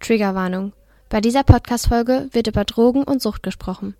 Triggerwarnung. 0.00 0.72
Bei 1.08 1.20
dieser 1.20 1.42
Podcast-Folge 1.42 2.28
wird 2.32 2.46
über 2.46 2.64
Drogen 2.64 3.04
und 3.04 3.22
Sucht 3.22 3.42
gesprochen. 3.42 3.94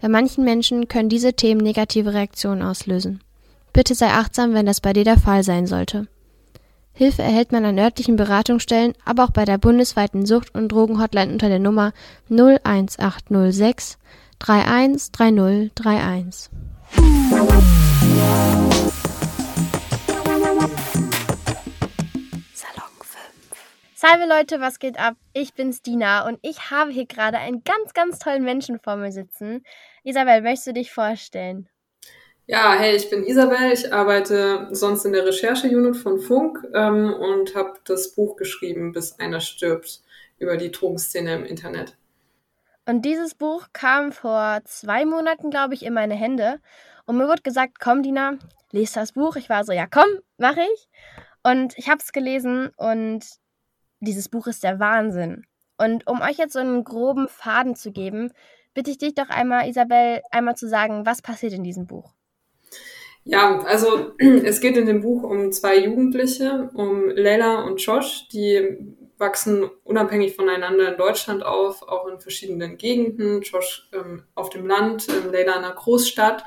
Bei 0.00 0.08
manchen 0.08 0.44
Menschen 0.44 0.88
können 0.88 1.08
diese 1.08 1.34
Themen 1.34 1.60
negative 1.60 2.12
Reaktionen 2.12 2.62
auslösen. 2.62 3.22
Bitte 3.72 3.94
sei 3.94 4.08
achtsam, 4.08 4.54
wenn 4.54 4.66
das 4.66 4.80
bei 4.80 4.92
dir 4.92 5.04
der 5.04 5.18
Fall 5.18 5.42
sein 5.42 5.66
sollte. 5.66 6.06
Hilfe 6.92 7.22
erhält 7.22 7.52
man 7.52 7.64
an 7.64 7.78
örtlichen 7.78 8.16
Beratungsstellen, 8.16 8.94
aber 9.04 9.24
auch 9.24 9.30
bei 9.30 9.44
der 9.44 9.58
bundesweiten 9.58 10.26
Sucht- 10.26 10.54
und 10.54 10.68
Drogenhotline 10.68 11.32
unter 11.32 11.48
der 11.48 11.58
Nummer 11.58 11.92
01806 12.28 13.98
313031. 14.38 16.50
Salve 24.06 24.28
Leute, 24.28 24.60
was 24.60 24.80
geht 24.80 25.00
ab? 25.00 25.14
Ich 25.32 25.54
bin's 25.54 25.80
Dina 25.80 26.28
und 26.28 26.38
ich 26.42 26.70
habe 26.70 26.90
hier 26.90 27.06
gerade 27.06 27.38
einen 27.38 27.64
ganz, 27.64 27.94
ganz 27.94 28.18
tollen 28.18 28.44
Menschen 28.44 28.78
vor 28.78 28.96
mir 28.96 29.10
sitzen. 29.10 29.64
Isabel, 30.02 30.42
möchtest 30.42 30.66
du 30.66 30.72
dich 30.74 30.92
vorstellen? 30.92 31.70
Ja, 32.44 32.74
hey, 32.74 32.96
ich 32.96 33.08
bin 33.08 33.24
Isabel. 33.24 33.72
Ich 33.72 33.94
arbeite 33.94 34.68
sonst 34.72 35.06
in 35.06 35.14
der 35.14 35.24
Recherche-Unit 35.24 35.96
von 35.96 36.20
Funk 36.20 36.58
ähm, 36.74 37.14
und 37.14 37.54
habe 37.54 37.78
das 37.86 38.14
Buch 38.14 38.36
geschrieben, 38.36 38.92
bis 38.92 39.18
einer 39.18 39.40
stirbt, 39.40 40.02
über 40.36 40.58
die 40.58 40.70
Drogenszene 40.70 41.36
im 41.36 41.46
Internet. 41.46 41.96
Und 42.84 43.06
dieses 43.06 43.34
Buch 43.34 43.68
kam 43.72 44.12
vor 44.12 44.60
zwei 44.66 45.06
Monaten, 45.06 45.48
glaube 45.48 45.72
ich, 45.72 45.82
in 45.82 45.94
meine 45.94 46.14
Hände. 46.14 46.60
Und 47.06 47.16
mir 47.16 47.26
wurde 47.26 47.40
gesagt, 47.40 47.80
komm, 47.80 48.02
Dina, 48.02 48.34
lies 48.70 48.92
das 48.92 49.12
Buch. 49.12 49.36
Ich 49.36 49.48
war 49.48 49.64
so, 49.64 49.72
ja, 49.72 49.86
komm, 49.86 50.10
mache 50.36 50.60
ich. 50.74 50.88
Und 51.42 51.78
ich 51.78 51.88
habe 51.88 52.00
es 52.02 52.12
gelesen 52.12 52.70
und 52.76 53.24
dieses 54.00 54.28
Buch 54.28 54.46
ist 54.46 54.62
der 54.62 54.80
Wahnsinn. 54.80 55.44
Und 55.78 56.06
um 56.06 56.20
euch 56.20 56.38
jetzt 56.38 56.52
so 56.52 56.60
einen 56.60 56.84
groben 56.84 57.28
Faden 57.28 57.74
zu 57.74 57.90
geben, 57.92 58.32
bitte 58.74 58.90
ich 58.90 58.98
dich 58.98 59.14
doch 59.14 59.28
einmal, 59.28 59.68
Isabel, 59.68 60.20
einmal 60.30 60.56
zu 60.56 60.68
sagen, 60.68 61.06
was 61.06 61.22
passiert 61.22 61.52
in 61.52 61.64
diesem 61.64 61.86
Buch. 61.86 62.12
Ja, 63.24 63.60
also 63.60 64.12
es 64.18 64.60
geht 64.60 64.76
in 64.76 64.86
dem 64.86 65.00
Buch 65.00 65.22
um 65.22 65.50
zwei 65.52 65.78
Jugendliche, 65.78 66.70
um 66.74 67.08
Leila 67.08 67.62
und 67.62 67.80
Josh, 67.80 68.28
die 68.28 68.96
wachsen 69.18 69.70
unabhängig 69.84 70.34
voneinander 70.34 70.92
in 70.92 70.98
Deutschland 70.98 71.44
auf, 71.44 71.82
auch 71.82 72.08
in 72.08 72.20
verschiedenen 72.20 72.76
Gegenden. 72.76 73.42
Josh 73.42 73.88
ähm, 73.92 74.24
auf 74.34 74.50
dem 74.50 74.66
Land, 74.66 75.06
ähm, 75.08 75.32
Leila 75.32 75.56
in 75.56 75.64
einer 75.64 75.74
Großstadt. 75.74 76.44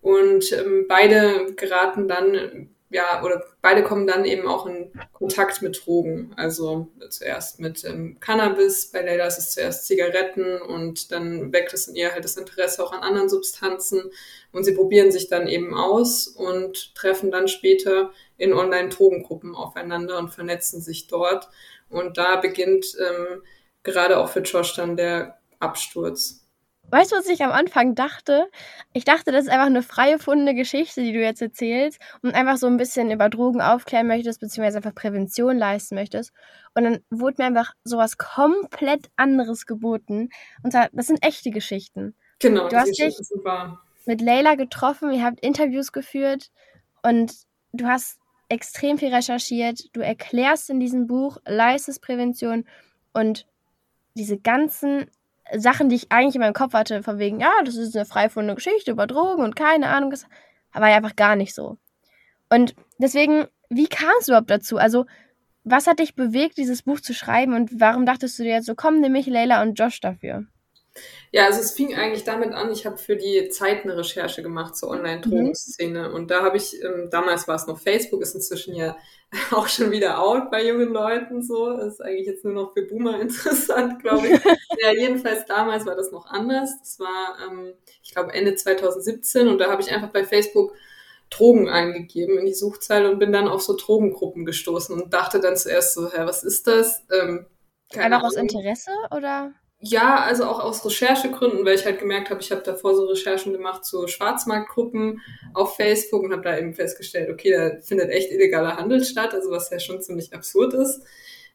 Und 0.00 0.52
ähm, 0.52 0.86
beide 0.88 1.52
geraten 1.54 2.06
dann 2.06 2.70
ja, 2.88 3.22
oder 3.24 3.42
beide 3.62 3.82
kommen 3.82 4.06
dann 4.06 4.24
eben 4.24 4.46
auch 4.46 4.66
in 4.66 4.92
Kontakt 5.12 5.60
mit 5.60 5.84
Drogen. 5.84 6.32
Also 6.36 6.88
zuerst 7.10 7.58
mit 7.58 7.84
ähm, 7.84 8.18
Cannabis, 8.20 8.92
bei 8.92 9.02
Leila 9.02 9.26
ist 9.26 9.38
es 9.38 9.52
zuerst 9.52 9.86
Zigaretten 9.86 10.60
und 10.60 11.10
dann 11.10 11.52
weckt 11.52 11.72
es 11.72 11.88
in 11.88 11.96
ihr 11.96 12.12
halt 12.12 12.24
das 12.24 12.36
Interesse 12.36 12.84
auch 12.84 12.92
an 12.92 13.00
anderen 13.00 13.28
Substanzen 13.28 14.10
und 14.52 14.64
sie 14.64 14.74
probieren 14.74 15.10
sich 15.10 15.28
dann 15.28 15.48
eben 15.48 15.74
aus 15.74 16.28
und 16.28 16.94
treffen 16.94 17.32
dann 17.32 17.48
später 17.48 18.12
in 18.36 18.52
Online-Drogengruppen 18.52 19.56
aufeinander 19.56 20.18
und 20.18 20.28
vernetzen 20.28 20.80
sich 20.80 21.08
dort. 21.08 21.48
Und 21.88 22.18
da 22.18 22.36
beginnt 22.36 22.96
ähm, 23.00 23.42
gerade 23.82 24.18
auch 24.18 24.28
für 24.28 24.40
Josh 24.40 24.74
dann 24.74 24.96
der 24.96 25.38
Absturz. 25.58 26.45
Weißt 26.90 27.12
du, 27.12 27.16
was 27.16 27.28
ich 27.28 27.42
am 27.42 27.50
Anfang 27.50 27.94
dachte? 27.94 28.48
Ich 28.92 29.04
dachte, 29.04 29.32
das 29.32 29.44
ist 29.44 29.50
einfach 29.50 29.66
eine 29.66 29.82
freie 29.82 30.18
fundene 30.18 30.54
Geschichte, 30.54 31.02
die 31.02 31.12
du 31.12 31.20
jetzt 31.20 31.42
erzählst 31.42 32.00
und 32.22 32.34
einfach 32.34 32.56
so 32.56 32.66
ein 32.68 32.76
bisschen 32.76 33.10
über 33.10 33.28
Drogen 33.28 33.60
aufklären 33.60 34.06
möchtest, 34.06 34.40
beziehungsweise 34.40 34.78
einfach 34.78 34.94
Prävention 34.94 35.58
leisten 35.58 35.96
möchtest. 35.96 36.32
Und 36.74 36.84
dann 36.84 37.00
wurde 37.10 37.42
mir 37.42 37.46
einfach 37.46 37.74
sowas 37.84 38.18
komplett 38.18 39.10
anderes 39.16 39.66
geboten. 39.66 40.30
Und 40.62 40.72
zwar, 40.72 40.88
das 40.92 41.08
sind 41.08 41.24
echte 41.24 41.50
Geschichten. 41.50 42.14
Genau, 42.38 42.68
du 42.68 42.76
hast 42.76 42.98
dich 42.98 43.16
mit 44.06 44.20
Leila 44.20 44.54
getroffen, 44.54 45.10
ihr 45.10 45.24
habt 45.24 45.40
Interviews 45.40 45.90
geführt 45.90 46.50
und 47.02 47.32
du 47.72 47.86
hast 47.86 48.20
extrem 48.48 48.98
viel 48.98 49.12
recherchiert. 49.12 49.88
Du 49.92 50.00
erklärst 50.00 50.70
in 50.70 50.78
diesem 50.78 51.08
Buch, 51.08 51.38
leistest 51.44 52.02
Prävention 52.02 52.64
und 53.12 53.46
diese 54.14 54.38
ganzen 54.38 55.10
Sachen, 55.54 55.88
die 55.88 55.96
ich 55.96 56.12
eigentlich 56.12 56.34
in 56.34 56.40
meinem 56.40 56.54
Kopf 56.54 56.72
hatte, 56.72 57.02
von 57.02 57.18
wegen, 57.18 57.40
ja, 57.40 57.52
das 57.64 57.76
ist 57.76 57.96
eine 57.96 58.04
freifundene 58.04 58.56
Geschichte 58.56 58.90
über 58.90 59.06
Drogen 59.06 59.42
und 59.42 59.56
keine 59.56 59.88
Ahnung, 59.88 60.10
das 60.10 60.26
war 60.72 60.88
ja 60.88 60.96
einfach 60.96 61.16
gar 61.16 61.36
nicht 61.36 61.54
so. 61.54 61.78
Und 62.50 62.74
deswegen, 62.98 63.46
wie 63.70 63.86
kam 63.88 64.10
es 64.20 64.28
überhaupt 64.28 64.50
dazu? 64.50 64.78
Also, 64.78 65.06
was 65.64 65.86
hat 65.86 65.98
dich 65.98 66.14
bewegt, 66.14 66.58
dieses 66.58 66.82
Buch 66.82 67.00
zu 67.00 67.12
schreiben 67.12 67.54
und 67.54 67.80
warum 67.80 68.06
dachtest 68.06 68.38
du 68.38 68.44
dir 68.44 68.52
jetzt 68.52 68.66
so, 68.66 68.74
komm, 68.76 69.00
nimm 69.00 69.12
mich 69.12 69.26
Leila 69.26 69.62
und 69.62 69.78
Josh 69.78 70.00
dafür? 70.00 70.46
Ja, 71.32 71.46
also 71.46 71.60
es 71.60 71.72
fing 71.72 71.94
eigentlich 71.94 72.24
damit 72.24 72.52
an, 72.52 72.70
ich 72.72 72.86
habe 72.86 72.96
für 72.96 73.16
die 73.16 73.48
Zeit 73.48 73.84
eine 73.84 73.96
Recherche 73.96 74.42
gemacht 74.42 74.76
zur 74.76 74.90
Online-Drogenszene. 74.90 76.08
Mhm. 76.08 76.14
Und 76.14 76.30
da 76.30 76.42
habe 76.42 76.56
ich, 76.56 76.82
ähm, 76.82 77.08
damals 77.10 77.46
war 77.46 77.56
es 77.56 77.66
noch 77.66 77.78
Facebook, 77.78 78.22
ist 78.22 78.34
inzwischen 78.34 78.74
ja 78.74 78.96
auch 79.50 79.68
schon 79.68 79.90
wieder 79.90 80.20
out 80.20 80.50
bei 80.50 80.66
jungen 80.66 80.92
Leuten 80.92 81.42
so. 81.42 81.76
Das 81.76 81.94
ist 81.94 82.00
eigentlich 82.00 82.26
jetzt 82.26 82.44
nur 82.44 82.54
noch 82.54 82.72
für 82.72 82.82
Boomer 82.82 83.20
interessant, 83.20 84.02
glaube 84.02 84.28
ich. 84.28 84.40
ja, 84.82 84.92
jedenfalls 84.92 85.44
damals 85.46 85.84
war 85.86 85.96
das 85.96 86.12
noch 86.12 86.26
anders. 86.26 86.78
Das 86.78 86.98
war, 87.00 87.36
ähm, 87.46 87.74
ich 88.02 88.12
glaube, 88.12 88.32
Ende 88.32 88.54
2017 88.54 89.48
und 89.48 89.58
da 89.58 89.70
habe 89.70 89.82
ich 89.82 89.92
einfach 89.92 90.10
bei 90.10 90.24
Facebook 90.24 90.72
Drogen 91.28 91.68
eingegeben 91.68 92.38
in 92.38 92.46
die 92.46 92.54
Suchzeile 92.54 93.10
und 93.10 93.18
bin 93.18 93.32
dann 93.32 93.48
auf 93.48 93.62
so 93.62 93.76
Drogengruppen 93.76 94.44
gestoßen 94.44 94.94
und 94.94 95.12
dachte 95.12 95.40
dann 95.40 95.56
zuerst 95.56 95.94
so, 95.94 96.10
hä, 96.12 96.20
was 96.20 96.44
ist 96.44 96.66
das? 96.66 97.04
Ähm, 97.10 97.46
Einfach 97.94 98.22
aus 98.22 98.36
Interesse 98.36 98.90
oder? 99.10 99.52
Ja, 99.88 100.16
also 100.24 100.44
auch 100.44 100.58
aus 100.58 100.84
Recherchegründen, 100.84 101.64
weil 101.64 101.76
ich 101.76 101.84
halt 101.84 102.00
gemerkt 102.00 102.30
habe, 102.30 102.40
ich 102.40 102.50
habe 102.50 102.62
davor 102.62 102.96
so 102.96 103.04
Recherchen 103.06 103.52
gemacht 103.52 103.84
zu 103.84 104.08
Schwarzmarktgruppen 104.08 105.20
auf 105.54 105.76
Facebook 105.76 106.24
und 106.24 106.32
habe 106.32 106.42
da 106.42 106.58
eben 106.58 106.74
festgestellt, 106.74 107.30
okay, 107.30 107.52
da 107.52 107.80
findet 107.82 108.10
echt 108.10 108.32
illegaler 108.32 108.76
Handel 108.76 109.04
statt, 109.04 109.32
also 109.32 109.50
was 109.50 109.70
ja 109.70 109.78
schon 109.78 110.02
ziemlich 110.02 110.34
absurd 110.34 110.74
ist. 110.74 111.02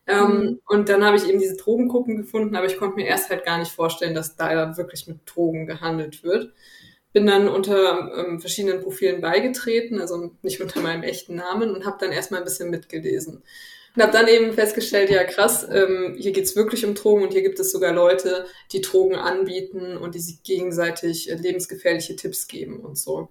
Ähm, 0.08 0.18
mhm. 0.18 0.32
Ähm, 0.32 0.60
und 0.66 0.90
dann 0.90 1.04
habe 1.04 1.18
ich 1.18 1.28
eben 1.28 1.40
diese 1.40 1.58
Drogengruppen 1.58 2.16
gefunden, 2.16 2.56
aber 2.56 2.68
ich 2.68 2.78
konnte 2.78 2.96
mir 2.96 3.06
erst 3.06 3.30
halt 3.30 3.44
gar 3.44 3.58
nicht 3.58 3.72
vorstellen, 3.72 4.16
dass 4.16 4.38
da 4.38 4.78
wirklich 4.78 5.08
mit 5.08 5.20
Drogen 5.26 5.66
gehandelt 5.66 6.24
wird. 6.24 6.54
Bin 7.12 7.26
dann 7.26 7.50
unter 7.50 8.14
ähm, 8.18 8.40
verschiedenen 8.40 8.82
Profilen 8.82 9.20
beigetreten, 9.20 10.00
also 10.00 10.32
nicht 10.42 10.62
unter 10.62 10.80
meinem 10.80 11.04
echten 11.04 11.36
Namen 11.36 11.76
und 11.76 11.86
habe 11.86 11.98
dann 12.00 12.14
erstmal 12.14 12.40
ein 12.40 12.46
bisschen 12.46 12.70
mitgelesen. 12.70 13.44
Und 13.96 14.04
habe 14.04 14.14
dann 14.14 14.28
eben 14.28 14.54
festgestellt, 14.54 15.10
ja 15.10 15.24
krass, 15.24 15.68
ähm, 15.70 16.16
hier 16.18 16.32
geht's 16.32 16.56
wirklich 16.56 16.86
um 16.86 16.96
Drogen 16.96 17.24
und 17.24 17.34
hier 17.34 17.42
gibt 17.42 17.60
es 17.60 17.72
sogar 17.72 17.92
Leute, 17.92 18.46
die 18.72 18.82
Drogen 18.82 19.16
anbieten 19.16 19.98
und 19.98 20.16
die 20.16 20.20
sich 20.20 20.44
gegenseitig 20.44 21.30
äh, 21.30 21.36
lebensgefährliche 21.36 22.16
Tipps 22.16 22.48
geben 22.48 22.80
und 22.80 22.98
so. 22.98 23.30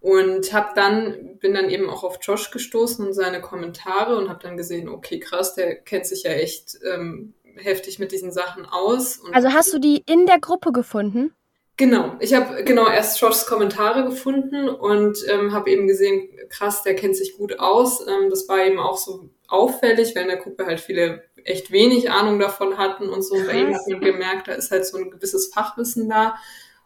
Und 0.00 0.54
hab 0.54 0.74
dann 0.74 1.36
bin 1.40 1.52
dann 1.52 1.68
eben 1.68 1.90
auch 1.90 2.04
auf 2.04 2.18
Josh 2.22 2.50
gestoßen 2.50 3.06
und 3.06 3.12
seine 3.12 3.42
Kommentare 3.42 4.16
und 4.16 4.30
habe 4.30 4.42
dann 4.42 4.56
gesehen, 4.56 4.88
okay, 4.88 5.20
krass, 5.20 5.54
der 5.54 5.76
kennt 5.76 6.06
sich 6.06 6.22
ja 6.22 6.30
echt 6.30 6.78
ähm, 6.90 7.34
heftig 7.56 7.98
mit 7.98 8.10
diesen 8.10 8.32
Sachen 8.32 8.64
aus. 8.64 9.20
also 9.32 9.52
hast 9.52 9.74
du 9.74 9.78
die 9.78 10.02
in 10.06 10.24
der 10.24 10.40
Gruppe 10.40 10.72
gefunden? 10.72 11.34
Genau, 11.76 12.16
ich 12.20 12.34
habe 12.34 12.62
genau 12.64 12.88
erst 12.88 13.20
Joshs 13.20 13.46
Kommentare 13.46 14.04
gefunden 14.04 14.68
und 14.68 15.16
ähm, 15.28 15.52
habe 15.52 15.70
eben 15.70 15.86
gesehen, 15.86 16.28
krass, 16.50 16.82
der 16.82 16.94
kennt 16.94 17.16
sich 17.16 17.38
gut 17.38 17.58
aus. 17.58 18.06
Ähm, 18.06 18.28
das 18.28 18.48
war 18.48 18.64
eben 18.64 18.78
auch 18.78 18.98
so 18.98 19.30
auffällig, 19.50 20.14
weil 20.14 20.22
in 20.22 20.28
der 20.28 20.36
Gruppe 20.38 20.66
halt 20.66 20.80
viele 20.80 21.24
echt 21.44 21.70
wenig 21.70 22.10
Ahnung 22.10 22.38
davon 22.38 22.78
hatten 22.78 23.08
und 23.08 23.22
so. 23.22 23.36
Krass. 23.36 23.46
Bei 23.46 23.54
ihm 23.54 23.74
hat 23.74 23.86
man 23.88 24.00
gemerkt, 24.00 24.48
da 24.48 24.52
ist 24.52 24.70
halt 24.70 24.86
so 24.86 24.98
ein 24.98 25.10
gewisses 25.10 25.52
Fachwissen 25.52 26.08
da. 26.08 26.36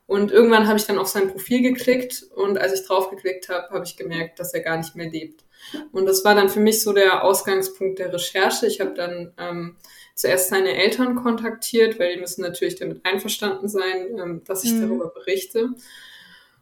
Und 0.06 0.32
irgendwann 0.32 0.66
habe 0.66 0.78
ich 0.78 0.84
dann 0.84 0.98
auf 0.98 1.08
sein 1.08 1.28
Profil 1.30 1.62
geklickt 1.62 2.26
und 2.34 2.58
als 2.58 2.78
ich 2.78 2.86
drauf 2.86 3.08
geklickt 3.08 3.48
habe, 3.48 3.70
habe 3.70 3.84
ich 3.84 3.96
gemerkt, 3.96 4.38
dass 4.38 4.52
er 4.52 4.60
gar 4.60 4.76
nicht 4.76 4.94
mehr 4.96 5.10
lebt. 5.10 5.44
Und 5.92 6.04
das 6.04 6.24
war 6.26 6.34
dann 6.34 6.50
für 6.50 6.60
mich 6.60 6.82
so 6.82 6.92
der 6.92 7.24
Ausgangspunkt 7.24 7.98
der 7.98 8.12
Recherche. 8.12 8.66
Ich 8.66 8.80
habe 8.80 8.92
dann 8.92 9.32
ähm, 9.38 9.76
zuerst 10.14 10.50
seine 10.50 10.76
Eltern 10.76 11.14
kontaktiert, 11.14 11.98
weil 11.98 12.14
die 12.14 12.20
müssen 12.20 12.42
natürlich 12.42 12.76
damit 12.76 13.00
einverstanden 13.06 13.66
sein, 13.68 14.18
ähm, 14.18 14.42
dass 14.44 14.64
ich 14.64 14.72
mhm. 14.72 14.82
darüber 14.82 15.08
berichte. 15.08 15.70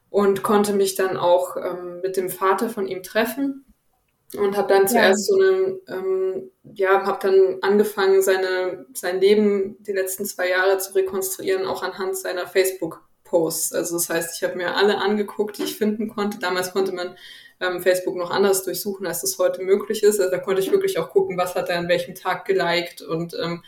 Und 0.08 0.42
konnte 0.42 0.74
mich 0.74 0.94
dann 0.94 1.16
auch 1.16 1.56
ähm, 1.56 2.00
mit 2.02 2.16
dem 2.16 2.28
Vater 2.28 2.68
von 2.68 2.86
ihm 2.86 3.02
treffen 3.02 3.64
und 4.36 4.56
habe 4.56 4.72
dann 4.72 4.88
zuerst 4.88 5.28
ja. 5.28 5.34
so 5.34 5.40
einen, 5.40 5.80
ähm, 5.88 6.50
ja, 6.74 7.04
habe 7.04 7.18
dann 7.20 7.58
angefangen, 7.60 8.22
seine, 8.22 8.86
sein 8.94 9.20
Leben 9.20 9.76
die 9.82 9.92
letzten 9.92 10.24
zwei 10.24 10.48
Jahre 10.48 10.78
zu 10.78 10.94
rekonstruieren, 10.94 11.66
auch 11.66 11.82
anhand 11.82 12.16
seiner 12.16 12.46
Facebook-Posts. 12.46 13.74
Also 13.74 13.96
das 13.96 14.08
heißt, 14.08 14.36
ich 14.36 14.42
habe 14.42 14.56
mir 14.56 14.74
alle 14.74 14.98
angeguckt, 14.98 15.58
die 15.58 15.64
ich 15.64 15.76
finden 15.76 16.08
konnte. 16.08 16.38
Damals 16.38 16.72
konnte 16.72 16.92
man 16.92 17.16
ähm, 17.60 17.82
Facebook 17.82 18.16
noch 18.16 18.30
anders 18.30 18.64
durchsuchen, 18.64 19.06
als 19.06 19.20
das 19.20 19.38
heute 19.38 19.62
möglich 19.62 20.02
ist. 20.02 20.18
Also 20.18 20.30
da 20.30 20.38
konnte 20.38 20.62
ich 20.62 20.72
wirklich 20.72 20.98
auch 20.98 21.10
gucken, 21.10 21.36
was 21.36 21.54
hat 21.54 21.68
er 21.68 21.78
an 21.78 21.88
welchem 21.88 22.14
Tag 22.14 22.46
geliked 22.46 23.02
und 23.02 23.34
ähm, 23.42 23.62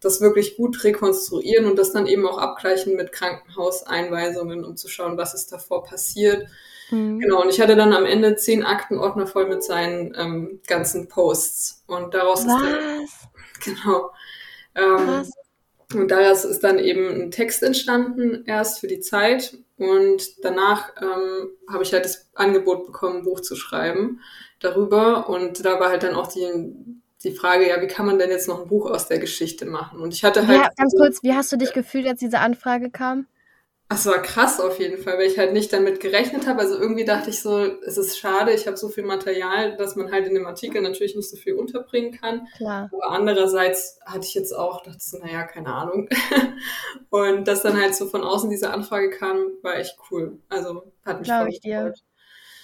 das 0.00 0.20
wirklich 0.20 0.56
gut 0.56 0.82
rekonstruieren 0.84 1.64
und 1.64 1.78
das 1.78 1.92
dann 1.92 2.06
eben 2.06 2.26
auch 2.26 2.36
abgleichen 2.36 2.96
mit 2.96 3.12
Krankenhauseinweisungen, 3.12 4.64
um 4.64 4.76
zu 4.76 4.88
schauen, 4.88 5.16
was 5.16 5.32
ist 5.32 5.52
davor 5.52 5.84
passiert 5.84 6.48
Mhm. 6.92 7.18
Genau, 7.18 7.42
und 7.42 7.48
ich 7.48 7.60
hatte 7.60 7.74
dann 7.74 7.92
am 7.92 8.04
Ende 8.04 8.36
zehn 8.36 8.62
Aktenordner 8.64 9.26
voll 9.26 9.48
mit 9.48 9.64
seinen 9.64 10.14
ähm, 10.16 10.60
ganzen 10.66 11.08
Posts. 11.08 11.84
Und 11.86 12.14
daraus 12.14 12.46
Was? 12.46 12.62
ist 12.62 12.68
der, 13.64 13.74
genau. 13.74 14.10
Ähm, 14.74 15.24
und 15.94 16.10
daraus 16.10 16.44
ist 16.44 16.62
dann 16.62 16.78
eben 16.78 17.08
ein 17.08 17.30
Text 17.30 17.62
entstanden, 17.62 18.44
erst 18.46 18.80
für 18.80 18.86
die 18.86 19.00
Zeit. 19.00 19.56
Und 19.78 20.44
danach 20.44 20.92
ähm, 21.00 21.50
habe 21.68 21.82
ich 21.82 21.92
halt 21.92 22.04
das 22.04 22.30
Angebot 22.34 22.86
bekommen, 22.86 23.18
ein 23.18 23.24
Buch 23.24 23.40
zu 23.40 23.56
schreiben 23.56 24.20
darüber. 24.60 25.28
Und 25.28 25.64
da 25.64 25.80
war 25.80 25.88
halt 25.88 26.02
dann 26.02 26.14
auch 26.14 26.28
die, 26.28 26.46
die 27.24 27.32
Frage, 27.32 27.68
ja, 27.68 27.80
wie 27.80 27.86
kann 27.86 28.06
man 28.06 28.18
denn 28.18 28.30
jetzt 28.30 28.48
noch 28.48 28.62
ein 28.62 28.68
Buch 28.68 28.90
aus 28.90 29.08
der 29.08 29.18
Geschichte 29.18 29.66
machen? 29.66 30.00
Und 30.00 30.14
ich 30.14 30.24
hatte 30.24 30.46
halt. 30.46 30.58
Ja, 30.58 30.70
ganz 30.76 30.94
kurz, 30.96 31.22
wie 31.22 31.34
hast 31.34 31.50
du 31.52 31.56
dich 31.56 31.72
gefühlt, 31.72 32.06
als 32.06 32.20
diese 32.20 32.38
Anfrage 32.38 32.90
kam? 32.90 33.26
Es 33.94 34.06
war 34.06 34.20
krass 34.22 34.60
auf 34.60 34.78
jeden 34.78 35.02
Fall, 35.02 35.18
weil 35.18 35.26
ich 35.26 35.38
halt 35.38 35.52
nicht 35.52 35.72
damit 35.72 36.00
gerechnet 36.00 36.46
habe. 36.46 36.60
Also 36.60 36.78
irgendwie 36.78 37.04
dachte 37.04 37.30
ich 37.30 37.40
so, 37.40 37.58
es 37.58 37.96
ist 37.96 38.18
schade, 38.18 38.52
ich 38.52 38.66
habe 38.66 38.76
so 38.76 38.88
viel 38.88 39.04
Material, 39.04 39.76
dass 39.76 39.96
man 39.96 40.10
halt 40.10 40.26
in 40.26 40.34
dem 40.34 40.46
Artikel 40.46 40.82
natürlich 40.82 41.16
nicht 41.16 41.28
so 41.30 41.36
viel 41.36 41.54
unterbringen 41.54 42.12
kann. 42.12 42.48
Klar. 42.56 42.90
Aber 42.92 43.10
andererseits 43.10 43.98
hatte 44.04 44.26
ich 44.26 44.34
jetzt 44.34 44.52
auch, 44.52 44.82
dachte 44.82 44.98
so, 45.00 45.18
naja, 45.18 45.44
keine 45.44 45.72
Ahnung. 45.72 46.08
Und 47.10 47.46
dass 47.46 47.62
dann 47.62 47.80
halt 47.80 47.94
so 47.94 48.06
von 48.06 48.22
außen 48.22 48.50
diese 48.50 48.70
Anfrage 48.70 49.10
kam, 49.10 49.38
war 49.62 49.76
echt 49.76 49.96
cool. 50.10 50.40
Also 50.48 50.92
hat 51.04 51.18
mich 51.18 51.28
Glaube 51.28 51.50
ich 51.50 51.60
dir. 51.60 51.92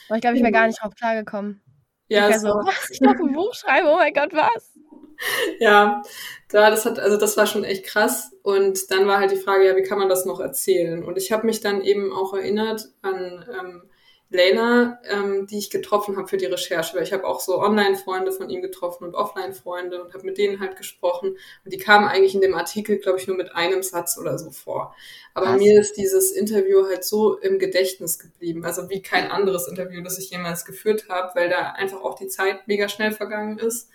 Aber 0.09 0.17
ich 0.17 0.21
glaube, 0.23 0.37
ich 0.37 0.43
wäre 0.43 0.53
gar 0.53 0.67
nicht 0.67 0.81
drauf 0.81 0.95
klargekommen. 0.95 1.61
Ja, 2.09 2.29
ich 2.31 2.39
so, 2.39 2.49
was? 2.65 2.91
Ich 2.91 3.01
darf 3.01 3.19
ein 3.21 3.33
Buch 3.33 3.55
schreiben, 3.55 3.89
oh 3.89 3.97
mein 3.97 4.15
Gott, 4.15 4.33
was? 4.33 4.78
ja, 5.59 6.03
da, 6.49 6.71
das 6.71 6.85
hat, 6.85 6.99
also 6.99 7.17
das 7.17 7.37
war 7.37 7.47
schon 7.47 7.65
echt 7.65 7.85
krass. 7.85 8.31
Und 8.43 8.91
dann 8.91 9.07
war 9.07 9.19
halt 9.19 9.31
die 9.31 9.37
Frage, 9.37 9.67
ja, 9.67 9.77
wie 9.77 9.83
kann 9.83 9.99
man 9.99 10.09
das 10.09 10.25
noch 10.25 10.41
erzählen? 10.41 11.05
Und 11.05 11.19
ich 11.19 11.33
habe 11.33 11.47
mich 11.47 11.61
dann 11.61 11.83
eben 11.83 12.13
auch 12.13 12.35
erinnert 12.35 12.89
an 13.03 13.45
ähm, 13.59 13.83
Leila, 14.31 15.01
ähm, 15.05 15.47
die 15.47 15.57
ich 15.57 15.71
getroffen 15.71 16.19
habe 16.19 16.29
für 16.29 16.37
die 16.37 16.45
Recherche, 16.45 16.95
weil 16.95 17.03
ich 17.03 17.15
habe 17.15 17.27
auch 17.27 17.41
so 17.41 17.61
Online-Freunde 17.61 18.31
von 18.31 18.51
ihm 18.51 18.61
getroffen 18.61 19.05
und 19.05 19.15
Offline-Freunde 19.15 20.03
und 20.03 20.13
habe 20.13 20.27
mit 20.27 20.37
denen 20.37 20.61
halt 20.61 20.77
gesprochen. 20.77 21.37
Und 21.65 21.73
die 21.73 21.79
kamen 21.79 22.07
eigentlich 22.07 22.35
in 22.35 22.43
dem 22.43 22.55
Artikel, 22.55 22.99
glaube 22.99 23.19
ich, 23.19 23.27
nur 23.27 23.39
mit 23.39 23.55
einem 23.55 23.83
Satz 23.83 24.19
oder 24.19 24.39
so 24.39 24.51
vor. 24.51 24.95
Aber 25.33 25.55
Was? 25.55 25.59
mir 25.59 25.81
ist 25.81 25.97
dieses 25.97 26.31
Interview 26.31 26.85
halt 26.87 27.05
so 27.05 27.39
im 27.39 27.59
Gedächtnis 27.59 28.19
geblieben, 28.19 28.67
also 28.67 28.91
wie 28.91 29.01
kein 29.01 29.31
anderes 29.31 29.67
Interview, 29.67 30.03
das 30.03 30.19
ich 30.19 30.31
jemals 30.31 30.67
geführt 30.67 31.07
habe, 31.09 31.31
weil 31.35 31.49
da 31.49 31.73
einfach 31.73 32.03
auch 32.03 32.15
die 32.15 32.29
Zeit 32.29 32.69
mega 32.69 32.89
schnell 32.89 33.13
vergangen 33.13 33.59
ist 33.59 33.89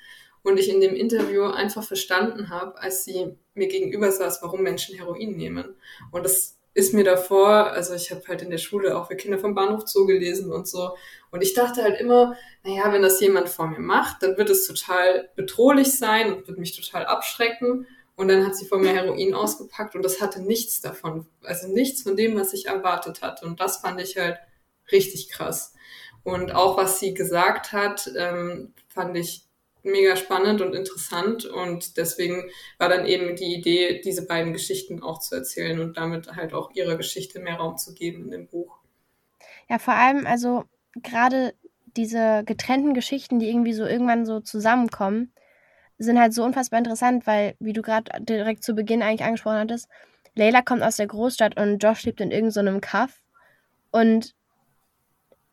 und 0.43 0.59
ich 0.59 0.69
in 0.69 0.81
dem 0.81 0.95
Interview 0.95 1.45
einfach 1.45 1.83
verstanden 1.83 2.49
habe, 2.49 2.77
als 2.79 3.05
sie 3.05 3.35
mir 3.53 3.67
gegenüber 3.67 4.11
saß, 4.11 4.41
warum 4.41 4.61
Menschen 4.61 4.95
Heroin 4.95 5.35
nehmen. 5.35 5.75
Und 6.11 6.25
das 6.25 6.59
ist 6.73 6.93
mir 6.93 7.03
davor, 7.03 7.71
also 7.71 7.93
ich 7.93 8.11
habe 8.11 8.23
halt 8.27 8.41
in 8.41 8.49
der 8.49 8.57
Schule 8.57 8.97
auch 8.97 9.07
für 9.07 9.15
Kinder 9.15 9.37
vom 9.37 9.53
Bahnhof 9.53 9.87
Zoo 9.87 10.05
gelesen 10.05 10.51
und 10.51 10.67
so. 10.67 10.95
Und 11.31 11.41
ich 11.43 11.53
dachte 11.53 11.83
halt 11.83 11.99
immer, 11.99 12.35
naja, 12.63 12.91
wenn 12.91 13.03
das 13.03 13.19
jemand 13.21 13.49
vor 13.49 13.67
mir 13.67 13.79
macht, 13.79 14.23
dann 14.23 14.37
wird 14.37 14.49
es 14.49 14.67
total 14.67 15.29
bedrohlich 15.35 15.97
sein 15.97 16.33
und 16.33 16.47
wird 16.47 16.57
mich 16.57 16.75
total 16.75 17.05
abschrecken. 17.05 17.87
Und 18.15 18.27
dann 18.27 18.45
hat 18.45 18.55
sie 18.55 18.65
vor 18.65 18.79
mir 18.79 18.93
Heroin 18.93 19.33
ausgepackt 19.33 19.95
und 19.95 20.03
das 20.03 20.21
hatte 20.21 20.41
nichts 20.41 20.81
davon, 20.81 21.25
also 21.43 21.67
nichts 21.67 22.03
von 22.03 22.15
dem, 22.15 22.35
was 22.35 22.53
ich 22.53 22.67
erwartet 22.67 23.21
hatte. 23.21 23.45
Und 23.45 23.59
das 23.59 23.77
fand 23.77 23.99
ich 24.01 24.17
halt 24.17 24.37
richtig 24.91 25.29
krass. 25.29 25.73
Und 26.23 26.53
auch 26.53 26.77
was 26.77 26.99
sie 26.99 27.13
gesagt 27.13 27.71
hat, 27.71 28.11
ähm, 28.15 28.73
fand 28.87 29.17
ich 29.17 29.47
mega 29.83 30.15
spannend 30.15 30.61
und 30.61 30.73
interessant 30.73 31.45
und 31.45 31.97
deswegen 31.97 32.49
war 32.77 32.89
dann 32.89 33.05
eben 33.05 33.35
die 33.35 33.53
Idee, 33.53 34.01
diese 34.03 34.25
beiden 34.25 34.53
Geschichten 34.53 35.03
auch 35.03 35.19
zu 35.19 35.35
erzählen 35.35 35.79
und 35.79 35.97
damit 35.97 36.35
halt 36.35 36.53
auch 36.53 36.71
ihrer 36.73 36.95
Geschichte 36.95 37.39
mehr 37.39 37.55
Raum 37.55 37.77
zu 37.77 37.93
geben 37.93 38.25
in 38.25 38.31
dem 38.31 38.47
Buch. 38.47 38.77
Ja, 39.69 39.79
vor 39.79 39.93
allem, 39.93 40.25
also 40.25 40.63
gerade 40.95 41.53
diese 41.95 42.43
getrennten 42.45 42.93
Geschichten, 42.93 43.39
die 43.39 43.49
irgendwie 43.49 43.73
so 43.73 43.85
irgendwann 43.85 44.25
so 44.25 44.39
zusammenkommen, 44.39 45.31
sind 45.97 46.19
halt 46.19 46.33
so 46.33 46.43
unfassbar 46.43 46.79
interessant, 46.79 47.27
weil, 47.27 47.55
wie 47.59 47.73
du 47.73 47.81
gerade 47.81 48.11
direkt 48.23 48.63
zu 48.63 48.73
Beginn 48.73 49.01
eigentlich 49.01 49.23
angesprochen 49.23 49.59
hattest, 49.59 49.87
Leila 50.35 50.61
kommt 50.61 50.81
aus 50.81 50.95
der 50.95 51.07
Großstadt 51.07 51.59
und 51.59 51.77
Josh 51.77 52.03
lebt 52.03 52.19
in 52.19 52.31
irgendeinem 52.31 52.75
so 52.75 52.81
Kaff 52.81 53.21
und 53.91 54.33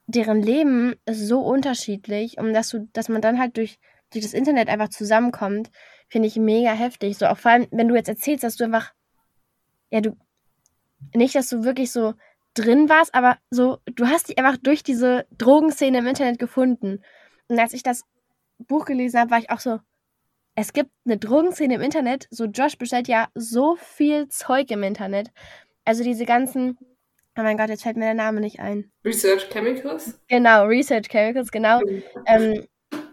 deren 0.06 0.42
Leben 0.42 0.94
ist 1.04 1.26
so 1.26 1.40
unterschiedlich 1.40 2.38
und 2.38 2.52
dass 2.54 2.70
du, 2.70 2.88
dass 2.92 3.08
man 3.08 3.20
dann 3.20 3.38
halt 3.38 3.56
durch 3.56 3.78
durch 4.12 4.24
das 4.24 4.34
Internet 4.34 4.68
einfach 4.68 4.88
zusammenkommt, 4.88 5.70
finde 6.08 6.28
ich 6.28 6.36
mega 6.36 6.72
heftig. 6.72 7.16
So 7.16 7.26
auch 7.26 7.38
vor 7.38 7.52
allem, 7.52 7.66
wenn 7.70 7.88
du 7.88 7.94
jetzt 7.94 8.08
erzählst, 8.08 8.44
dass 8.44 8.56
du 8.56 8.64
einfach, 8.64 8.92
ja, 9.90 10.00
du, 10.00 10.16
nicht, 11.14 11.34
dass 11.34 11.48
du 11.48 11.64
wirklich 11.64 11.92
so 11.92 12.14
drin 12.54 12.88
warst, 12.88 13.14
aber 13.14 13.38
so, 13.50 13.78
du 13.86 14.06
hast 14.06 14.28
dich 14.28 14.38
einfach 14.38 14.56
durch 14.56 14.82
diese 14.82 15.26
Drogenszene 15.38 15.98
im 15.98 16.06
Internet 16.06 16.38
gefunden. 16.38 17.02
Und 17.48 17.58
als 17.58 17.72
ich 17.72 17.82
das 17.82 18.04
Buch 18.58 18.84
gelesen 18.84 19.20
habe, 19.20 19.30
war 19.30 19.38
ich 19.38 19.50
auch 19.50 19.60
so, 19.60 19.78
es 20.56 20.72
gibt 20.72 20.90
eine 21.06 21.16
Drogenszene 21.16 21.76
im 21.76 21.80
Internet. 21.80 22.26
So, 22.30 22.44
Josh 22.44 22.76
bestellt 22.76 23.08
ja 23.08 23.28
so 23.34 23.76
viel 23.76 24.28
Zeug 24.28 24.70
im 24.70 24.82
Internet. 24.82 25.30
Also 25.84 26.04
diese 26.04 26.26
ganzen, 26.26 26.76
oh 27.38 27.42
mein 27.42 27.56
Gott, 27.56 27.68
jetzt 27.68 27.84
fällt 27.84 27.96
mir 27.96 28.04
der 28.06 28.14
Name 28.14 28.40
nicht 28.40 28.60
ein. 28.60 28.90
Research 29.04 29.48
Chemicals? 29.50 30.20
Genau, 30.28 30.64
Research 30.64 31.08
Chemicals, 31.08 31.50
genau. 31.50 31.80
Mhm. 31.80 32.02
Ähm, 32.26 32.66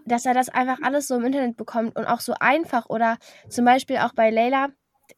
dass 0.08 0.26
er 0.26 0.34
das 0.34 0.50
einfach 0.50 0.80
alles 0.82 1.08
so 1.08 1.16
im 1.16 1.26
Internet 1.26 1.58
bekommt 1.58 1.96
und 1.96 2.06
auch 2.06 2.20
so 2.20 2.34
einfach 2.40 2.88
oder 2.90 3.18
zum 3.50 3.66
Beispiel 3.66 3.98
auch 3.98 4.14
bei 4.14 4.30
Layla, 4.30 4.70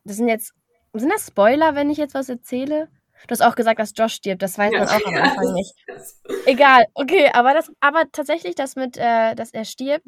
das 0.04 0.18
sind 0.18 0.28
jetzt, 0.28 0.54
sind 0.94 1.12
das 1.12 1.28
Spoiler, 1.28 1.76
wenn 1.76 1.90
ich 1.90 1.98
jetzt 1.98 2.16
was 2.16 2.30
erzähle? 2.30 2.90
Du 3.28 3.32
hast 3.32 3.42
auch 3.42 3.56
gesagt, 3.56 3.80
dass 3.80 3.94
Josh 3.96 4.14
stirbt, 4.14 4.42
das 4.42 4.58
weiß 4.58 4.72
ja, 4.72 4.80
man 4.80 4.88
auch 4.88 5.06
am 5.06 5.16
Anfang 5.16 5.48
ja, 5.48 5.54
nicht. 5.54 5.74
Egal, 6.46 6.86
okay, 6.94 7.30
aber 7.34 7.54
das, 7.54 7.72
aber 7.82 8.04
tatsächlich, 8.12 8.56
das 8.56 8.76
mit, 8.76 8.98
äh, 8.98 9.36
dass 9.36 9.52
er 9.52 9.66
stirbt, 9.66 10.08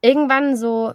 irgendwann 0.00 0.56
so 0.56 0.92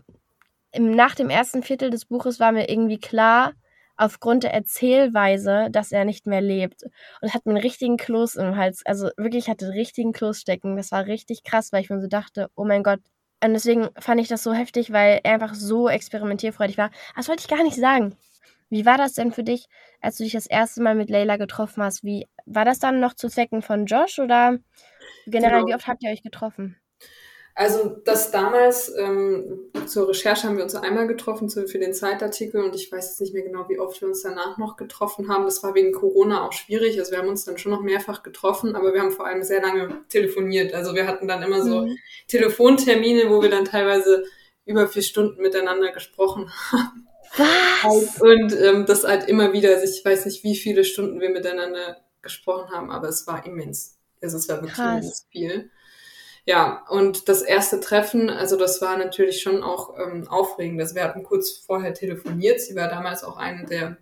im, 0.72 0.92
nach 0.92 1.16
dem 1.16 1.30
ersten 1.30 1.63
Viertel 1.63 1.89
des 1.89 2.06
Buches 2.06 2.39
war 2.39 2.51
mir 2.51 2.69
irgendwie 2.69 3.00
klar, 3.00 3.54
aufgrund 3.98 4.44
der 4.44 4.54
Erzählweise, 4.54 5.69
dass 5.72 5.92
er 5.92 6.06
nicht 6.06 6.27
mehr 6.27 6.42
lebt. 6.42 6.83
Und 7.22 7.33
hat 7.33 7.45
mir 7.45 7.54
einen 7.54 7.62
richtigen 7.62 7.98
Kloß 7.98 8.36
im 8.36 8.57
Hals, 8.57 8.86
also 8.86 9.10
wirklich 9.18 9.48
hatte 9.48 9.66
einen 9.66 9.74
richtigen 9.74 10.12
Kloß 10.12 10.39
stecken. 10.39 10.75
Das 10.75 10.92
war 10.92 11.06
richtig 11.06 11.44
krass, 11.44 11.72
weil 11.72 11.81
ich 11.81 11.89
mir 11.89 12.01
so 12.01 12.07
dachte, 12.07 12.50
oh 12.56 12.66
mein 12.66 12.83
Gott, 12.83 13.00
und 13.45 13.53
deswegen 13.53 13.89
fand 13.97 14.21
ich 14.21 14.27
das 14.27 14.44
so 14.44 14.53
heftig, 14.53 14.92
weil 14.92 15.21
er 15.24 15.33
einfach 15.33 15.53
so 15.53 15.89
experimentierfreudig 15.89 16.77
war. 16.77 16.92
Das 17.15 17.27
wollte 17.27 17.42
ich 17.42 17.47
gar 17.47 17.63
nicht 17.63 17.75
sagen. 17.75 18.15
Wie 18.69 18.86
war 18.86 18.97
das 18.97 19.13
denn 19.13 19.31
für 19.31 19.44
dich, 19.44 19.68
als 20.01 20.18
du 20.18 20.24
dich 20.24 20.33
das 20.33 20.47
erste 20.47 20.81
Mal 20.81 20.95
mit 20.95 21.09
Leila 21.09 21.38
getroffen 21.38 21.83
hast? 21.83 22.03
Wie 22.03 22.27
war 22.45 22.65
das 22.65 22.80
dann 22.80 23.00
noch 23.00 23.13
zu 23.13 23.30
Zwecken 23.30 23.62
von 23.62 23.86
Josh 23.86 24.19
oder 24.19 24.57
generell, 25.27 25.59
genau. 25.59 25.68
wie 25.68 25.75
oft 25.75 25.88
habt 25.88 26.03
ihr 26.03 26.12
euch 26.12 26.24
getroffen? 26.24 26.77
Also 27.57 27.96
das 28.04 28.31
damals, 28.31 28.94
ähm, 28.98 29.72
zur 29.88 30.10
Recherche 30.10 30.46
haben 30.46 30.57
wir 30.57 30.63
uns 30.66 30.75
einmal 30.75 31.07
getroffen 31.07 31.48
zu, 31.48 31.66
für 31.69 31.80
den 31.80 31.94
Zeitartikel 31.94 32.62
und 32.62 32.75
ich 32.75 32.92
weiß 32.92 33.12
jetzt 33.12 33.22
nicht 33.22 33.34
mehr 33.34 33.44
genau, 33.44 33.69
wie 33.69 33.80
oft 33.80 34.02
wir 34.02 34.10
uns 34.10 34.24
danach 34.24 34.57
noch 34.57 34.75
getroffen 34.75 35.29
haben. 35.29 35.46
Das 35.46 35.63
war 35.63 35.74
wegen 35.74 35.94
Corona 35.94 36.46
auch 36.46 36.51
schwierig. 36.51 37.00
Also 37.00 37.13
wir 37.13 37.20
haben 37.20 37.29
uns 37.29 37.46
dann 37.46 37.58
schon 37.58 37.72
noch 37.72 37.82
mehrfach 37.82 38.24
getroffen, 38.24 38.75
aber 38.75 38.94
wir 38.94 39.00
haben 39.00 39.12
vor 39.12 39.25
allem 39.25 39.41
sehr 39.41 39.62
lange 39.62 40.01
telefoniert. 40.10 40.74
Also 40.74 40.96
wir 40.96 41.08
hatten 41.08 41.29
dann 41.29 41.44
immer 41.44 41.63
so 41.63 41.84
mhm. 41.84 41.98
Telefontermine, 42.27 43.29
wo 43.29 43.41
wir 43.41 43.50
dann 43.50 43.63
teilweise 43.63 44.25
über 44.65 44.89
vier 44.89 45.03
Stunden 45.03 45.41
miteinander 45.41 45.94
gesprochen 45.94 46.51
haben. 46.74 47.08
Was? 47.38 48.22
Und 48.22 48.51
ähm, 48.60 48.86
das 48.86 49.06
halt 49.06 49.29
immer 49.29 49.53
wieder, 49.53 49.70
also 49.70 49.86
ich 49.86 50.03
weiß 50.03 50.25
nicht, 50.25 50.44
wie 50.44 50.58
viele 50.58 50.84
Stunden 50.84 51.22
wir 51.22 51.29
miteinander 51.29 52.01
gesprochen 52.22 52.72
haben, 52.72 52.91
aber 52.91 53.08
es 53.08 53.27
war 53.27 53.46
immens. 53.46 53.98
Also 54.22 54.38
es 54.38 54.50
war 54.50 54.58
wirklich 54.58 54.74
Krass. 54.74 55.25
viel. 55.32 55.70
Ja, 56.48 56.86
und 56.90 57.28
das 57.28 57.42
erste 57.42 57.80
Treffen, 57.80 58.30
also 58.30 58.56
das 58.56 58.80
war 58.80 58.98
natürlich 58.98 59.42
schon 59.42 59.64
auch 59.64 59.98
ähm, 59.98 60.28
aufregend. 60.28 60.80
Also 60.80 60.94
wir 60.94 61.04
hatten 61.04 61.24
kurz 61.24 61.52
vorher 61.52 61.94
telefoniert. 61.96 62.62
Sie 62.62 62.75
war 62.75 62.88
damals 62.88 63.24
auch 63.24 63.38
eine 63.38 63.66
der 63.66 63.98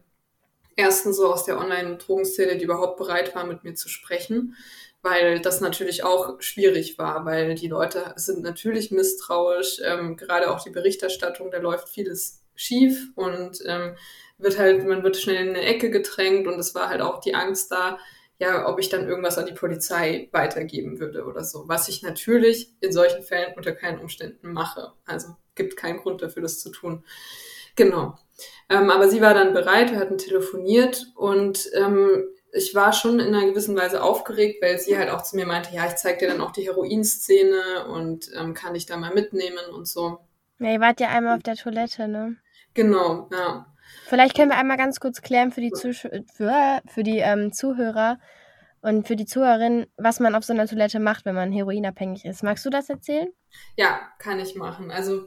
ersten 0.75 1.13
so 1.13 1.31
aus 1.31 1.45
der 1.45 1.57
Online-Drogenszene, 1.57 2.57
die 2.57 2.65
überhaupt 2.65 2.97
bereit 2.97 3.33
war, 3.33 3.45
mit 3.45 3.63
mir 3.63 3.75
zu 3.75 3.87
sprechen, 3.87 4.55
weil 5.01 5.39
das 5.39 5.61
natürlich 5.61 6.03
auch 6.03 6.41
schwierig 6.41 6.97
war, 6.97 7.25
weil 7.25 7.55
die 7.55 7.67
Leute 7.67 8.13
sind 8.17 8.41
natürlich 8.41 8.91
misstrauisch, 8.91 9.81
ähm, 9.85 10.17
gerade 10.17 10.51
auch 10.51 10.61
die 10.63 10.71
Berichterstattung, 10.71 11.51
da 11.51 11.59
läuft 11.59 11.89
vieles 11.89 12.41
schief 12.55 13.09
und 13.15 13.59
ähm, 13.65 13.95
wird 14.37 14.57
halt, 14.57 14.85
man 14.85 15.03
wird 15.03 15.17
schnell 15.17 15.47
in 15.47 15.49
eine 15.49 15.61
Ecke 15.61 15.89
gedrängt 15.89 16.47
und 16.47 16.59
es 16.59 16.75
war 16.75 16.89
halt 16.89 17.01
auch 17.01 17.21
die 17.21 17.35
Angst 17.35 17.71
da, 17.71 17.99
ja, 18.39 18.67
ob 18.67 18.79
ich 18.79 18.89
dann 18.89 19.07
irgendwas 19.07 19.37
an 19.37 19.45
die 19.45 19.53
Polizei 19.53 20.29
weitergeben 20.31 20.99
würde 20.99 21.25
oder 21.25 21.43
so. 21.43 21.67
Was 21.67 21.87
ich 21.87 22.01
natürlich 22.01 22.73
in 22.81 22.91
solchen 22.91 23.23
Fällen 23.23 23.53
unter 23.55 23.73
keinen 23.73 23.99
Umständen 23.99 24.51
mache. 24.51 24.93
Also 25.05 25.35
gibt 25.55 25.77
keinen 25.77 25.99
Grund 25.99 26.21
dafür, 26.21 26.41
das 26.41 26.59
zu 26.59 26.69
tun. 26.69 27.03
Genau. 27.75 28.17
Ähm, 28.69 28.89
aber 28.89 29.09
sie 29.09 29.21
war 29.21 29.33
dann 29.33 29.53
bereit, 29.53 29.91
wir 29.91 29.99
hatten 29.99 30.17
telefoniert 30.17 31.07
und 31.15 31.69
ähm, 31.73 32.25
ich 32.51 32.75
war 32.75 32.93
schon 32.93 33.19
in 33.19 33.33
einer 33.33 33.47
gewissen 33.47 33.75
Weise 33.75 34.03
aufgeregt, 34.03 34.61
weil 34.61 34.77
sie 34.77 34.97
halt 34.97 35.09
auch 35.09 35.23
zu 35.23 35.35
mir 35.35 35.45
meinte, 35.45 35.73
ja, 35.73 35.87
ich 35.87 35.95
zeig 35.95 36.19
dir 36.19 36.27
dann 36.27 36.41
auch 36.41 36.51
die 36.51 36.65
Heroinszene 36.65 37.87
und 37.87 38.29
ähm, 38.35 38.53
kann 38.53 38.75
dich 38.75 38.85
da 38.85 38.95
mal 38.97 39.13
mitnehmen 39.13 39.65
und 39.73 39.87
so. 39.87 40.19
Ja, 40.59 40.71
ihr 40.71 40.79
wart 40.79 40.99
ja 40.99 41.09
einmal 41.09 41.35
auf 41.35 41.43
der 41.43 41.55
Toilette, 41.55 42.07
ne? 42.07 42.37
Genau, 42.75 43.27
ja. 43.31 43.72
Vielleicht 44.05 44.35
können 44.35 44.51
wir 44.51 44.57
einmal 44.57 44.77
ganz 44.77 44.99
kurz 44.99 45.21
klären 45.21 45.51
für 45.51 45.61
die, 45.61 45.71
Zusch 45.71 46.07
für, 46.35 46.81
für 46.87 47.03
die 47.03 47.19
ähm, 47.19 47.53
Zuhörer 47.53 48.19
und 48.81 49.07
für 49.07 49.15
die 49.15 49.25
Zuhörerin, 49.25 49.85
was 49.97 50.19
man 50.19 50.35
auf 50.35 50.43
so 50.43 50.53
einer 50.53 50.67
Toilette 50.67 50.99
macht, 50.99 51.25
wenn 51.25 51.35
man 51.35 51.51
heroinabhängig 51.51 52.25
ist. 52.25 52.43
Magst 52.43 52.65
du 52.65 52.69
das 52.69 52.89
erzählen? 52.89 53.29
Ja, 53.75 54.01
kann 54.19 54.39
ich 54.39 54.55
machen. 54.55 54.91
Also 54.91 55.25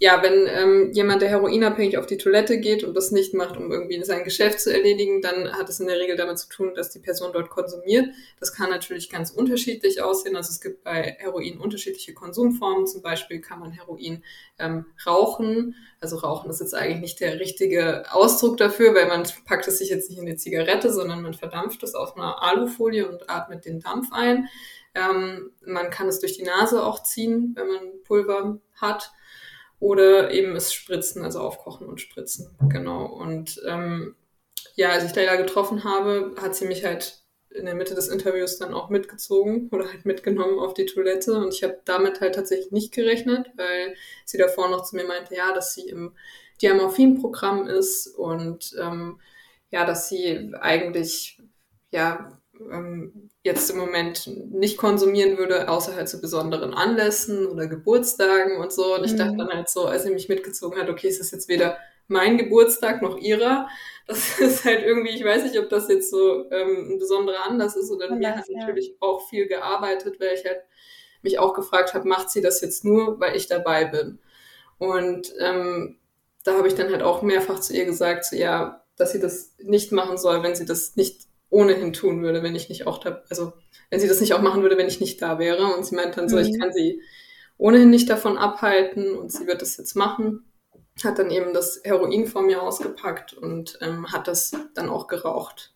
ja, 0.00 0.22
wenn 0.22 0.46
ähm, 0.48 0.92
jemand, 0.92 1.22
der 1.22 1.28
heroinabhängig 1.28 1.98
auf 1.98 2.06
die 2.06 2.18
Toilette 2.18 2.58
geht 2.58 2.82
und 2.82 2.94
das 2.94 3.12
nicht 3.12 3.32
macht, 3.32 3.56
um 3.56 3.70
irgendwie 3.70 4.02
sein 4.02 4.24
Geschäft 4.24 4.60
zu 4.60 4.72
erledigen, 4.72 5.22
dann 5.22 5.52
hat 5.52 5.68
es 5.68 5.78
in 5.78 5.86
der 5.86 5.98
Regel 5.98 6.16
damit 6.16 6.38
zu 6.38 6.48
tun, 6.48 6.74
dass 6.74 6.90
die 6.90 6.98
Person 6.98 7.32
dort 7.32 7.48
konsumiert. 7.48 8.08
Das 8.40 8.52
kann 8.52 8.70
natürlich 8.70 9.08
ganz 9.08 9.30
unterschiedlich 9.30 10.02
aussehen. 10.02 10.36
Also 10.36 10.50
es 10.50 10.60
gibt 10.60 10.82
bei 10.82 11.16
Heroin 11.20 11.58
unterschiedliche 11.58 12.12
Konsumformen. 12.12 12.86
Zum 12.86 13.02
Beispiel 13.02 13.40
kann 13.40 13.60
man 13.60 13.70
Heroin 13.70 14.24
ähm, 14.58 14.86
rauchen. 15.06 15.76
Also 16.00 16.16
rauchen 16.16 16.50
ist 16.50 16.60
jetzt 16.60 16.74
eigentlich 16.74 17.00
nicht 17.00 17.20
der 17.20 17.38
richtige 17.38 18.04
Ausdruck 18.10 18.56
dafür, 18.56 18.94
weil 18.94 19.06
man 19.06 19.22
packt 19.46 19.68
es 19.68 19.78
sich 19.78 19.90
jetzt 19.90 20.10
nicht 20.10 20.18
in 20.18 20.26
eine 20.26 20.36
Zigarette, 20.36 20.92
sondern 20.92 21.22
man 21.22 21.34
verdampft 21.34 21.82
es 21.84 21.94
auf 21.94 22.16
einer 22.16 22.42
Alufolie 22.42 23.08
und 23.08 23.30
atmet 23.30 23.64
den 23.64 23.80
Dampf 23.80 24.08
ein. 24.12 24.48
Ähm, 24.94 25.52
man 25.64 25.90
kann 25.90 26.08
es 26.08 26.20
durch 26.20 26.36
die 26.36 26.44
Nase 26.44 26.84
auch 26.84 27.02
ziehen, 27.02 27.52
wenn 27.56 27.68
man 27.68 28.02
Pulver 28.04 28.60
hat 28.74 29.12
oder 29.80 30.30
eben 30.30 30.54
es 30.56 30.72
spritzen, 30.72 31.22
also 31.24 31.40
aufkochen 31.40 31.86
und 31.86 32.00
spritzen. 32.00 32.56
Genau. 32.68 33.06
Und 33.06 33.60
ähm, 33.66 34.14
ja, 34.76 34.90
als 34.90 35.04
ich 35.04 35.14
Leila 35.14 35.36
getroffen 35.36 35.84
habe, 35.84 36.34
hat 36.40 36.54
sie 36.54 36.66
mich 36.66 36.84
halt 36.84 37.24
in 37.50 37.66
der 37.66 37.74
Mitte 37.74 37.94
des 37.94 38.08
Interviews 38.08 38.58
dann 38.58 38.74
auch 38.74 38.90
mitgezogen 38.90 39.68
oder 39.70 39.86
halt 39.88 40.04
mitgenommen 40.04 40.58
auf 40.58 40.74
die 40.74 40.86
Toilette. 40.86 41.34
Und 41.34 41.54
ich 41.54 41.62
habe 41.62 41.80
damit 41.84 42.20
halt 42.20 42.34
tatsächlich 42.34 42.72
nicht 42.72 42.92
gerechnet, 42.92 43.50
weil 43.56 43.94
sie 44.24 44.38
davor 44.38 44.68
noch 44.68 44.82
zu 44.84 44.96
mir 44.96 45.06
meinte, 45.06 45.34
ja, 45.36 45.52
dass 45.52 45.74
sie 45.74 45.88
im 45.88 46.12
Diamorphin-Programm 46.62 47.66
ist 47.66 48.08
und 48.08 48.74
ähm, 48.80 49.20
ja, 49.70 49.84
dass 49.84 50.08
sie 50.08 50.52
eigentlich 50.60 51.40
ja 51.90 52.40
ähm, 52.58 53.30
jetzt 53.44 53.70
im 53.70 53.76
Moment 53.76 54.26
nicht 54.52 54.78
konsumieren 54.78 55.36
würde, 55.36 55.68
außer 55.68 55.94
halt 55.94 56.08
zu 56.08 56.18
besonderen 56.20 56.72
Anlässen 56.72 57.46
oder 57.46 57.66
Geburtstagen 57.66 58.56
und 58.56 58.72
so. 58.72 58.94
Und 58.94 59.04
ich 59.04 59.12
mhm. 59.12 59.18
dachte 59.18 59.36
dann 59.36 59.50
halt 59.50 59.68
so, 59.68 59.84
als 59.84 60.04
sie 60.04 60.10
mich 60.10 60.30
mitgezogen 60.30 60.80
hat, 60.80 60.88
okay, 60.88 61.08
es 61.08 61.20
ist 61.20 61.30
jetzt 61.30 61.46
weder 61.48 61.76
mein 62.08 62.38
Geburtstag 62.38 63.02
noch 63.02 63.18
ihrer. 63.18 63.68
Das 64.06 64.38
ist 64.40 64.64
halt 64.64 64.82
irgendwie, 64.82 65.10
ich 65.10 65.22
weiß 65.22 65.44
nicht, 65.44 65.58
ob 65.58 65.68
das 65.68 65.88
jetzt 65.88 66.10
so 66.10 66.50
ähm, 66.50 66.92
ein 66.92 66.98
besonderer 66.98 67.44
Anlass 67.46 67.76
ist 67.76 67.90
oder 67.90 68.10
mir 68.14 68.34
hat 68.34 68.48
ja. 68.48 68.60
natürlich 68.60 68.96
auch 69.00 69.28
viel 69.28 69.46
gearbeitet, 69.46 70.18
weil 70.20 70.34
ich 70.34 70.44
halt 70.46 70.62
mich 71.20 71.38
auch 71.38 71.52
gefragt 71.52 71.92
habe, 71.92 72.08
macht 72.08 72.30
sie 72.30 72.40
das 72.40 72.62
jetzt 72.62 72.82
nur, 72.82 73.20
weil 73.20 73.36
ich 73.36 73.46
dabei 73.46 73.84
bin? 73.84 74.20
Und 74.78 75.34
ähm, 75.38 75.98
da 76.44 76.56
habe 76.56 76.68
ich 76.68 76.74
dann 76.74 76.90
halt 76.90 77.02
auch 77.02 77.20
mehrfach 77.20 77.60
zu 77.60 77.74
ihr 77.74 77.84
gesagt, 77.84 78.24
so, 78.24 78.36
ja, 78.36 78.84
dass 78.96 79.12
sie 79.12 79.20
das 79.20 79.54
nicht 79.58 79.92
machen 79.92 80.16
soll, 80.16 80.42
wenn 80.42 80.56
sie 80.56 80.64
das 80.64 80.96
nicht 80.96 81.26
ohnehin 81.54 81.92
tun 81.92 82.22
würde, 82.22 82.42
wenn 82.42 82.56
ich 82.56 82.68
nicht 82.68 82.86
auch 82.86 82.98
da, 82.98 83.22
also 83.30 83.52
wenn 83.90 84.00
sie 84.00 84.08
das 84.08 84.20
nicht 84.20 84.34
auch 84.34 84.42
machen 84.42 84.62
würde, 84.62 84.76
wenn 84.76 84.88
ich 84.88 85.00
nicht 85.00 85.22
da 85.22 85.38
wäre. 85.38 85.74
Und 85.74 85.86
sie 85.86 85.94
meint 85.94 86.16
dann 86.16 86.28
so, 86.28 86.36
mhm. 86.36 86.42
ich 86.42 86.58
kann 86.58 86.72
sie 86.72 87.00
ohnehin 87.56 87.90
nicht 87.90 88.10
davon 88.10 88.36
abhalten 88.36 89.16
und 89.16 89.30
sie 89.30 89.46
wird 89.46 89.62
das 89.62 89.76
jetzt 89.76 89.94
machen. 89.94 90.50
Hat 91.02 91.18
dann 91.18 91.30
eben 91.30 91.54
das 91.54 91.80
Heroin 91.84 92.26
vor 92.26 92.42
mir 92.42 92.62
ausgepackt 92.62 93.32
und 93.34 93.78
ähm, 93.80 94.12
hat 94.12 94.28
das 94.28 94.52
dann 94.74 94.88
auch 94.88 95.06
geraucht. 95.06 95.74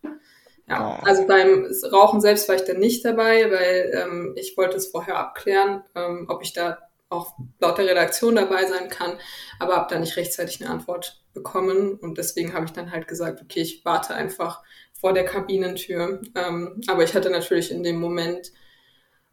Ja, 0.68 1.00
also 1.02 1.26
beim 1.26 1.66
Rauchen 1.90 2.20
selbst 2.20 2.49
war 2.49 2.56
ich 2.56 2.64
dann 2.64 2.78
nicht 2.78 3.04
dabei, 3.04 3.50
weil 3.50 3.90
ähm, 3.94 4.35
ich 4.37 4.56
wollte 4.56 4.76
es 4.76 4.88
vorher 4.88 5.16
abklären, 5.16 5.82
ähm, 5.94 6.26
ob 6.28 6.42
ich 6.42 6.52
da 6.52 6.78
auch 7.08 7.32
laut 7.58 7.78
der 7.78 7.87
Redaktion 7.87 8.37
dabei 8.37 8.66
sein 8.66 8.88
kann, 8.90 9.18
aber 9.58 9.76
habe 9.76 9.94
da 9.94 9.99
nicht 9.99 10.16
rechtzeitig 10.16 10.61
eine 10.61 10.70
Antwort 10.70 11.23
bekommen 11.32 11.94
und 11.94 12.18
deswegen 12.18 12.52
habe 12.52 12.66
ich 12.66 12.73
dann 12.73 12.92
halt 12.92 13.08
gesagt, 13.08 13.40
okay, 13.40 13.61
ich 13.62 13.85
warte 13.85 14.14
einfach 14.14 14.62
vor 15.00 15.12
der 15.12 15.24
Kabinentür. 15.24 16.20
Ähm, 16.34 16.80
aber 16.86 17.04
ich 17.04 17.14
hatte 17.14 17.30
natürlich 17.30 17.70
in 17.70 17.82
dem 17.82 18.00
Moment 18.00 18.52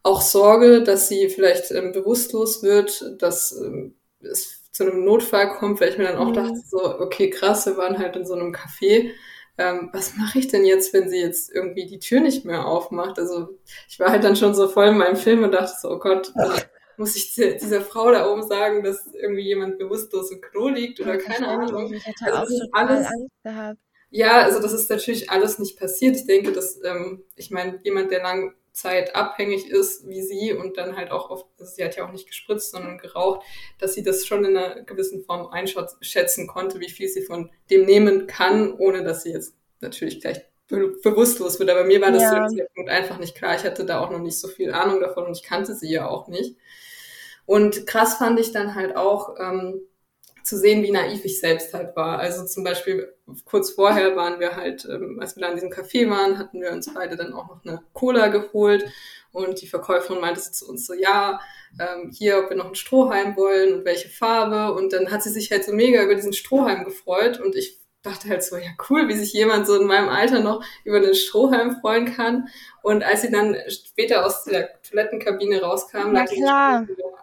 auch 0.04 0.22
Sorge, 0.22 0.84
dass 0.84 1.10
sie 1.10 1.30
vielleicht 1.30 1.72
ähm, 1.72 1.92
bewusstlos 1.92 2.62
wird, 2.62 3.16
dass 3.20 3.52
ähm, 3.52 3.96
es 4.22 4.72
zu 4.72 4.84
einem 4.84 5.04
Notfall 5.04 5.50
kommt, 5.50 5.80
weil 5.80 5.90
ich 5.90 5.98
mir 5.98 6.04
dann 6.04 6.18
auch 6.18 6.30
mhm. 6.30 6.34
dachte, 6.34 6.62
so, 6.66 7.00
okay, 7.00 7.30
krass, 7.30 7.66
wir 7.66 7.78
waren 7.78 7.98
halt 7.98 8.16
in 8.16 8.26
so 8.26 8.34
einem 8.34 8.54
Café. 8.54 9.12
Ähm, 9.58 9.90
was 9.94 10.16
mache 10.18 10.38
ich 10.40 10.50
denn 10.50 10.66
jetzt, 10.66 10.94
wenn 10.94 11.10
sie 11.10 11.20
jetzt 11.20 11.50
irgendwie 11.50 11.86
die 11.86 12.00
Tür 12.00 12.20
nicht 12.20 12.46
mehr 12.46 12.68
aufmacht? 12.68 13.18
Also 13.18 13.58
ich 13.88 14.00
war 14.00 14.12
halt 14.12 14.24
dann 14.24 14.36
schon 14.36 14.54
so 14.54 14.68
voll 14.68 14.88
in 14.88 14.98
meinem 14.98 15.16
Film 15.16 15.44
und 15.44 15.54
dachte 15.54 15.74
so, 15.82 15.92
oh 15.92 16.00
Gott, 16.00 16.34
muss 16.98 17.16
ich 17.16 17.34
dieser 17.34 17.82
Frau 17.82 18.12
da 18.12 18.30
oben 18.30 18.44
sagen, 18.44 18.84
dass 18.84 19.08
irgendwie 19.14 19.44
jemand 19.44 19.78
bewusstlos 19.78 20.30
im 20.32 20.42
Klo 20.42 20.68
liegt 20.68 21.00
oder 21.00 21.18
keine 21.18 21.48
Ahnung. 21.48 21.94
Ich 21.94 22.06
hätte 22.06 22.34
also 22.34 22.54
auch 22.54 22.68
alles, 22.74 23.08
Angst 23.08 23.44
gehabt. 23.44 23.80
Ja, 24.16 24.44
also 24.44 24.62
das 24.62 24.72
ist 24.72 24.90
natürlich 24.90 25.30
alles 25.30 25.60
nicht 25.60 25.78
passiert. 25.78 26.16
Ich 26.16 26.26
denke, 26.26 26.54
dass, 26.54 26.80
ähm, 26.86 27.26
ich 27.36 27.52
meine, 27.52 27.82
jemand, 27.84 28.12
der 28.12 28.24
lang 28.24 28.54
Zeit 28.72 29.14
abhängig 29.14 29.70
ist 29.70 30.08
wie 30.08 30.22
sie 30.22 30.54
und 30.54 30.78
dann 30.78 30.96
halt 30.96 31.12
auch 31.12 31.30
oft, 31.30 31.48
also 31.60 31.74
sie 31.76 31.84
hat 31.84 31.98
ja 31.98 32.08
auch 32.08 32.14
nicht 32.14 32.26
gespritzt, 32.26 32.72
sondern 32.72 32.98
geraucht, 32.98 33.46
dass 33.78 33.94
sie 33.94 34.04
das 34.04 34.26
schon 34.26 34.46
in 34.46 34.56
einer 34.56 34.84
gewissen 34.84 35.26
Form 35.26 35.48
einschätzen 35.48 36.48
konnte, 36.48 36.80
wie 36.80 36.90
viel 36.90 37.10
sie 37.10 37.24
von 37.24 37.50
dem 37.70 37.84
nehmen 37.84 38.26
kann, 38.26 38.72
ohne 38.72 39.04
dass 39.04 39.24
sie 39.24 39.34
jetzt 39.34 39.54
natürlich 39.82 40.22
gleich 40.22 40.40
be 40.70 40.94
bewusstlos 41.04 41.60
wird. 41.60 41.70
Aber 41.70 41.84
mir 41.84 42.00
war 42.00 42.14
das 42.14 42.22
ja. 42.24 42.30
zu 42.30 42.36
dem 42.36 42.58
Zeitpunkt 42.60 42.90
einfach 42.90 43.20
nicht 43.20 43.36
klar. 43.36 43.56
Ich 43.56 43.66
hatte 43.66 43.84
da 43.84 44.00
auch 44.00 44.12
noch 44.12 44.22
nicht 44.22 44.40
so 44.40 44.48
viel 44.48 44.72
Ahnung 44.72 45.02
davon 45.02 45.26
und 45.26 45.36
ich 45.36 45.44
kannte 45.44 45.76
sie 45.76 45.92
ja 45.92 46.08
auch 46.08 46.30
nicht. 46.30 46.56
Und 47.46 47.86
krass 47.86 48.16
fand 48.16 48.40
ich 48.40 48.54
dann 48.54 48.76
halt 48.76 48.96
auch, 48.96 49.36
ähm, 49.42 49.82
zu 50.46 50.60
sehen, 50.60 50.84
wie 50.84 50.92
naiv 50.92 51.26
ich 51.26 51.40
selbst 51.40 51.74
halt 51.74 51.96
war. 51.96 52.20
Also 52.20 52.46
zum 52.46 52.64
Beispiel 52.64 53.12
kurz 53.46 53.72
vorher 53.72 54.16
waren 54.16 54.40
wir 54.40 54.56
halt, 54.56 54.86
ähm, 54.86 55.18
als 55.20 55.36
wir 55.36 55.42
da 55.42 55.50
in 55.50 55.56
diesem 55.56 55.72
Café 55.72 56.08
waren, 56.08 56.38
hatten 56.38 56.62
wir 56.62 56.72
uns 56.72 56.94
beide 56.94 57.16
dann 57.16 57.34
auch 57.34 57.48
noch 57.48 57.66
eine 57.66 57.82
Cola 57.94 58.28
geholt 58.28 58.86
und 59.32 59.60
die 59.62 59.68
Verkäuferin 59.68 60.22
meinte 60.22 60.40
zu 60.40 60.70
uns 60.70 60.86
so, 60.86 60.94
ja, 60.94 61.40
ähm, 61.80 62.12
hier, 62.14 62.38
ob 62.38 62.52
wir 62.52 62.58
noch 62.58 62.68
einen 62.68 62.76
Strohhalm 62.76 63.36
wollen 63.36 63.74
und 63.74 63.86
welche 63.86 64.08
Farbe 64.08 64.74
und 64.76 64.94
dann 64.94 65.10
hat 65.10 65.24
sie 65.24 65.32
sich 65.32 65.50
halt 65.50 65.66
so 65.66 65.74
mega 65.74 66.04
über 66.04 66.14
diesen 66.14 66.34
Strohhalm 66.34 66.86
gefreut 66.86 67.40
und 67.40 67.56
ich 67.56 67.80
dachte 68.04 68.30
halt 68.30 68.44
so, 68.44 68.56
ja 68.56 68.70
cool, 68.88 69.08
wie 69.08 69.16
sich 69.16 69.34
jemand 69.34 69.66
so 69.66 69.82
in 69.82 69.88
meinem 69.88 70.10
Alter 70.10 70.42
noch 70.42 70.64
über 70.84 71.00
den 71.00 71.16
Strohhalm 71.16 71.78
freuen 71.82 72.06
kann. 72.06 72.50
Und 72.84 73.04
als 73.04 73.24
sie 73.24 73.32
dann 73.32 73.58
später 73.68 74.24
aus 74.24 74.44
der 74.44 74.80
Toilettenkabine 74.84 75.64
rauskam, 75.64 76.12
lag 76.12 76.30
die 76.30 76.46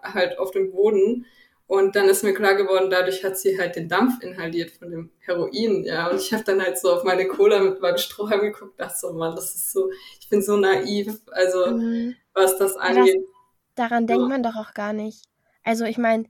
halt 0.03 0.41
auf 0.41 0.51
dem 0.51 0.73
Boden. 0.73 1.25
Und 1.73 1.97
dann 1.97 2.07
ist 2.11 2.23
mir 2.23 2.35
klar 2.35 2.55
geworden, 2.55 2.91
dadurch 2.91 3.25
hat 3.25 3.39
sie 3.39 3.59
halt 3.59 3.77
den 3.77 3.89
Dampf 3.89 4.23
inhaliert 4.23 4.73
von 4.73 4.91
dem 4.91 5.11
Heroin, 5.21 5.85
ja. 5.85 6.11
Und 6.11 6.21
ich 6.21 6.31
habe 6.35 6.45
dann 6.45 6.61
halt 6.61 6.79
so 6.79 6.93
auf 6.93 7.03
meine 7.03 7.27
Cola 7.27 7.61
mit 7.61 7.81
meinem 7.81 7.97
Strohhalm 7.97 8.43
geguckt, 8.43 8.79
dachte 8.79 8.99
so, 8.99 9.15
Mann, 9.15 9.35
das 9.35 9.55
ist 9.55 9.73
so, 9.73 9.91
ich 10.21 10.29
bin 10.29 10.43
so 10.43 10.59
naiv, 10.59 11.23
also 11.31 11.71
mhm. 11.71 12.15
was 12.35 12.59
das 12.59 12.77
angeht. 12.77 13.17
Das, 13.17 13.89
daran 13.89 14.07
denkt 14.07 14.29
man 14.29 14.43
doch 14.43 14.57
auch 14.57 14.75
gar 14.75 14.93
nicht. 14.93 15.25
Also 15.65 15.87
ich 15.87 15.97
meine, 15.97 16.27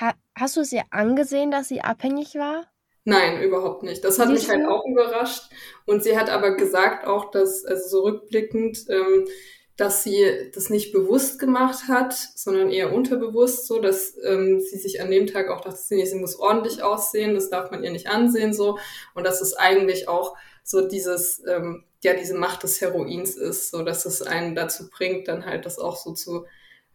ha, 0.00 0.14
hast 0.34 0.56
du 0.56 0.62
es 0.62 0.72
ihr 0.72 0.84
angesehen, 0.88 1.50
dass 1.50 1.68
sie 1.68 1.82
abhängig 1.82 2.34
war? 2.36 2.64
Nein, 3.04 3.42
überhaupt 3.42 3.82
nicht. 3.82 4.04
Das 4.04 4.18
hat 4.18 4.28
Siehst 4.28 4.48
mich 4.48 4.56
halt 4.56 4.66
auch 4.66 4.86
überrascht. 4.86 5.50
Und 5.84 6.02
sie 6.02 6.18
hat 6.18 6.30
aber 6.30 6.56
gesagt 6.56 7.06
auch, 7.06 7.30
dass, 7.30 7.66
also 7.66 7.88
so 7.88 8.04
rückblickend, 8.04 8.86
ähm, 8.88 9.26
dass 9.76 10.02
sie 10.02 10.50
das 10.54 10.70
nicht 10.70 10.92
bewusst 10.92 11.38
gemacht 11.38 11.88
hat, 11.88 12.14
sondern 12.14 12.70
eher 12.70 12.94
unterbewusst, 12.94 13.66
so 13.66 13.78
dass 13.78 14.16
ähm, 14.24 14.60
sie 14.60 14.78
sich 14.78 15.02
an 15.02 15.10
dem 15.10 15.26
Tag 15.26 15.50
auch 15.50 15.60
dachte, 15.60 15.76
sie, 15.76 16.14
muss 16.14 16.38
ordentlich 16.38 16.82
aussehen, 16.82 17.34
das 17.34 17.50
darf 17.50 17.70
man 17.70 17.84
ihr 17.84 17.90
nicht 17.90 18.08
ansehen, 18.08 18.54
so 18.54 18.78
und 19.14 19.26
dass 19.26 19.42
es 19.42 19.54
eigentlich 19.54 20.08
auch 20.08 20.36
so 20.64 20.88
dieses 20.88 21.42
ähm, 21.46 21.84
ja 22.02 22.14
diese 22.14 22.34
Macht 22.34 22.62
des 22.62 22.80
Heroins 22.80 23.36
ist, 23.36 23.70
so 23.70 23.82
dass 23.82 24.06
es 24.06 24.22
einen 24.22 24.54
dazu 24.54 24.88
bringt, 24.88 25.28
dann 25.28 25.44
halt 25.44 25.66
das 25.66 25.78
auch 25.78 25.96
so 25.96 26.12
zu 26.12 26.46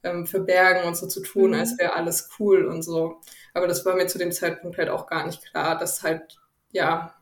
ähm, 0.04 0.26
verbergen 0.26 0.88
und 0.88 0.98
so 0.98 1.08
zu 1.08 1.22
tun, 1.22 1.52
mhm. 1.52 1.60
als 1.60 1.78
wäre 1.78 1.94
alles 1.94 2.30
cool 2.40 2.66
und 2.66 2.82
so. 2.82 3.22
Aber 3.54 3.68
das 3.68 3.86
war 3.86 3.96
mir 3.96 4.08
zu 4.08 4.18
dem 4.18 4.32
Zeitpunkt 4.32 4.78
halt 4.78 4.90
auch 4.90 5.08
gar 5.08 5.26
nicht 5.26 5.46
klar, 5.46 5.78
dass 5.78 6.02
halt 6.02 6.40
ja 6.72 7.21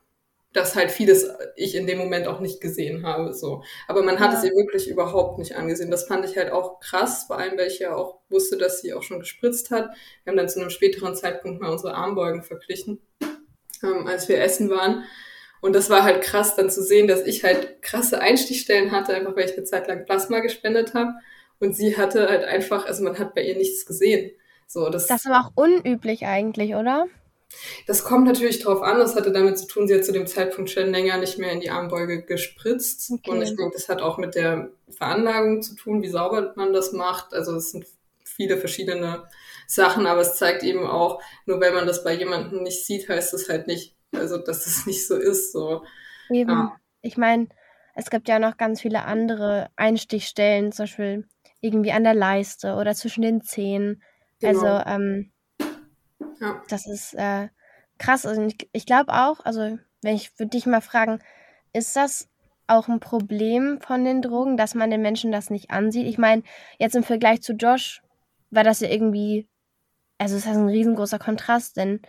dass 0.54 0.76
halt 0.76 0.90
vieles 0.90 1.30
ich 1.56 1.76
in 1.76 1.86
dem 1.86 2.00
Moment 2.00 2.28
auch 2.28 2.40
nicht 2.40 2.60
gesehen 2.60 3.06
habe. 3.06 3.34
So. 3.34 3.64
Aber 3.88 4.02
man 4.02 4.20
hat 4.20 4.32
ja. 4.34 4.40
es 4.40 4.44
ihr 4.44 4.52
wirklich 4.52 4.90
überhaupt 4.90 5.38
nicht 5.38 5.56
angesehen. 5.56 5.92
Das 5.92 6.08
fand 6.08 6.26
ich 6.26 6.38
halt 6.38 6.52
auch 6.52 6.80
krass, 6.80 7.26
vor 7.26 7.38
allem 7.38 7.58
weil 7.58 7.68
ich 7.68 7.80
ja 7.80 7.96
auch 7.96 8.20
wusste, 8.30 8.58
dass 8.58 8.82
sie 8.82 8.94
auch 8.94 9.04
schon 9.04 9.20
gespritzt 9.20 9.70
hat. 9.70 9.90
Wir 10.24 10.32
haben 10.32 10.38
dann 10.38 10.50
zu 10.50 10.60
einem 10.60 10.72
späteren 10.72 11.16
Zeitpunkt 11.16 11.62
mal 11.62 11.70
unsere 11.70 11.94
Armbeugen 11.94 12.42
verglichen, 12.42 13.00
ähm, 13.84 14.08
als 14.08 14.28
wir 14.28 14.42
essen 14.42 14.70
waren. 14.70 15.04
Und 15.62 15.74
das 15.76 15.90
war 15.90 16.04
halt 16.04 16.22
krass, 16.24 16.56
dann 16.56 16.70
zu 16.70 16.82
sehen, 16.82 17.08
dass 17.08 17.26
ich 17.26 17.44
halt 17.44 17.82
krasse 17.82 18.22
Einstichstellen 18.22 18.92
hatte, 18.92 19.14
einfach 19.14 19.36
weil 19.36 19.46
ich 19.46 19.56
eine 19.56 19.66
Zeit 19.66 19.88
lang 19.88 20.06
Plasma 20.06 20.40
gespendet 20.40 20.94
habe. 20.94 21.14
Und 21.60 21.76
sie 21.76 21.98
hatte 21.98 22.28
halt 22.28 22.46
einfach, 22.46 22.86
also 22.86 23.04
man 23.04 23.20
hat 23.20 23.36
bei 23.36 23.44
ihr 23.44 23.58
nichts 23.58 23.86
gesehen. 23.86 24.32
So, 24.66 24.90
das, 24.90 25.08
das 25.08 25.26
ist 25.26 25.32
aber 25.32 25.46
auch 25.46 25.52
unüblich 25.56 26.26
eigentlich, 26.26 26.76
oder? 26.76 27.08
Das 27.88 28.04
kommt 28.04 28.26
natürlich 28.26 28.60
drauf 28.60 28.82
an. 28.82 29.00
Das 29.00 29.16
hatte 29.16 29.32
damit 29.32 29.58
zu 29.58 29.68
tun, 29.68 29.88
sie 29.88 29.96
hat 29.96 30.06
zu 30.06 30.12
dem 30.12 30.28
Zeitpunkt 30.28 30.70
schon 30.70 30.92
länger 30.92 31.18
nicht 31.18 31.40
mehr 31.40 31.52
in 31.52 31.60
die 31.60 31.72
Armbeuge 31.72 32.24
gespritzt. 32.24 33.12
Okay. 33.12 33.32
Und 33.32 33.42
ich 33.42 33.56
denke, 33.56 33.72
das 33.74 33.90
hat 33.90 34.02
auch 34.02 34.18
mit 34.18 34.36
der 34.36 34.70
Veranlagung 34.90 35.62
zu 35.62 35.76
tun, 35.76 36.02
wie 36.02 36.10
sauber 36.10 36.54
man 36.56 36.74
das 36.74 36.92
macht. 36.92 37.34
Also 37.34 37.56
es 37.56 37.72
sind 37.72 37.86
viele 38.24 38.58
verschiedene 38.58 39.28
Sachen, 39.68 40.08
aber 40.08 40.22
es 40.22 40.36
zeigt 40.36 40.64
eben 40.64 40.86
auch, 40.86 41.22
nur 41.46 41.60
wenn 41.60 41.74
man 41.74 41.88
das 41.88 42.04
bei 42.04 42.14
jemandem 42.14 42.64
nicht 42.64 42.86
sieht, 42.86 43.10
heißt 43.10 43.34
es 43.34 43.50
halt 43.50 43.68
nicht, 43.68 43.96
also 44.14 44.38
dass 44.38 44.66
es 44.66 44.86
nicht 44.86 45.08
so 45.08 45.16
ist. 45.16 45.52
So. 45.52 45.84
Eben. 46.32 46.50
Ja. 46.50 46.76
Ich 47.02 47.18
meine, 47.18 47.48
es 47.96 48.10
gibt 48.10 48.28
ja 48.30 48.40
noch 48.40 48.58
ganz 48.58 48.82
viele 48.82 49.04
andere 49.06 49.70
Einstichstellen, 49.76 50.72
zum 50.72 50.84
Beispiel 50.84 51.28
irgendwie 51.62 51.92
an 51.92 52.04
der 52.04 52.14
Leiste 52.14 52.76
oder 52.76 52.94
zwischen 52.96 53.22
den 53.22 53.42
Zähnen. 53.42 54.02
Genau. 54.40 54.60
Also 54.60 54.90
ähm, 54.90 55.32
Ja. 56.40 56.62
Das 56.70 56.88
ist 56.88 57.14
äh, 57.16 57.50
krass. 57.98 58.26
Also 58.26 58.42
ich, 58.44 58.70
ich 58.72 58.86
glaube 58.86 59.14
auch, 59.14 59.40
also 59.46 59.78
wenn 60.02 60.16
ich 60.16 60.38
würde 60.40 60.52
dich 60.52 60.66
mal 60.66 60.82
fragen, 60.82 61.20
ist 61.74 61.96
das 61.96 62.30
auch 62.68 62.88
ein 62.88 63.00
Problem 63.00 63.80
von 63.82 64.04
den 64.06 64.22
Drogen, 64.22 64.58
dass 64.58 64.76
man 64.76 64.92
den 64.92 65.02
Menschen 65.02 65.32
das 65.32 65.50
nicht 65.50 65.72
ansieht? 65.72 66.08
Ich 66.08 66.18
meine, 66.18 66.44
jetzt 66.78 66.96
im 66.96 67.04
Vergleich 67.04 67.42
zu 67.42 67.54
Josh 67.54 68.02
war 68.52 68.64
das 68.64 68.80
ja 68.80 68.90
irgendwie, 68.90 69.48
also 70.18 70.36
es 70.36 70.46
ist 70.46 70.52
ein 70.52 70.68
riesengroßer 70.68 71.20
Kontrast, 71.20 71.78
denn 71.78 72.02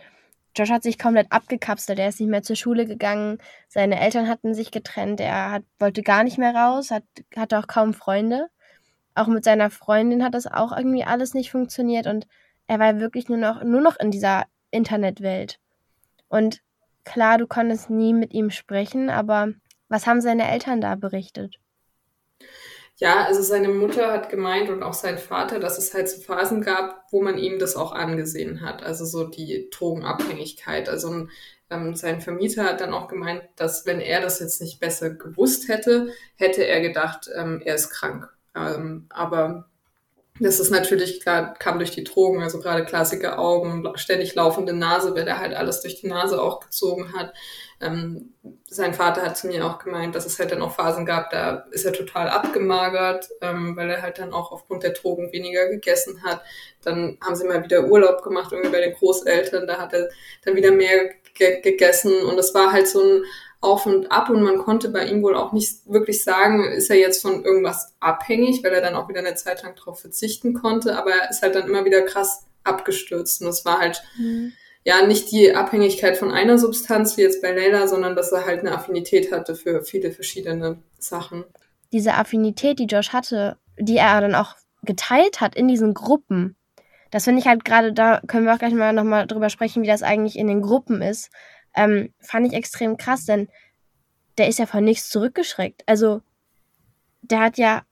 Josh 0.55 0.69
hat 0.69 0.83
sich 0.83 0.99
komplett 0.99 1.31
abgekapselt, 1.31 1.97
er 1.97 2.09
ist 2.09 2.19
nicht 2.19 2.29
mehr 2.29 2.43
zur 2.43 2.55
Schule 2.55 2.85
gegangen, 2.85 3.37
seine 3.69 3.99
Eltern 3.99 4.27
hatten 4.27 4.53
sich 4.53 4.71
getrennt, 4.71 5.19
er 5.19 5.51
hat, 5.51 5.63
wollte 5.79 6.03
gar 6.03 6.23
nicht 6.23 6.37
mehr 6.37 6.53
raus, 6.53 6.91
hat, 6.91 7.03
hatte 7.35 7.57
auch 7.57 7.67
kaum 7.67 7.93
Freunde. 7.93 8.49
Auch 9.13 9.27
mit 9.27 9.43
seiner 9.43 9.69
Freundin 9.69 10.23
hat 10.23 10.33
das 10.33 10.47
auch 10.47 10.75
irgendwie 10.75 11.03
alles 11.03 11.33
nicht 11.33 11.51
funktioniert 11.51 12.07
und 12.07 12.27
er 12.67 12.79
war 12.79 12.99
wirklich 12.99 13.29
nur 13.29 13.37
noch, 13.37 13.63
nur 13.63 13.81
noch 13.81 13.99
in 13.99 14.11
dieser 14.11 14.45
Internetwelt. 14.71 15.59
Und 16.29 16.61
klar, 17.03 17.37
du 17.37 17.47
konntest 17.47 17.89
nie 17.89 18.13
mit 18.13 18.33
ihm 18.33 18.49
sprechen, 18.49 19.09
aber 19.09 19.49
was 19.89 20.07
haben 20.07 20.21
seine 20.21 20.49
Eltern 20.49 20.79
da 20.79 20.95
berichtet? 20.95 21.59
Ja, 22.95 23.25
also 23.25 23.41
seine 23.41 23.69
Mutter 23.69 24.11
hat 24.11 24.29
gemeint 24.29 24.69
und 24.69 24.83
auch 24.83 24.93
sein 24.93 25.17
Vater, 25.17 25.59
dass 25.59 25.79
es 25.79 25.93
halt 25.93 26.07
so 26.07 26.21
Phasen 26.21 26.61
gab, 26.61 27.05
wo 27.11 27.21
man 27.21 27.37
ihm 27.37 27.57
das 27.57 27.75
auch 27.75 27.93
angesehen 27.93 28.61
hat. 28.61 28.83
Also 28.83 29.05
so 29.05 29.25
die 29.25 29.69
Drogenabhängigkeit. 29.71 30.87
Also 30.87 31.27
ähm, 31.71 31.95
sein 31.95 32.21
Vermieter 32.21 32.63
hat 32.63 32.79
dann 32.79 32.93
auch 32.93 33.07
gemeint, 33.07 33.43
dass 33.55 33.87
wenn 33.87 34.01
er 34.01 34.21
das 34.21 34.39
jetzt 34.39 34.61
nicht 34.61 34.79
besser 34.79 35.09
gewusst 35.09 35.67
hätte, 35.67 36.13
hätte 36.35 36.63
er 36.65 36.81
gedacht, 36.81 37.27
ähm, 37.35 37.61
er 37.65 37.75
ist 37.75 37.89
krank. 37.89 38.29
Ähm, 38.55 39.07
aber 39.09 39.70
das 40.41 40.59
ist 40.59 40.71
natürlich 40.71 41.21
klar, 41.21 41.53
kam 41.53 41.77
durch 41.77 41.91
die 41.91 42.03
Drogen, 42.03 42.41
also 42.41 42.59
gerade 42.59 42.83
klassische 42.83 43.37
Augen, 43.37 43.87
ständig 43.95 44.33
laufende 44.33 44.73
Nase, 44.73 45.13
weil 45.15 45.27
er 45.27 45.39
halt 45.39 45.53
alles 45.53 45.81
durch 45.81 46.01
die 46.01 46.07
Nase 46.07 46.41
auch 46.41 46.59
gezogen 46.59 47.13
hat. 47.13 47.33
Ähm, 47.79 48.33
sein 48.67 48.93
Vater 48.93 49.21
hat 49.21 49.37
zu 49.37 49.47
mir 49.47 49.65
auch 49.65 49.77
gemeint, 49.77 50.15
dass 50.15 50.25
es 50.25 50.39
halt 50.39 50.51
dann 50.51 50.61
auch 50.61 50.73
Phasen 50.73 51.05
gab, 51.05 51.29
da 51.29 51.65
ist 51.71 51.85
er 51.85 51.93
total 51.93 52.27
abgemagert, 52.29 53.29
ähm, 53.41 53.75
weil 53.75 53.89
er 53.89 54.01
halt 54.01 54.17
dann 54.17 54.33
auch 54.33 54.51
aufgrund 54.51 54.81
der 54.83 54.93
Drogen 54.93 55.31
weniger 55.31 55.67
gegessen 55.67 56.23
hat. 56.23 56.41
Dann 56.83 57.17
haben 57.23 57.35
sie 57.35 57.47
mal 57.47 57.63
wieder 57.63 57.85
Urlaub 57.85 58.23
gemacht, 58.23 58.51
irgendwie 58.51 58.71
bei 58.71 58.81
den 58.81 58.93
Großeltern, 58.93 59.67
da 59.67 59.77
hat 59.77 59.93
er 59.93 60.09
dann 60.43 60.55
wieder 60.55 60.71
mehr 60.71 61.11
gegessen 61.35 62.13
und 62.25 62.37
es 62.37 62.53
war 62.53 62.71
halt 62.71 62.87
so 62.87 63.01
ein 63.01 63.23
auf 63.61 63.85
und 63.85 64.11
ab 64.11 64.29
und 64.29 64.41
man 64.41 64.57
konnte 64.57 64.89
bei 64.89 65.05
ihm 65.05 65.21
wohl 65.21 65.35
auch 65.35 65.51
nicht 65.53 65.85
wirklich 65.85 66.23
sagen, 66.23 66.65
ist 66.65 66.89
er 66.89 66.97
jetzt 66.97 67.21
von 67.21 67.45
irgendwas 67.45 67.95
abhängig, 67.99 68.63
weil 68.63 68.73
er 68.73 68.81
dann 68.81 68.95
auch 68.95 69.07
wieder 69.07 69.19
eine 69.19 69.35
Zeit 69.35 69.61
lang 69.61 69.75
darauf 69.75 70.01
verzichten 70.01 70.55
konnte, 70.55 70.97
aber 70.97 71.11
er 71.11 71.29
ist 71.29 71.43
halt 71.43 71.53
dann 71.53 71.67
immer 71.67 71.85
wieder 71.85 72.01
krass 72.01 72.47
abgestürzt 72.63 73.41
und 73.41 73.47
es 73.47 73.63
war 73.63 73.79
halt 73.79 74.03
mhm. 74.17 74.53
ja 74.83 75.05
nicht 75.05 75.31
die 75.31 75.53
Abhängigkeit 75.53 76.17
von 76.17 76.31
einer 76.31 76.57
Substanz 76.57 77.17
wie 77.17 77.21
jetzt 77.21 77.43
bei 77.43 77.51
Leila, 77.51 77.87
sondern 77.87 78.15
dass 78.15 78.31
er 78.31 78.45
halt 78.45 78.61
eine 78.61 78.71
Affinität 78.71 79.31
hatte 79.31 79.53
für 79.55 79.83
viele 79.83 80.11
verschiedene 80.11 80.81
Sachen. 80.97 81.45
Diese 81.93 82.15
Affinität, 82.15 82.79
die 82.79 82.85
Josh 82.85 83.09
hatte, 83.09 83.57
die 83.77 83.97
er 83.97 84.21
dann 84.21 84.33
auch 84.33 84.55
geteilt 84.81 85.39
hat 85.39 85.55
in 85.55 85.67
diesen 85.67 85.93
Gruppen, 85.93 86.55
das 87.11 87.25
finde 87.25 87.41
ich 87.41 87.47
halt 87.47 87.65
gerade, 87.65 87.93
da 87.93 88.21
können 88.25 88.45
wir 88.45 88.53
auch 88.53 88.59
gleich 88.59 88.73
mal 88.73 88.93
nochmal 88.93 89.27
drüber 89.27 89.49
sprechen, 89.49 89.83
wie 89.83 89.87
das 89.87 90.01
eigentlich 90.01 90.37
in 90.37 90.47
den 90.47 90.61
Gruppen 90.61 91.01
ist 91.01 91.29
ähm, 91.75 92.13
fand 92.19 92.47
ich 92.47 92.53
extrem 92.53 92.97
krass, 92.97 93.25
denn 93.25 93.47
der 94.37 94.47
ist 94.47 94.59
ja 94.59 94.65
von 94.65 94.83
nichts 94.83 95.09
zurückgeschreckt. 95.09 95.83
Also, 95.85 96.21
der 97.21 97.41
hat 97.41 97.57
ja, 97.57 97.83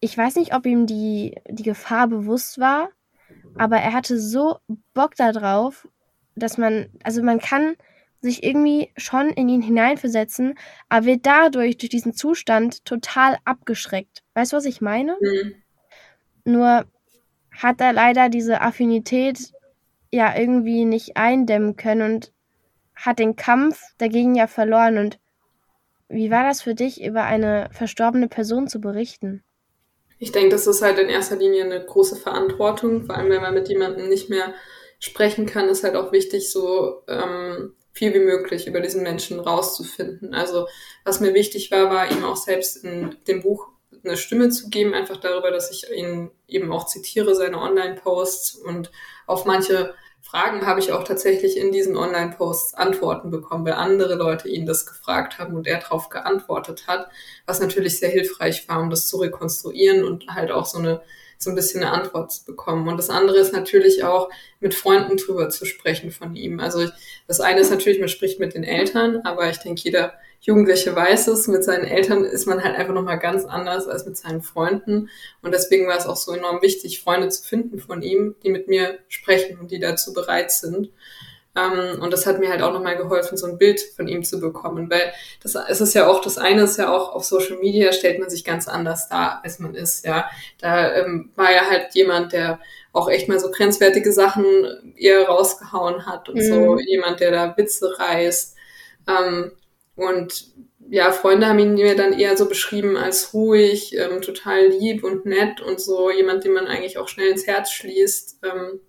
ich 0.00 0.16
weiß 0.16 0.36
nicht, 0.36 0.54
ob 0.54 0.66
ihm 0.66 0.86
die, 0.86 1.36
die 1.48 1.64
Gefahr 1.64 2.08
bewusst 2.08 2.58
war, 2.58 2.90
aber 3.56 3.78
er 3.78 3.92
hatte 3.92 4.18
so 4.20 4.58
Bock 4.94 5.14
darauf, 5.16 5.88
dass 6.36 6.58
man, 6.58 6.88
also 7.02 7.22
man 7.22 7.40
kann 7.40 7.76
sich 8.20 8.42
irgendwie 8.42 8.92
schon 8.96 9.28
in 9.30 9.48
ihn 9.48 9.62
hineinversetzen, 9.62 10.58
aber 10.88 11.06
wird 11.06 11.26
dadurch, 11.26 11.76
durch 11.76 11.90
diesen 11.90 12.14
Zustand, 12.14 12.84
total 12.84 13.36
abgeschreckt. 13.44 14.24
Weißt 14.34 14.52
du, 14.52 14.56
was 14.56 14.64
ich 14.64 14.80
meine? 14.80 15.16
Mhm. 15.20 15.54
Nur 16.44 16.86
hat 17.52 17.80
er 17.80 17.92
leider 17.92 18.28
diese 18.28 18.60
Affinität 18.60 19.52
ja 20.10 20.36
irgendwie 20.36 20.84
nicht 20.84 21.16
eindämmen 21.16 21.76
können 21.76 22.14
und 22.14 22.32
hat 22.98 23.18
den 23.18 23.36
Kampf 23.36 23.80
dagegen 23.98 24.34
ja 24.34 24.46
verloren. 24.46 24.98
Und 24.98 25.18
wie 26.08 26.30
war 26.30 26.44
das 26.44 26.62
für 26.62 26.74
dich, 26.74 27.02
über 27.02 27.22
eine 27.22 27.68
verstorbene 27.72 28.28
Person 28.28 28.68
zu 28.68 28.80
berichten? 28.80 29.42
Ich 30.18 30.32
denke, 30.32 30.50
das 30.50 30.66
ist 30.66 30.82
halt 30.82 30.98
in 30.98 31.08
erster 31.08 31.36
Linie 31.36 31.64
eine 31.64 31.84
große 31.84 32.16
Verantwortung, 32.16 33.04
vor 33.04 33.16
allem 33.16 33.30
wenn 33.30 33.42
man 33.42 33.54
mit 33.54 33.68
jemandem 33.68 34.08
nicht 34.08 34.28
mehr 34.28 34.52
sprechen 34.98 35.46
kann, 35.46 35.68
ist 35.68 35.84
halt 35.84 35.94
auch 35.94 36.10
wichtig, 36.10 36.50
so 36.50 37.02
ähm, 37.06 37.76
viel 37.92 38.12
wie 38.14 38.20
möglich 38.20 38.66
über 38.66 38.80
diesen 38.80 39.04
Menschen 39.04 39.38
rauszufinden. 39.38 40.34
Also 40.34 40.66
was 41.04 41.20
mir 41.20 41.34
wichtig 41.34 41.70
war, 41.70 41.88
war 41.90 42.10
ihm 42.10 42.24
auch 42.24 42.36
selbst 42.36 42.84
in 42.84 43.16
dem 43.28 43.42
Buch 43.42 43.68
eine 44.04 44.16
Stimme 44.16 44.50
zu 44.50 44.70
geben, 44.70 44.94
einfach 44.94 45.18
darüber, 45.18 45.50
dass 45.52 45.70
ich 45.70 45.88
ihn 45.96 46.30
eben 46.48 46.72
auch 46.72 46.86
zitiere, 46.86 47.34
seine 47.34 47.60
Online-Posts 47.60 48.56
und 48.56 48.90
auf 49.26 49.44
manche 49.44 49.94
Fragen 50.30 50.66
habe 50.66 50.78
ich 50.78 50.92
auch 50.92 51.04
tatsächlich 51.04 51.56
in 51.56 51.72
diesen 51.72 51.96
Online-Posts 51.96 52.74
Antworten 52.74 53.30
bekommen, 53.30 53.64
weil 53.64 53.72
andere 53.72 54.14
Leute 54.14 54.48
ihn 54.48 54.66
das 54.66 54.84
gefragt 54.84 55.38
haben 55.38 55.54
und 55.54 55.66
er 55.66 55.78
darauf 55.78 56.10
geantwortet 56.10 56.84
hat, 56.86 57.08
was 57.46 57.60
natürlich 57.60 57.98
sehr 57.98 58.10
hilfreich 58.10 58.68
war, 58.68 58.80
um 58.80 58.90
das 58.90 59.08
zu 59.08 59.16
rekonstruieren 59.16 60.04
und 60.04 60.26
halt 60.28 60.50
auch 60.50 60.66
so 60.66 60.78
eine 60.78 61.00
so 61.38 61.50
ein 61.50 61.56
bisschen 61.56 61.82
eine 61.82 61.92
Antwort 61.92 62.32
zu 62.32 62.44
bekommen. 62.44 62.88
Und 62.88 62.96
das 62.96 63.10
andere 63.10 63.38
ist 63.38 63.52
natürlich 63.52 64.02
auch, 64.02 64.28
mit 64.60 64.74
Freunden 64.74 65.16
drüber 65.16 65.50
zu 65.50 65.64
sprechen 65.64 66.10
von 66.10 66.34
ihm. 66.34 66.58
Also 66.58 66.80
ich, 66.80 66.90
das 67.28 67.38
eine 67.40 67.60
ist 67.60 67.70
natürlich, 67.70 68.00
man 68.00 68.08
spricht 68.08 68.40
mit 68.40 68.54
den 68.54 68.64
Eltern, 68.64 69.20
aber 69.22 69.48
ich 69.48 69.58
denke, 69.58 69.82
jeder 69.82 70.14
Jugendliche 70.40 70.94
weiß 70.94 71.28
es, 71.28 71.48
mit 71.48 71.64
seinen 71.64 71.84
Eltern 71.84 72.24
ist 72.24 72.46
man 72.46 72.62
halt 72.62 72.76
einfach 72.76 72.94
nochmal 72.94 73.18
ganz 73.18 73.44
anders 73.44 73.88
als 73.88 74.06
mit 74.06 74.16
seinen 74.16 74.42
Freunden. 74.42 75.10
Und 75.42 75.52
deswegen 75.52 75.86
war 75.86 75.98
es 75.98 76.06
auch 76.06 76.16
so 76.16 76.32
enorm 76.32 76.62
wichtig, 76.62 77.02
Freunde 77.02 77.28
zu 77.28 77.42
finden 77.42 77.78
von 77.78 78.02
ihm, 78.02 78.36
die 78.42 78.50
mit 78.50 78.68
mir 78.68 78.98
sprechen 79.08 79.58
und 79.58 79.70
die 79.70 79.80
dazu 79.80 80.12
bereit 80.12 80.52
sind. 80.52 80.90
Ähm, 81.56 82.00
und 82.00 82.12
das 82.12 82.26
hat 82.26 82.38
mir 82.38 82.50
halt 82.50 82.62
auch 82.62 82.72
nochmal 82.72 82.96
geholfen, 82.96 83.36
so 83.36 83.46
ein 83.46 83.58
Bild 83.58 83.80
von 83.80 84.06
ihm 84.06 84.22
zu 84.22 84.38
bekommen, 84.38 84.90
weil 84.90 85.12
das 85.42 85.54
es 85.54 85.80
ist 85.80 85.94
ja 85.94 86.06
auch, 86.06 86.20
das 86.20 86.38
eine 86.38 86.62
ist 86.62 86.78
ja 86.78 86.94
auch, 86.94 87.14
auf 87.14 87.24
Social 87.24 87.58
Media 87.58 87.92
stellt 87.92 88.20
man 88.20 88.30
sich 88.30 88.44
ganz 88.44 88.68
anders 88.68 89.08
dar, 89.08 89.40
als 89.42 89.58
man 89.58 89.74
ist, 89.74 90.04
ja. 90.04 90.30
Da 90.60 90.94
ähm, 90.94 91.30
war 91.36 91.52
ja 91.52 91.68
halt 91.68 91.94
jemand, 91.94 92.32
der 92.32 92.60
auch 92.92 93.08
echt 93.08 93.28
mal 93.28 93.40
so 93.40 93.50
grenzwertige 93.50 94.12
Sachen 94.12 94.94
eher 94.96 95.26
rausgehauen 95.26 96.06
hat 96.06 96.28
und 96.28 96.36
mhm. 96.36 96.42
so, 96.42 96.78
jemand, 96.78 97.20
der 97.20 97.30
da 97.32 97.56
Witze 97.56 97.98
reißt. 97.98 98.56
Ähm, 99.08 99.52
und 99.98 100.52
ja, 100.90 101.12
Freunde 101.12 101.46
haben 101.46 101.58
ihn 101.58 101.74
mir 101.74 101.96
dann 101.96 102.18
eher 102.18 102.36
so 102.36 102.48
beschrieben 102.48 102.96
als 102.96 103.34
ruhig, 103.34 103.94
ähm, 103.96 104.22
total 104.22 104.68
lieb 104.68 105.04
und 105.04 105.26
nett 105.26 105.60
und 105.60 105.80
so 105.80 106.10
jemand, 106.10 106.44
den 106.44 106.52
man 106.52 106.66
eigentlich 106.66 106.98
auch 106.98 107.08
schnell 107.08 107.28
ins 107.28 107.46
Herz 107.46 107.72
schließt. 107.72 108.38
Ähm, 108.44 108.80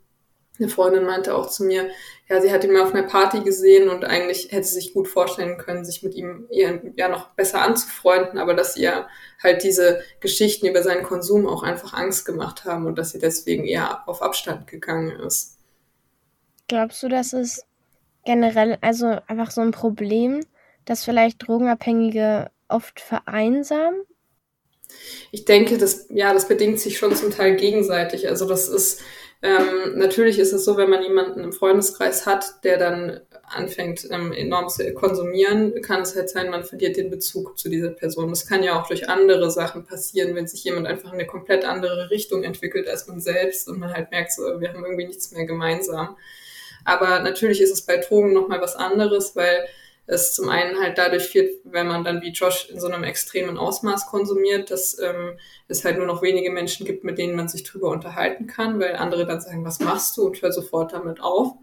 eine 0.59 0.69
Freundin 0.69 1.05
meinte 1.05 1.35
auch 1.35 1.49
zu 1.49 1.63
mir, 1.63 1.89
ja, 2.29 2.41
sie 2.41 2.51
hat 2.51 2.63
ihn 2.63 2.73
mal 2.73 2.83
auf 2.83 2.93
einer 2.93 3.07
Party 3.07 3.41
gesehen 3.41 3.89
und 3.89 4.05
eigentlich 4.05 4.51
hätte 4.51 4.67
sie 4.67 4.75
sich 4.75 4.93
gut 4.93 5.07
vorstellen 5.07 5.57
können, 5.57 5.83
sich 5.83 6.03
mit 6.03 6.13
ihm 6.13 6.47
eher, 6.51 6.81
ja 6.95 7.09
noch 7.09 7.29
besser 7.31 7.61
anzufreunden, 7.61 8.37
aber 8.37 8.53
dass 8.53 8.77
ihr 8.77 9.07
halt 9.41 9.63
diese 9.63 10.01
Geschichten 10.19 10.67
über 10.67 10.83
seinen 10.83 11.03
Konsum 11.03 11.47
auch 11.47 11.63
einfach 11.63 11.93
Angst 11.93 12.25
gemacht 12.25 12.65
haben 12.65 12.85
und 12.85 12.97
dass 12.97 13.11
sie 13.11 13.19
deswegen 13.19 13.65
eher 13.65 14.07
auf 14.07 14.21
Abstand 14.21 14.67
gegangen 14.67 15.19
ist. 15.21 15.57
Glaubst 16.67 17.01
du, 17.01 17.07
dass 17.07 17.33
es 17.33 17.65
generell 18.25 18.77
also 18.81 19.17
einfach 19.27 19.49
so 19.49 19.61
ein 19.61 19.71
Problem 19.71 20.45
dass 20.85 21.05
vielleicht 21.05 21.47
Drogenabhängige 21.47 22.51
oft 22.67 22.99
vereinsamen? 22.99 24.01
Ich 25.31 25.45
denke, 25.45 25.77
das, 25.77 26.07
ja, 26.09 26.33
das 26.33 26.47
bedingt 26.47 26.79
sich 26.79 26.97
schon 26.97 27.15
zum 27.15 27.31
Teil 27.31 27.55
gegenseitig. 27.55 28.27
Also 28.27 28.47
das 28.47 28.67
ist, 28.67 29.01
ähm, 29.41 29.97
natürlich 29.97 30.39
ist 30.39 30.51
es 30.51 30.65
so, 30.65 30.77
wenn 30.77 30.89
man 30.89 31.03
jemanden 31.03 31.43
im 31.43 31.53
Freundeskreis 31.53 32.25
hat, 32.25 32.63
der 32.63 32.77
dann 32.77 33.21
anfängt, 33.43 34.07
ähm, 34.11 34.33
enorm 34.33 34.69
zu 34.69 34.93
konsumieren, 34.93 35.81
kann 35.81 36.01
es 36.01 36.15
halt 36.15 36.29
sein, 36.29 36.49
man 36.49 36.63
verliert 36.63 36.97
den 36.97 37.09
Bezug 37.09 37.57
zu 37.57 37.69
dieser 37.69 37.89
Person. 37.89 38.29
Das 38.29 38.47
kann 38.47 38.63
ja 38.63 38.79
auch 38.79 38.87
durch 38.87 39.09
andere 39.09 39.49
Sachen 39.49 39.85
passieren, 39.85 40.35
wenn 40.35 40.47
sich 40.47 40.63
jemand 40.63 40.87
einfach 40.87 41.13
in 41.13 41.19
eine 41.19 41.27
komplett 41.27 41.65
andere 41.65 42.09
Richtung 42.09 42.43
entwickelt 42.43 42.87
als 42.87 43.07
man 43.07 43.19
selbst 43.19 43.67
und 43.67 43.79
man 43.79 43.93
halt 43.93 44.11
merkt, 44.11 44.33
so, 44.33 44.43
wir 44.59 44.69
haben 44.69 44.83
irgendwie 44.83 45.07
nichts 45.07 45.31
mehr 45.31 45.45
gemeinsam. 45.45 46.17
Aber 46.85 47.19
natürlich 47.19 47.61
ist 47.61 47.71
es 47.71 47.81
bei 47.81 47.97
Drogen 47.97 48.33
nochmal 48.33 48.61
was 48.61 48.75
anderes, 48.75 49.35
weil 49.35 49.67
es 50.09 50.33
zum 50.33 50.49
einen 50.49 50.79
halt 50.79 50.97
dadurch 50.97 51.29
führt, 51.29 51.51
wenn 51.63 51.87
man 51.87 52.03
dann 52.03 52.21
wie 52.21 52.31
Josh 52.31 52.67
in 52.69 52.79
so 52.79 52.87
einem 52.87 53.03
extremen 53.03 53.57
Ausmaß 53.57 54.07
konsumiert, 54.07 54.71
dass 54.71 54.97
ähm, 54.99 55.37
es 55.67 55.85
halt 55.85 55.97
nur 55.97 56.07
noch 56.07 56.23
wenige 56.23 56.49
Menschen 56.49 56.85
gibt, 56.85 57.03
mit 57.03 57.19
denen 57.19 57.35
man 57.35 57.47
sich 57.47 57.63
drüber 57.63 57.89
unterhalten 57.89 58.47
kann, 58.47 58.79
weil 58.79 58.95
andere 58.95 59.27
dann 59.27 59.39
sagen, 59.39 59.63
was 59.63 59.79
machst 59.79 60.17
du 60.17 60.25
und 60.25 60.41
hör 60.41 60.51
sofort 60.51 60.93
damit 60.93 61.21
auf. 61.21 61.53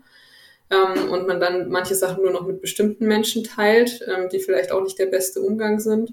Ähm, 0.70 1.11
und 1.11 1.26
man 1.26 1.40
dann 1.40 1.70
manche 1.70 1.96
Sachen 1.96 2.22
nur 2.22 2.32
noch 2.32 2.46
mit 2.46 2.61
bestimmten 2.61 3.06
Menschen 3.06 3.42
teilt, 3.42 4.00
ähm, 4.06 4.28
die 4.28 4.38
vielleicht 4.38 4.70
auch 4.70 4.82
nicht 4.82 4.98
der 4.98 5.06
beste 5.06 5.40
Umgang 5.40 5.80
sind. 5.80 6.12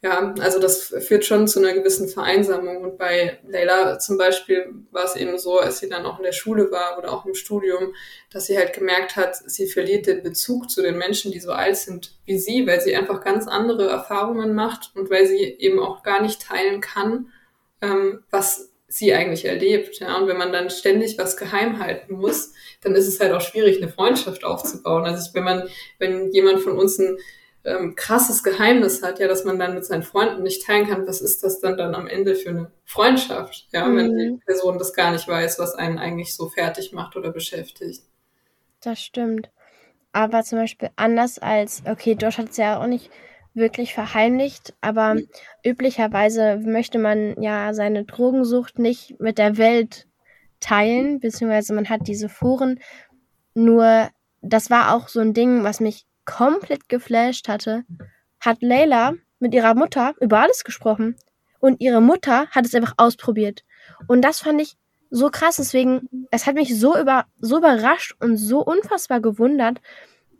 Ja, 0.00 0.32
also 0.38 0.60
das 0.60 0.94
führt 1.00 1.24
schon 1.24 1.48
zu 1.48 1.58
einer 1.58 1.72
gewissen 1.72 2.08
Vereinsamung. 2.08 2.84
Und 2.84 2.98
bei 2.98 3.40
Leila 3.48 3.98
zum 3.98 4.16
Beispiel 4.16 4.72
war 4.92 5.04
es 5.04 5.16
eben 5.16 5.38
so, 5.38 5.58
als 5.58 5.80
sie 5.80 5.88
dann 5.88 6.06
auch 6.06 6.18
in 6.18 6.24
der 6.24 6.32
Schule 6.32 6.70
war 6.70 6.98
oder 6.98 7.12
auch 7.12 7.26
im 7.26 7.34
Studium, 7.34 7.94
dass 8.30 8.46
sie 8.46 8.56
halt 8.56 8.72
gemerkt 8.72 9.16
hat, 9.16 9.34
sie 9.34 9.66
verliert 9.66 10.06
den 10.06 10.22
Bezug 10.22 10.70
zu 10.70 10.82
den 10.82 10.98
Menschen, 10.98 11.32
die 11.32 11.40
so 11.40 11.50
alt 11.50 11.76
sind 11.76 12.14
wie 12.26 12.38
sie, 12.38 12.64
weil 12.64 12.80
sie 12.80 12.94
einfach 12.94 13.24
ganz 13.24 13.48
andere 13.48 13.88
Erfahrungen 13.88 14.54
macht 14.54 14.92
und 14.94 15.10
weil 15.10 15.26
sie 15.26 15.42
eben 15.42 15.80
auch 15.80 16.04
gar 16.04 16.22
nicht 16.22 16.42
teilen 16.42 16.80
kann, 16.80 17.32
ähm, 17.82 18.22
was 18.30 18.70
sie 18.86 19.12
eigentlich 19.12 19.46
erlebt. 19.46 19.98
Ja? 19.98 20.16
Und 20.16 20.28
wenn 20.28 20.38
man 20.38 20.52
dann 20.52 20.70
ständig 20.70 21.18
was 21.18 21.36
geheim 21.36 21.80
halten 21.80 22.14
muss, 22.14 22.52
dann 22.82 22.94
ist 22.94 23.08
es 23.08 23.18
halt 23.18 23.32
auch 23.32 23.40
schwierig, 23.40 23.78
eine 23.78 23.90
Freundschaft 23.90 24.44
aufzubauen. 24.44 25.06
Also 25.06 25.34
wenn 25.34 25.44
man, 25.44 25.68
wenn 25.98 26.30
jemand 26.30 26.60
von 26.60 26.78
uns 26.78 26.98
ein 26.98 27.18
ähm, 27.64 27.94
krasses 27.94 28.42
Geheimnis 28.42 29.02
hat, 29.02 29.18
ja, 29.18 29.28
dass 29.28 29.44
man 29.44 29.58
dann 29.58 29.74
mit 29.74 29.84
seinen 29.84 30.02
Freunden 30.02 30.42
nicht 30.42 30.64
teilen 30.64 30.86
kann, 30.86 31.06
was 31.06 31.20
ist 31.20 31.42
das 31.42 31.60
dann 31.60 31.76
dann 31.76 31.94
am 31.94 32.06
Ende 32.06 32.34
für 32.34 32.50
eine 32.50 32.70
Freundschaft, 32.84 33.68
ja, 33.72 33.86
mhm. 33.86 33.96
wenn 33.96 34.16
die 34.16 34.40
Person 34.44 34.78
das 34.78 34.92
gar 34.92 35.10
nicht 35.10 35.26
weiß, 35.26 35.58
was 35.58 35.74
einen 35.74 35.98
eigentlich 35.98 36.34
so 36.34 36.48
fertig 36.48 36.92
macht 36.92 37.16
oder 37.16 37.30
beschäftigt. 37.30 38.02
Das 38.80 39.00
stimmt. 39.00 39.50
Aber 40.12 40.42
zum 40.42 40.58
Beispiel 40.58 40.90
anders 40.96 41.38
als, 41.38 41.82
okay, 41.86 42.16
Josh 42.18 42.38
hat 42.38 42.50
es 42.50 42.56
ja 42.56 42.80
auch 42.80 42.86
nicht 42.86 43.10
wirklich 43.54 43.92
verheimlicht, 43.92 44.74
aber 44.80 45.14
mhm. 45.14 45.28
üblicherweise 45.64 46.58
möchte 46.64 46.98
man 46.98 47.40
ja 47.42 47.74
seine 47.74 48.04
Drogensucht 48.04 48.78
nicht 48.78 49.20
mit 49.20 49.38
der 49.38 49.58
Welt 49.58 50.06
teilen, 50.60 51.20
beziehungsweise 51.20 51.74
man 51.74 51.88
hat 51.88 52.06
diese 52.06 52.28
Foren. 52.28 52.80
Nur, 53.54 54.08
das 54.40 54.70
war 54.70 54.94
auch 54.94 55.08
so 55.08 55.20
ein 55.20 55.34
Ding, 55.34 55.64
was 55.64 55.80
mich 55.80 56.07
komplett 56.28 56.88
geflasht 56.88 57.48
hatte, 57.48 57.84
hat 58.38 58.58
Layla 58.60 59.14
mit 59.38 59.54
ihrer 59.54 59.74
Mutter 59.74 60.14
über 60.20 60.40
alles 60.40 60.62
gesprochen. 60.62 61.16
Und 61.58 61.80
ihre 61.80 62.00
Mutter 62.00 62.46
hat 62.50 62.66
es 62.66 62.74
einfach 62.74 62.94
ausprobiert. 62.98 63.64
Und 64.06 64.22
das 64.22 64.40
fand 64.40 64.60
ich 64.60 64.76
so 65.10 65.30
krass. 65.30 65.56
Deswegen, 65.56 66.08
es 66.30 66.46
hat 66.46 66.54
mich 66.54 66.78
so, 66.78 66.96
über, 66.96 67.24
so 67.40 67.58
überrascht 67.58 68.14
und 68.20 68.36
so 68.36 68.60
unfassbar 68.60 69.20
gewundert. 69.20 69.78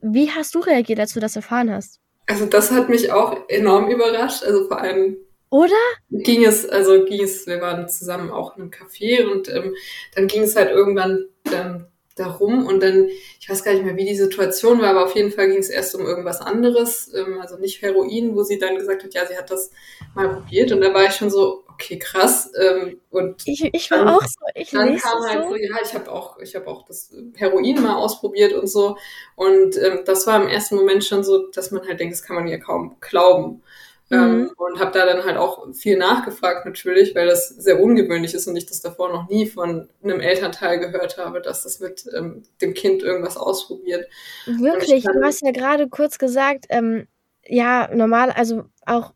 Wie 0.01 0.31
hast 0.31 0.55
du 0.55 0.61
reagiert, 0.61 1.01
als 1.01 1.15
du 1.15 1.21
das 1.21 1.35
erfahren 1.35 1.73
hast? 1.73 2.01
Also 2.27 2.45
das 2.45 2.71
hat 2.71 2.89
mich 2.89 3.11
auch 3.11 3.49
enorm 3.49 3.91
überrascht. 3.91 4.45
Also 4.45 4.69
vor 4.69 4.81
allem 4.81 5.17
oder? 5.51 5.73
Ging 6.11 6.45
es, 6.45 6.69
also 6.69 7.07
ging 7.07 7.23
es, 7.23 7.47
wir 7.47 7.63
waren 7.63 7.89
zusammen 7.89 8.31
auch 8.31 8.57
in 8.57 8.63
einem 8.63 8.71
Café 8.71 9.25
und 9.25 9.49
ähm, 9.49 9.75
dann 10.15 10.27
ging 10.27 10.43
es 10.43 10.55
halt 10.55 10.71
irgendwann 10.71 11.25
ähm, 11.51 11.87
darum 12.19 12.67
und 12.67 12.83
dann, 12.83 13.09
ich 13.41 13.49
weiß 13.49 13.65
gar 13.65 13.73
nicht 13.73 13.85
mehr, 13.85 13.97
wie 13.97 14.05
die 14.05 14.15
Situation 14.15 14.81
war, 14.81 14.91
aber 14.91 15.05
auf 15.05 15.15
jeden 15.15 15.31
Fall 15.31 15.49
ging 15.49 15.59
es 15.59 15.69
erst 15.69 15.95
um 15.95 16.07
irgendwas 16.07 16.41
anderes, 16.41 17.13
ähm, 17.15 17.41
also 17.41 17.57
nicht 17.57 17.83
Heroin, 17.83 18.35
wo 18.35 18.43
sie 18.43 18.59
dann 18.59 18.77
gesagt 18.77 19.05
hat, 19.05 19.15
ja, 19.15 19.27
sie 19.27 19.37
hat 19.37 19.51
das 19.51 19.71
mal 20.15 20.29
probiert 20.29 20.73
und 20.73 20.81
da 20.81 20.93
war 20.93 21.05
ich 21.05 21.15
schon 21.15 21.31
so, 21.31 21.65
okay, 21.69 21.99
krass. 21.99 22.51
Ähm, 22.61 23.01
und 23.11 23.43
ich, 23.47 23.69
ich 23.73 23.91
war 23.91 23.99
dann, 23.99 24.09
auch 24.09 24.23
so, 24.23 24.47
ich 24.55 24.71
Dann 24.71 24.97
kam 24.97 25.23
halt 25.25 25.49
so, 25.49 25.57
ja, 25.57 25.77
ich 25.83 25.95
habe 25.95 26.11
auch, 26.11 26.39
ich 26.39 26.55
habe 26.55 26.67
auch 26.67 26.85
das 26.85 27.13
Heroin 27.37 27.83
mal 27.83 27.97
ausprobiert 27.97 28.53
und 28.53 28.69
so 28.69 28.97
und 29.37 29.77
ähm, 29.77 30.01
das 30.05 30.27
war 30.27 30.43
im 30.43 30.49
ersten 30.49 30.77
Moment 30.77 31.05
schon 31.05 31.25
so, 31.25 31.49
dass 31.49 31.71
man 31.71 31.87
halt 31.87 32.01
denkt, 32.01 32.15
das 32.15 32.23
kann 32.23 32.37
man 32.37 32.49
ja 32.49 32.59
kaum 32.59 32.97
glauben. 33.01 33.63
Ähm, 34.11 34.39
mhm. 34.39 34.51
und 34.57 34.81
habe 34.81 34.93
da 34.93 35.05
dann 35.05 35.25
halt 35.25 35.37
auch 35.37 35.67
viel 35.75 35.99
nachgefragt 35.99 36.65
natürlich, 36.65 37.15
weil 37.15 37.27
das 37.27 37.49
sehr 37.49 37.79
ungewöhnlich 37.79 38.33
ist 38.33 38.47
und 38.47 38.57
ich 38.57 38.65
das 38.65 38.81
davor 38.81 39.13
noch 39.13 39.29
nie 39.29 39.47
von 39.47 39.91
einem 40.03 40.21
Elternteil 40.21 40.79
gehört 40.79 41.19
habe, 41.19 41.43
dass 41.43 41.65
das 41.65 41.79
mit 41.81 42.07
ähm, 42.17 42.43
dem 42.63 42.73
Kind 42.73 43.03
irgendwas 43.03 43.37
ausprobiert. 43.37 44.09
Wirklich, 44.47 45.05
du 45.05 45.23
hast 45.23 45.43
ja 45.43 45.51
gerade 45.51 45.89
kurz 45.91 46.19
gesagt, 46.19 46.65
ähm, 46.71 47.07
ja, 47.45 47.95
normal, 47.95 48.31
also 48.31 48.65
auch 48.87 49.13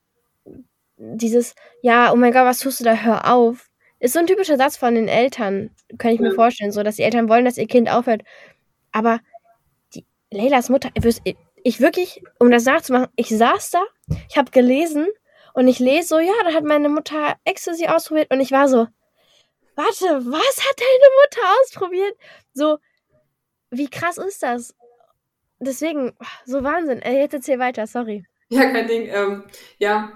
dieses, 0.96 1.54
ja, 1.80 2.12
oh 2.12 2.16
mein 2.16 2.32
Gott, 2.32 2.44
was 2.44 2.58
tust 2.58 2.80
du 2.80 2.84
da, 2.84 2.94
hör 2.94 3.32
auf. 3.32 3.70
Ist 3.98 4.12
so 4.12 4.18
ein 4.18 4.26
typischer 4.26 4.58
Satz 4.58 4.76
von 4.76 4.94
den 4.94 5.08
Eltern, 5.08 5.70
kann 5.96 6.12
ich 6.12 6.20
ja. 6.20 6.28
mir 6.28 6.34
vorstellen, 6.34 6.72
so, 6.72 6.82
dass 6.82 6.96
die 6.96 7.02
Eltern 7.02 7.30
wollen, 7.30 7.44
dass 7.44 7.56
ihr 7.56 7.66
Kind 7.66 7.90
aufhört. 7.90 8.22
Aber 8.90 9.20
die 9.94 10.04
Leylas 10.30 10.68
Mutter, 10.68 10.90
ich 11.64 11.80
wirklich, 11.80 12.22
um 12.38 12.50
das 12.50 12.64
nachzumachen, 12.64 13.08
ich 13.16 13.28
saß 13.28 13.70
da, 13.70 13.82
ich 14.28 14.36
habe 14.36 14.50
gelesen 14.50 15.08
und 15.54 15.68
ich 15.68 15.78
lese 15.78 16.08
so, 16.08 16.18
ja, 16.18 16.32
da 16.44 16.52
hat 16.54 16.64
meine 16.64 16.88
Mutter 16.88 17.36
Ecstasy 17.44 17.86
ausprobiert 17.86 18.32
und 18.32 18.40
ich 18.40 18.52
war 18.52 18.68
so, 18.68 18.86
warte, 19.76 20.04
was 20.26 20.68
hat 20.68 20.80
deine 20.80 21.08
Mutter 21.22 21.60
ausprobiert? 21.60 22.16
So, 22.54 22.78
wie 23.70 23.88
krass 23.88 24.18
ist 24.18 24.42
das? 24.42 24.74
Deswegen, 25.58 26.12
so 26.44 26.62
Wahnsinn. 26.62 27.00
Äh, 27.02 27.20
jetzt 27.20 27.34
erzähl 27.34 27.58
weiter, 27.58 27.86
sorry. 27.86 28.24
Ja, 28.48 28.70
kein 28.70 28.86
Ding. 28.86 29.06
Ähm, 29.06 29.44
ja, 29.78 30.12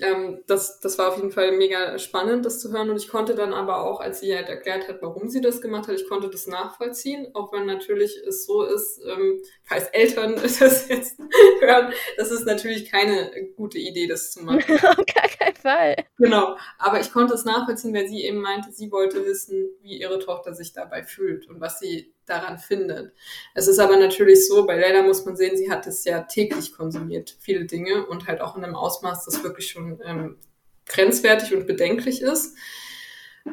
ähm, 0.00 0.42
das, 0.46 0.80
das 0.80 0.98
war 0.98 1.08
auf 1.08 1.16
jeden 1.16 1.32
Fall 1.32 1.52
mega 1.52 1.98
spannend, 1.98 2.46
das 2.46 2.60
zu 2.60 2.72
hören. 2.72 2.90
Und 2.90 2.96
ich 2.96 3.08
konnte 3.08 3.34
dann 3.34 3.52
aber 3.52 3.82
auch, 3.82 4.00
als 4.00 4.20
sie 4.20 4.34
halt 4.34 4.48
erklärt 4.48 4.88
hat, 4.88 5.02
warum 5.02 5.28
sie 5.28 5.40
das 5.40 5.60
gemacht 5.60 5.88
hat, 5.88 5.96
ich 5.96 6.08
konnte 6.08 6.30
das 6.30 6.46
nachvollziehen. 6.46 7.28
Auch 7.34 7.52
wenn 7.52 7.66
natürlich 7.66 8.16
es 8.26 8.46
so 8.46 8.62
ist, 8.64 9.00
ähm, 9.06 9.42
falls 9.64 9.88
Eltern 9.88 10.36
das 10.42 10.88
jetzt 10.88 11.18
hören, 11.60 11.92
das 12.16 12.30
ist 12.30 12.46
natürlich 12.46 12.90
keine 12.90 13.30
gute 13.56 13.78
Idee, 13.78 14.06
das 14.06 14.32
zu 14.32 14.42
machen. 14.42 14.62
Auf 14.76 15.06
gar 15.06 15.28
keinen 15.28 15.56
Fall. 15.56 15.96
Genau. 16.18 16.56
Aber 16.78 17.00
ich 17.00 17.12
konnte 17.12 17.34
es 17.34 17.44
nachvollziehen, 17.44 17.94
weil 17.94 18.08
sie 18.08 18.24
eben 18.24 18.40
meinte, 18.40 18.72
sie 18.72 18.90
wollte 18.90 19.24
wissen, 19.26 19.68
wie 19.82 20.00
ihre 20.00 20.18
Tochter 20.18 20.54
sich 20.54 20.72
dabei 20.72 21.02
fühlt 21.02 21.48
und 21.48 21.60
was 21.60 21.78
sie 21.78 22.14
daran 22.26 22.58
findet. 22.58 23.12
Es 23.54 23.68
ist 23.68 23.78
aber 23.78 23.96
natürlich 23.96 24.46
so, 24.46 24.66
bei 24.66 24.78
Leila 24.78 25.02
muss 25.02 25.24
man 25.24 25.36
sehen, 25.36 25.56
sie 25.56 25.70
hat 25.70 25.86
es 25.86 26.04
ja 26.04 26.20
täglich 26.22 26.72
konsumiert, 26.72 27.36
viele 27.40 27.64
Dinge 27.64 28.06
und 28.06 28.26
halt 28.26 28.40
auch 28.40 28.56
in 28.56 28.64
einem 28.64 28.76
Ausmaß, 28.76 29.24
das 29.24 29.42
wirklich 29.44 29.70
schon 29.70 30.00
ähm, 30.04 30.38
grenzwertig 30.86 31.54
und 31.54 31.66
bedenklich 31.66 32.22
ist. 32.22 32.56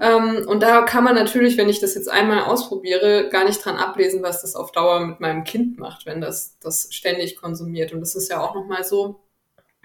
Ähm, 0.02 0.46
und 0.48 0.62
da 0.62 0.84
kann 0.84 1.04
man 1.04 1.16
natürlich, 1.16 1.58
wenn 1.58 1.70
ich 1.70 1.80
das 1.80 1.96
jetzt 1.96 2.10
einmal 2.10 2.44
ausprobiere, 2.44 3.30
gar 3.30 3.46
nicht 3.46 3.64
dran 3.64 3.78
ablesen, 3.78 4.22
was 4.22 4.42
das 4.42 4.56
auf 4.56 4.72
Dauer 4.72 5.00
mit 5.06 5.20
meinem 5.20 5.44
Kind 5.44 5.80
macht, 5.80 6.06
wenn 6.06 6.22
das 6.22 6.60
das 6.60 6.90
ständig 6.92 7.36
konsumiert. 7.38 7.92
Und 7.92 8.02
das 8.02 8.16
ist 8.16 8.30
ja 8.30 8.40
auch 8.40 8.54
nochmal 8.54 8.84
so, 8.84 9.22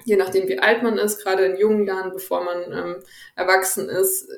je 0.05 0.17
nachdem 0.17 0.49
wie 0.49 0.59
alt 0.59 0.83
man 0.83 0.99
ist, 0.99 1.23
gerade 1.23 1.47
in 1.47 1.59
jungen 1.59 1.87
Jahren, 1.87 2.13
bevor 2.13 2.45
man 2.45 2.73
ähm, 2.73 2.97
erwachsen 3.35 3.89
ist, 3.89 4.29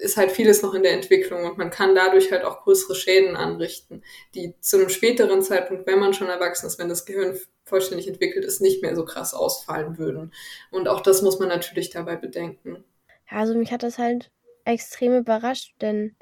ist 0.00 0.16
halt 0.16 0.32
vieles 0.32 0.62
noch 0.62 0.74
in 0.74 0.82
der 0.82 0.92
Entwicklung 0.92 1.44
und 1.44 1.58
man 1.58 1.70
kann 1.70 1.94
dadurch 1.94 2.32
halt 2.32 2.44
auch 2.44 2.62
größere 2.62 2.94
Schäden 2.94 3.36
anrichten, 3.36 4.02
die 4.34 4.54
zu 4.60 4.78
einem 4.78 4.88
späteren 4.88 5.42
Zeitpunkt, 5.42 5.86
wenn 5.86 5.98
man 5.98 6.14
schon 6.14 6.28
erwachsen 6.28 6.66
ist, 6.66 6.78
wenn 6.78 6.88
das 6.88 7.04
Gehirn 7.04 7.38
vollständig 7.64 8.08
entwickelt 8.08 8.44
ist, 8.44 8.60
nicht 8.60 8.82
mehr 8.82 8.96
so 8.96 9.04
krass 9.04 9.34
ausfallen 9.34 9.98
würden. 9.98 10.32
Und 10.70 10.88
auch 10.88 11.00
das 11.00 11.22
muss 11.22 11.38
man 11.38 11.48
natürlich 11.48 11.90
dabei 11.90 12.16
bedenken. 12.16 12.84
Ja, 13.30 13.38
also 13.38 13.54
mich 13.54 13.72
hat 13.72 13.82
das 13.82 13.98
halt 13.98 14.30
extrem 14.64 15.16
überrascht, 15.16 15.74
denn 15.80 16.16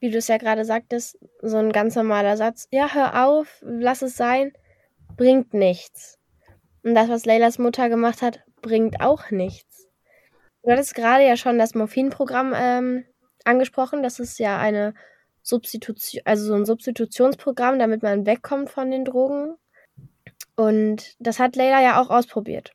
wie 0.00 0.10
du 0.10 0.18
es 0.18 0.28
ja 0.28 0.36
gerade 0.36 0.64
sagtest, 0.64 1.18
so 1.42 1.56
ein 1.56 1.72
ganz 1.72 1.94
normaler 1.94 2.36
Satz, 2.36 2.68
ja, 2.70 2.92
hör 2.92 3.26
auf, 3.26 3.62
lass 3.62 4.02
es 4.02 4.16
sein, 4.16 4.52
bringt 5.16 5.54
nichts. 5.54 6.18
Und 6.82 6.94
das, 6.94 7.08
was 7.08 7.24
Leylas 7.24 7.58
Mutter 7.58 7.88
gemacht 7.88 8.22
hat, 8.22 8.40
bringt 8.60 9.00
auch 9.00 9.30
nichts. 9.30 9.75
Du 10.66 10.72
hattest 10.72 10.96
gerade 10.96 11.24
ja 11.24 11.36
schon 11.36 11.58
das 11.58 11.76
Morphinprogramm 11.76 12.52
ähm, 12.56 13.04
angesprochen. 13.44 14.02
Das 14.02 14.18
ist 14.18 14.40
ja 14.40 14.58
eine 14.58 14.94
Substitution, 15.42 16.22
also 16.24 16.44
so 16.44 16.54
ein 16.54 16.66
Substitutionsprogramm, 16.66 17.78
damit 17.78 18.02
man 18.02 18.26
wegkommt 18.26 18.68
von 18.68 18.90
den 18.90 19.04
Drogen. 19.04 19.54
Und 20.56 21.14
das 21.20 21.38
hat 21.38 21.54
Leila 21.54 21.80
ja 21.82 22.02
auch 22.02 22.10
ausprobiert. 22.10 22.72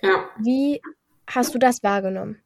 Ja. 0.00 0.30
Wie 0.38 0.80
hast 1.26 1.54
du 1.54 1.58
das 1.58 1.82
wahrgenommen? 1.82 2.42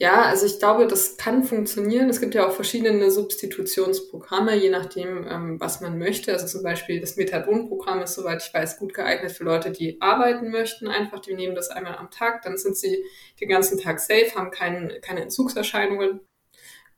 Ja, 0.00 0.22
also 0.24 0.44
ich 0.46 0.58
glaube, 0.58 0.88
das 0.88 1.16
kann 1.16 1.44
funktionieren. 1.44 2.10
Es 2.10 2.20
gibt 2.20 2.34
ja 2.34 2.46
auch 2.48 2.52
verschiedene 2.52 3.12
Substitutionsprogramme, 3.12 4.56
je 4.56 4.68
nachdem, 4.68 5.24
ähm, 5.28 5.60
was 5.60 5.80
man 5.80 5.98
möchte. 5.98 6.32
Also 6.32 6.46
zum 6.48 6.64
Beispiel 6.64 7.00
das 7.00 7.16
Methadon-Programm 7.16 8.02
ist, 8.02 8.14
soweit 8.14 8.42
ich 8.44 8.52
weiß, 8.52 8.78
gut 8.78 8.92
geeignet 8.92 9.30
für 9.32 9.44
Leute, 9.44 9.70
die 9.70 10.00
arbeiten 10.00 10.50
möchten. 10.50 10.88
Einfach, 10.88 11.20
die 11.20 11.34
nehmen 11.34 11.54
das 11.54 11.70
einmal 11.70 11.94
am 11.96 12.10
Tag, 12.10 12.42
dann 12.42 12.56
sind 12.56 12.76
sie 12.76 13.04
den 13.40 13.48
ganzen 13.48 13.78
Tag 13.78 14.00
safe, 14.00 14.34
haben 14.34 14.50
kein, 14.50 14.92
keine 15.00 15.22
Entzugserscheinungen. 15.22 16.20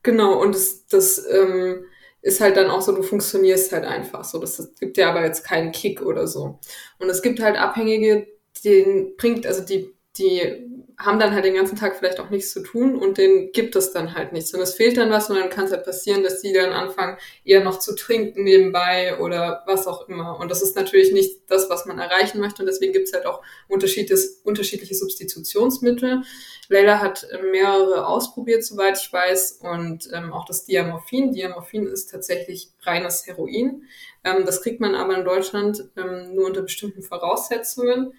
Genau, 0.03 0.39
und 0.41 0.55
das, 0.55 0.85
das 0.87 1.25
ähm, 1.31 1.85
ist 2.21 2.41
halt 2.41 2.57
dann 2.57 2.69
auch 2.69 2.81
so, 2.81 2.93
du 2.93 3.03
funktionierst 3.03 3.71
halt 3.73 3.85
einfach 3.85 4.23
so. 4.23 4.39
Das, 4.39 4.57
das 4.57 4.75
gibt 4.75 4.97
dir 4.97 5.07
aber 5.09 5.23
jetzt 5.25 5.43
keinen 5.43 5.71
Kick 5.71 6.01
oder 6.01 6.27
so. 6.27 6.59
Und 6.99 7.09
es 7.09 7.21
gibt 7.21 7.39
halt 7.41 7.57
Abhängige, 7.57 8.27
den 8.63 9.15
bringt, 9.17 9.45
also 9.45 9.63
die, 9.65 9.93
die 10.17 10.66
haben 10.99 11.19
dann 11.19 11.33
halt 11.33 11.45
den 11.45 11.53
ganzen 11.53 11.77
Tag 11.77 11.95
vielleicht 11.95 12.19
auch 12.19 12.31
nichts 12.31 12.51
zu 12.51 12.63
tun 12.63 12.95
und 12.95 13.19
denen 13.19 13.51
gibt 13.51 13.75
es 13.75 13.91
dann 13.91 14.15
halt 14.15 14.33
nichts. 14.33 14.51
Und 14.55 14.61
es 14.61 14.73
fehlt 14.73 14.97
dann 14.97 15.11
was 15.11 15.29
und 15.29 15.37
dann 15.37 15.51
kann 15.51 15.65
es 15.65 15.71
halt 15.71 15.85
passieren, 15.85 16.23
dass 16.23 16.41
die 16.41 16.53
dann 16.53 16.71
anfangen, 16.71 17.17
eher 17.45 17.63
noch 17.63 17.77
zu 17.77 17.93
trinken 17.93 18.43
nebenbei 18.43 19.19
oder 19.19 19.61
was 19.67 19.85
auch 19.85 20.09
immer. 20.09 20.39
Und 20.39 20.49
das 20.49 20.63
ist 20.63 20.75
natürlich 20.75 21.13
nicht 21.13 21.41
das, 21.49 21.69
was 21.69 21.85
man 21.85 21.99
erreichen 21.99 22.39
möchte. 22.39 22.63
Und 22.63 22.65
deswegen 22.65 22.93
gibt 22.93 23.07
es 23.07 23.13
halt 23.13 23.27
auch 23.27 23.43
unterschiedliche 23.67 24.95
Substitutionsmittel. 24.95 26.23
Leila 26.67 26.99
hat 26.99 27.27
mehrere 27.51 28.07
ausprobiert, 28.07 28.63
soweit 28.63 28.97
ich 28.97 29.13
weiß, 29.13 29.59
und 29.61 30.09
ähm, 30.13 30.33
auch 30.33 30.45
das 30.45 30.65
Diamorphin. 30.65 31.31
Diamorphin 31.31 31.85
ist 31.85 32.09
tatsächlich 32.09 32.71
reines 32.81 33.27
Heroin. 33.27 33.83
Ähm, 34.23 34.45
das 34.45 34.63
kriegt 34.63 34.81
man 34.81 34.95
aber 34.95 35.15
in 35.15 35.25
Deutschland 35.25 35.89
ähm, 35.95 36.33
nur 36.33 36.47
unter 36.47 36.63
bestimmten 36.63 37.03
Voraussetzungen. 37.03 38.13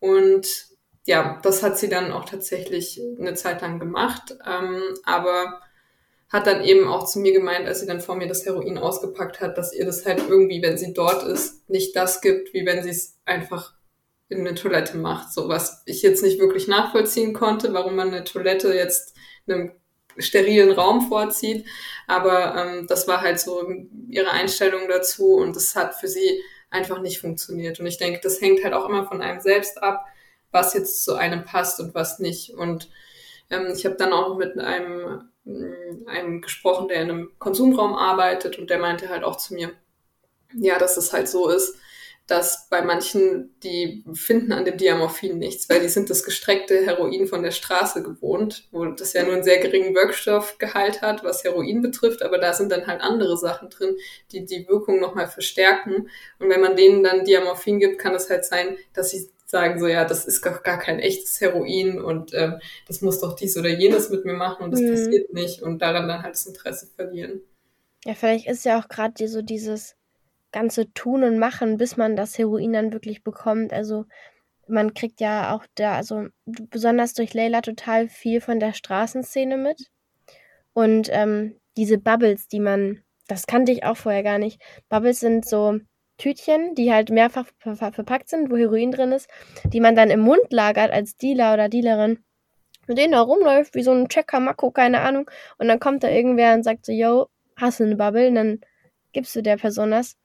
Und 0.00 0.75
ja, 1.06 1.38
das 1.42 1.62
hat 1.62 1.78
sie 1.78 1.88
dann 1.88 2.12
auch 2.12 2.24
tatsächlich 2.24 3.00
eine 3.18 3.34
Zeit 3.34 3.62
lang 3.62 3.78
gemacht, 3.78 4.36
ähm, 4.46 4.82
aber 5.04 5.60
hat 6.28 6.48
dann 6.48 6.64
eben 6.64 6.88
auch 6.88 7.06
zu 7.06 7.20
mir 7.20 7.32
gemeint, 7.32 7.66
als 7.66 7.80
sie 7.80 7.86
dann 7.86 8.00
vor 8.00 8.16
mir 8.16 8.26
das 8.26 8.44
Heroin 8.44 8.76
ausgepackt 8.76 9.40
hat, 9.40 9.56
dass 9.56 9.72
ihr 9.72 9.86
das 9.86 10.04
halt 10.04 10.18
irgendwie, 10.28 10.60
wenn 10.60 10.76
sie 10.76 10.92
dort 10.92 11.22
ist, 11.22 11.68
nicht 11.70 11.94
das 11.94 12.20
gibt, 12.20 12.52
wie 12.52 12.66
wenn 12.66 12.82
sie 12.82 12.90
es 12.90 13.16
einfach 13.24 13.74
in 14.28 14.40
eine 14.40 14.56
Toilette 14.56 14.96
macht. 14.98 15.32
So 15.32 15.48
was 15.48 15.82
ich 15.86 16.02
jetzt 16.02 16.24
nicht 16.24 16.40
wirklich 16.40 16.66
nachvollziehen 16.66 17.32
konnte, 17.32 17.72
warum 17.72 17.94
man 17.94 18.08
eine 18.08 18.24
Toilette 18.24 18.74
jetzt 18.74 19.14
einem 19.46 19.70
sterilen 20.18 20.72
Raum 20.72 21.08
vorzieht. 21.08 21.66
Aber 22.08 22.56
ähm, 22.56 22.86
das 22.88 23.06
war 23.06 23.20
halt 23.20 23.38
so 23.38 23.64
ihre 24.08 24.32
Einstellung 24.32 24.88
dazu 24.88 25.36
und 25.36 25.54
das 25.54 25.76
hat 25.76 25.94
für 25.94 26.08
sie 26.08 26.42
einfach 26.70 27.00
nicht 27.00 27.20
funktioniert. 27.20 27.78
Und 27.78 27.86
ich 27.86 27.98
denke, 27.98 28.18
das 28.20 28.40
hängt 28.40 28.64
halt 28.64 28.74
auch 28.74 28.88
immer 28.88 29.06
von 29.06 29.22
einem 29.22 29.38
selbst 29.38 29.80
ab, 29.80 30.04
was 30.50 30.74
jetzt 30.74 31.04
zu 31.04 31.14
einem 31.14 31.44
passt 31.44 31.80
und 31.80 31.94
was 31.94 32.18
nicht. 32.18 32.54
Und 32.54 32.88
ähm, 33.50 33.72
ich 33.74 33.84
habe 33.84 33.96
dann 33.96 34.12
auch 34.12 34.36
mit 34.36 34.58
einem 34.58 35.28
äh, 35.46 36.08
einem 36.08 36.40
gesprochen, 36.40 36.88
der 36.88 37.02
in 37.02 37.10
einem 37.10 37.30
Konsumraum 37.38 37.94
arbeitet 37.94 38.58
und 38.58 38.70
der 38.70 38.78
meinte 38.78 39.08
halt 39.08 39.24
auch 39.24 39.36
zu 39.36 39.54
mir, 39.54 39.72
ja, 40.54 40.78
dass 40.78 40.96
es 40.96 41.12
halt 41.12 41.28
so 41.28 41.48
ist, 41.48 41.76
dass 42.26 42.68
bei 42.68 42.82
manchen, 42.82 43.54
die 43.62 44.04
finden 44.12 44.52
an 44.52 44.64
dem 44.64 44.76
Diamorphin 44.76 45.38
nichts, 45.38 45.68
weil 45.68 45.80
die 45.80 45.88
sind 45.88 46.10
das 46.10 46.24
gestreckte 46.24 46.84
Heroin 46.84 47.28
von 47.28 47.44
der 47.44 47.52
Straße 47.52 48.02
gewohnt, 48.02 48.66
wo 48.72 48.84
das 48.86 49.12
ja 49.12 49.22
nur 49.22 49.34
einen 49.34 49.44
sehr 49.44 49.58
geringen 49.58 49.94
Wirkstoffgehalt 49.94 51.02
hat, 51.02 51.22
was 51.22 51.44
Heroin 51.44 51.82
betrifft, 51.82 52.22
aber 52.22 52.38
da 52.38 52.52
sind 52.52 52.72
dann 52.72 52.88
halt 52.88 53.00
andere 53.00 53.36
Sachen 53.36 53.70
drin, 53.70 53.96
die 54.32 54.44
die 54.44 54.66
Wirkung 54.66 54.98
nochmal 54.98 55.28
verstärken. 55.28 56.08
Und 56.40 56.48
wenn 56.48 56.60
man 56.60 56.74
denen 56.74 57.04
dann 57.04 57.24
Diamorphin 57.24 57.78
gibt, 57.78 58.00
kann 58.00 58.14
es 58.14 58.28
halt 58.28 58.44
sein, 58.44 58.76
dass 58.92 59.10
sie 59.10 59.30
sagen 59.46 59.78
so, 59.78 59.86
ja, 59.86 60.04
das 60.04 60.26
ist 60.26 60.42
gar, 60.42 60.60
gar 60.60 60.78
kein 60.78 60.98
echtes 60.98 61.40
Heroin 61.40 62.00
und 62.00 62.34
ähm, 62.34 62.60
das 62.86 63.00
muss 63.00 63.20
doch 63.20 63.36
dies 63.36 63.56
oder 63.56 63.68
jenes 63.68 64.10
mit 64.10 64.24
mir 64.24 64.34
machen 64.34 64.64
und 64.64 64.72
das 64.72 64.80
mhm. 64.80 64.90
passiert 64.90 65.32
nicht 65.32 65.62
und 65.62 65.80
daran 65.80 66.08
dann 66.08 66.22
halt 66.22 66.34
das 66.34 66.46
Interesse 66.46 66.86
verlieren. 66.94 67.40
Ja, 68.04 68.14
vielleicht 68.14 68.46
ist 68.46 68.64
ja 68.64 68.78
auch 68.78 68.88
gerade 68.88 69.26
so 69.28 69.42
dieses 69.42 69.96
ganze 70.52 70.92
Tun 70.92 71.22
und 71.22 71.38
Machen, 71.38 71.76
bis 71.76 71.96
man 71.96 72.16
das 72.16 72.38
Heroin 72.38 72.72
dann 72.72 72.92
wirklich 72.92 73.22
bekommt. 73.22 73.72
Also 73.72 74.04
man 74.68 74.94
kriegt 74.94 75.20
ja 75.20 75.54
auch 75.54 75.64
da, 75.74 75.94
also 75.94 76.26
besonders 76.44 77.14
durch 77.14 77.34
Leila 77.34 77.60
total 77.60 78.08
viel 78.08 78.40
von 78.40 78.58
der 78.58 78.72
Straßenszene 78.72 79.56
mit. 79.56 79.90
Und 80.72 81.08
ähm, 81.12 81.56
diese 81.76 81.98
Bubbles, 81.98 82.48
die 82.48 82.60
man, 82.60 83.02
das 83.28 83.46
kannte 83.46 83.72
ich 83.72 83.84
auch 83.84 83.96
vorher 83.96 84.22
gar 84.22 84.38
nicht. 84.38 84.60
Bubbles 84.88 85.20
sind 85.20 85.48
so 85.48 85.78
Tütchen, 86.18 86.74
die 86.74 86.92
halt 86.92 87.10
mehrfach 87.10 87.46
verpackt 87.58 88.28
sind, 88.28 88.50
wo 88.50 88.56
Heroin 88.56 88.90
drin 88.90 89.12
ist, 89.12 89.28
die 89.64 89.80
man 89.80 89.94
dann 89.94 90.10
im 90.10 90.20
Mund 90.20 90.50
lagert 90.50 90.90
als 90.90 91.16
Dealer 91.16 91.54
oder 91.54 91.68
Dealerin, 91.68 92.24
mit 92.86 92.98
denen 92.98 93.12
da 93.12 93.20
rumläuft, 93.20 93.74
wie 93.74 93.82
so 93.82 93.92
ein 93.92 94.08
Checker, 94.08 94.40
Mako, 94.40 94.70
keine 94.70 95.00
Ahnung. 95.00 95.30
Und 95.58 95.68
dann 95.68 95.80
kommt 95.80 96.02
da 96.04 96.08
irgendwer 96.08 96.54
und 96.54 96.62
sagt 96.62 96.86
so, 96.86 96.92
yo, 96.92 97.28
hast 97.56 97.80
du 97.80 97.84
eine 97.84 97.96
Bubble? 97.96 98.28
Und 98.28 98.34
dann 98.36 98.60
gibst 99.12 99.34
du 99.36 99.42
der 99.42 99.56
Person 99.56 99.90
das. 99.90 100.16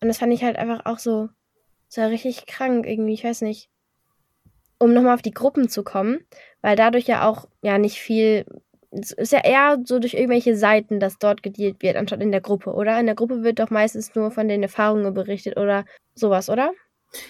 Und 0.00 0.08
das 0.08 0.18
fand 0.18 0.32
ich 0.32 0.42
halt 0.42 0.56
einfach 0.56 0.84
auch 0.86 0.98
so, 0.98 1.28
so 1.88 2.02
richtig 2.02 2.46
krank 2.46 2.86
irgendwie, 2.86 3.14
ich 3.14 3.24
weiß 3.24 3.42
nicht. 3.42 3.70
Um 4.78 4.92
nochmal 4.92 5.14
auf 5.14 5.22
die 5.22 5.32
Gruppen 5.32 5.68
zu 5.68 5.84
kommen, 5.84 6.20
weil 6.60 6.76
dadurch 6.76 7.06
ja 7.06 7.26
auch 7.26 7.48
ja 7.62 7.78
nicht 7.78 7.98
viel 7.98 8.44
es 8.90 9.12
ist 9.12 9.32
ja 9.32 9.40
eher 9.44 9.78
so 9.84 9.98
durch 9.98 10.14
irgendwelche 10.14 10.56
Seiten, 10.56 11.00
dass 11.00 11.18
dort 11.18 11.42
gedealt 11.42 11.82
wird, 11.82 11.96
anstatt 11.96 12.22
in 12.22 12.32
der 12.32 12.40
Gruppe, 12.40 12.72
oder? 12.72 12.98
In 12.98 13.06
der 13.06 13.14
Gruppe 13.14 13.42
wird 13.42 13.58
doch 13.58 13.70
meistens 13.70 14.14
nur 14.14 14.30
von 14.30 14.48
den 14.48 14.62
Erfahrungen 14.62 15.12
berichtet 15.14 15.56
oder 15.56 15.84
sowas, 16.14 16.48
oder? 16.48 16.72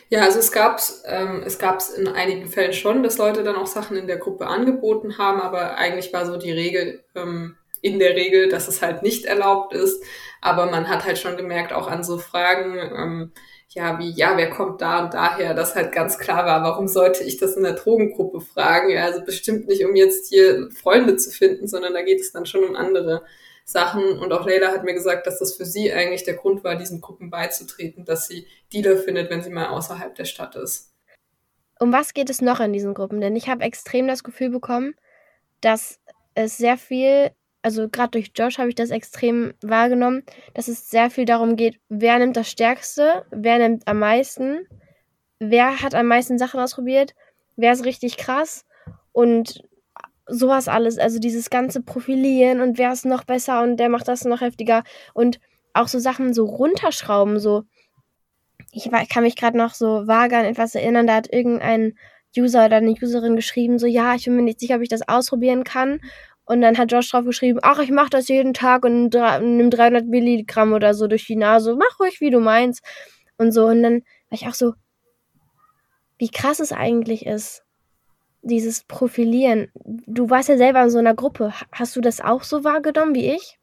Ja, 0.09 0.23
also 0.23 0.39
es 0.39 0.53
gab 0.53 0.79
es 0.79 1.03
ähm, 1.07 1.43
es 1.45 1.59
gab's 1.59 1.91
in 1.91 2.09
einigen 2.09 2.47
Fällen 2.49 2.73
schon, 2.73 3.03
dass 3.03 3.19
Leute 3.19 3.43
dann 3.43 3.57
auch 3.57 3.67
Sachen 3.67 3.97
in 3.97 4.07
der 4.07 4.17
Gruppe 4.17 4.47
angeboten 4.47 5.19
haben, 5.19 5.41
aber 5.41 5.77
eigentlich 5.77 6.13
war 6.13 6.27
so 6.27 6.37
die 6.37 6.53
Regel 6.53 7.05
ähm, 7.15 7.57
in 7.83 7.99
der 7.99 8.17
Regel, 8.17 8.49
dass 8.49 8.69
es 8.69 8.83
halt 8.83 9.03
nicht 9.03 9.27
erlaubt 9.27 9.73
ist. 9.75 10.03
Aber 10.41 10.67
man 10.67 10.89
hat 10.89 11.05
halt 11.05 11.19
schon 11.19 11.37
gemerkt, 11.37 11.73
auch 11.73 11.89
an 11.89 12.05
so 12.05 12.19
Fragen, 12.19 12.77
ähm, 12.79 13.33
ja, 13.77 13.99
wie, 13.99 14.11
ja, 14.11 14.39
wer 14.39 14.49
kommt 14.49 14.81
da 14.81 15.05
und 15.05 15.13
daher, 15.13 15.53
dass 15.53 15.75
halt 15.75 15.93
ganz 15.93 16.17
klar 16.17 16.47
war, 16.47 16.63
warum 16.63 16.89
sollte 16.89 17.23
ich 17.25 17.37
das 17.37 17.57
in 17.57 17.63
der 17.63 17.75
Drogengruppe 17.75 18.41
fragen? 18.41 18.89
Ja, 18.89 19.05
also 19.05 19.23
bestimmt 19.23 19.69
nicht, 19.69 19.85
um 19.85 19.95
jetzt 19.95 20.31
hier 20.31 20.71
Freunde 20.71 21.19
zu 21.19 21.31
finden, 21.31 21.69
sondern 21.69 21.93
da 21.93 22.01
geht 22.01 22.21
es 22.21 22.33
dann 22.33 22.47
schon 22.47 22.65
um 22.65 22.75
andere 22.75 23.23
Sachen. 23.67 24.19
Und 24.19 24.33
auch 24.33 24.47
Leila 24.47 24.69
hat 24.69 24.85
mir 24.85 24.95
gesagt, 24.95 25.27
dass 25.27 25.39
das 25.39 25.57
für 25.57 25.67
sie 25.67 25.93
eigentlich 25.93 26.25
der 26.25 26.37
Grund 26.37 26.65
war, 26.65 26.77
diesen 26.77 27.03
Gruppen 27.03 27.29
beizutreten, 27.29 28.07
dass 28.07 28.27
sie 28.27 28.47
Dealer 28.73 28.97
findet, 28.97 29.29
wenn 29.29 29.43
sie 29.43 29.51
mal 29.51 29.67
außerhalb 29.67 30.15
der 30.15 30.25
Stadt 30.25 30.57
ist. 30.57 30.95
Um 31.79 31.93
was 31.93 32.15
geht 32.15 32.31
es 32.31 32.41
noch 32.41 32.61
in 32.61 32.73
diesen 32.73 32.95
Gruppen? 32.95 33.21
Denn 33.21 33.37
ich 33.37 33.47
habe 33.51 33.63
extrem 33.63 34.09
das 34.09 34.25
Gefühl 34.25 34.49
bekommen, 34.49 34.95
dass 35.61 36.01
es 36.35 36.57
sehr 36.57 36.79
viel 36.79 37.31
also 37.67 37.89
gerade 37.89 38.13
durch 38.13 38.31
Josh 38.33 38.59
habe 38.59 38.69
ich 38.69 38.77
das 38.77 38.91
extrem 38.91 39.53
wahrgenommen, 39.61 40.23
dass 40.55 40.69
es 40.69 40.89
sehr 40.89 41.11
viel 41.11 41.25
darum 41.25 41.57
geht, 41.57 41.81
wer 41.89 42.17
nimmt 42.21 42.37
das 42.37 42.49
Stärkste, 42.49 43.27
wer 43.33 43.59
nimmt 43.59 43.89
am 43.89 43.99
meisten, 43.99 44.69
wer 45.41 45.83
hat 45.83 45.93
am 45.93 46.07
meisten 46.07 46.39
Sachen 46.39 46.61
ausprobiert, 46.61 47.17
wer 47.57 47.73
ist 47.73 47.85
richtig 47.85 48.19
krass 48.19 48.65
und 49.11 49.65
sowas 50.29 50.69
alles. 50.69 50.97
Also 50.97 51.19
dieses 51.19 51.51
ganze 51.51 51.83
Profilieren 51.83 52.61
und 52.61 52.79
wer 52.79 52.93
ist 52.93 53.05
noch 53.05 53.25
besser 53.25 53.61
und 53.65 53.79
der 53.79 53.89
macht 53.89 54.07
das 54.07 54.25
noch 54.25 54.43
heftiger 54.43 54.85
und 55.13 55.41
auch 55.75 55.89
so 55.89 55.99
Sachen 55.99 56.35
so 56.35 56.45
runterschrauben, 56.45 57.41
so. 57.41 57.65
Ich 58.71 58.89
kann 59.09 59.25
mich 59.25 59.35
gerade 59.35 59.59
noch 59.59 59.75
so 59.75 60.07
vage 60.07 60.37
an 60.37 60.45
etwas 60.45 60.77
erinnern, 60.77 61.09
da 61.09 61.17
hat 61.17 61.33
irgendein 61.33 61.95
User 62.37 62.67
oder 62.67 62.77
eine 62.77 62.93
Userin 62.93 63.35
geschrieben, 63.35 63.81
so 63.81 63.89
ja, 63.89 64.15
ich 64.15 64.27
bin 64.27 64.37
mir 64.37 64.43
nicht 64.43 64.61
sicher, 64.61 64.77
ob 64.77 64.83
ich 64.83 64.89
das 64.89 65.09
ausprobieren 65.09 65.65
kann. 65.65 65.99
Und 66.47 66.61
dann 66.61 66.79
hat 66.79 66.93
Josh 66.93 67.11
drauf 67.11 67.25
geschrieben, 67.25 67.59
ach, 67.63 67.81
ich 67.81 67.91
mach 67.91 68.09
das 68.09 68.29
jeden 68.29 68.55
Tag 68.55 68.85
und 68.85 69.13
nimm 69.13 69.71
300 69.71 70.07
Milligramm 70.07 70.73
oder 70.73 70.95
so 70.95 71.09
durch 71.09 71.27
die 71.27 71.37
Nase. 71.37 71.75
Mach 71.75 72.01
ruhig, 72.01 72.21
wie 72.21 72.31
du 72.31 72.41
meinst. 72.41 72.83
Und 73.37 73.53
so. 73.53 73.67
Und 73.67 73.83
dann 73.83 73.95
war 74.31 74.39
ich 74.39 74.47
auch 74.47 74.55
so, 74.55 74.75
wie 76.19 76.31
krass 76.31 76.61
es 76.61 76.73
eigentlich 76.73 77.27
ist, 77.27 77.65
dieses 78.43 78.85
Profilieren. 78.85 79.71
Du 79.75 80.31
warst 80.31 80.49
ja 80.49 80.57
selber 80.57 80.83
in 80.83 80.91
so 80.91 80.99
einer 80.99 81.15
Gruppe. 81.15 81.53
Hast 81.73 81.97
du 81.97 82.01
das 82.01 82.21
auch 82.21 82.45
so 82.45 82.63
wahrgenommen 82.63 83.15
wie 83.15 83.35
ich? 83.35 83.59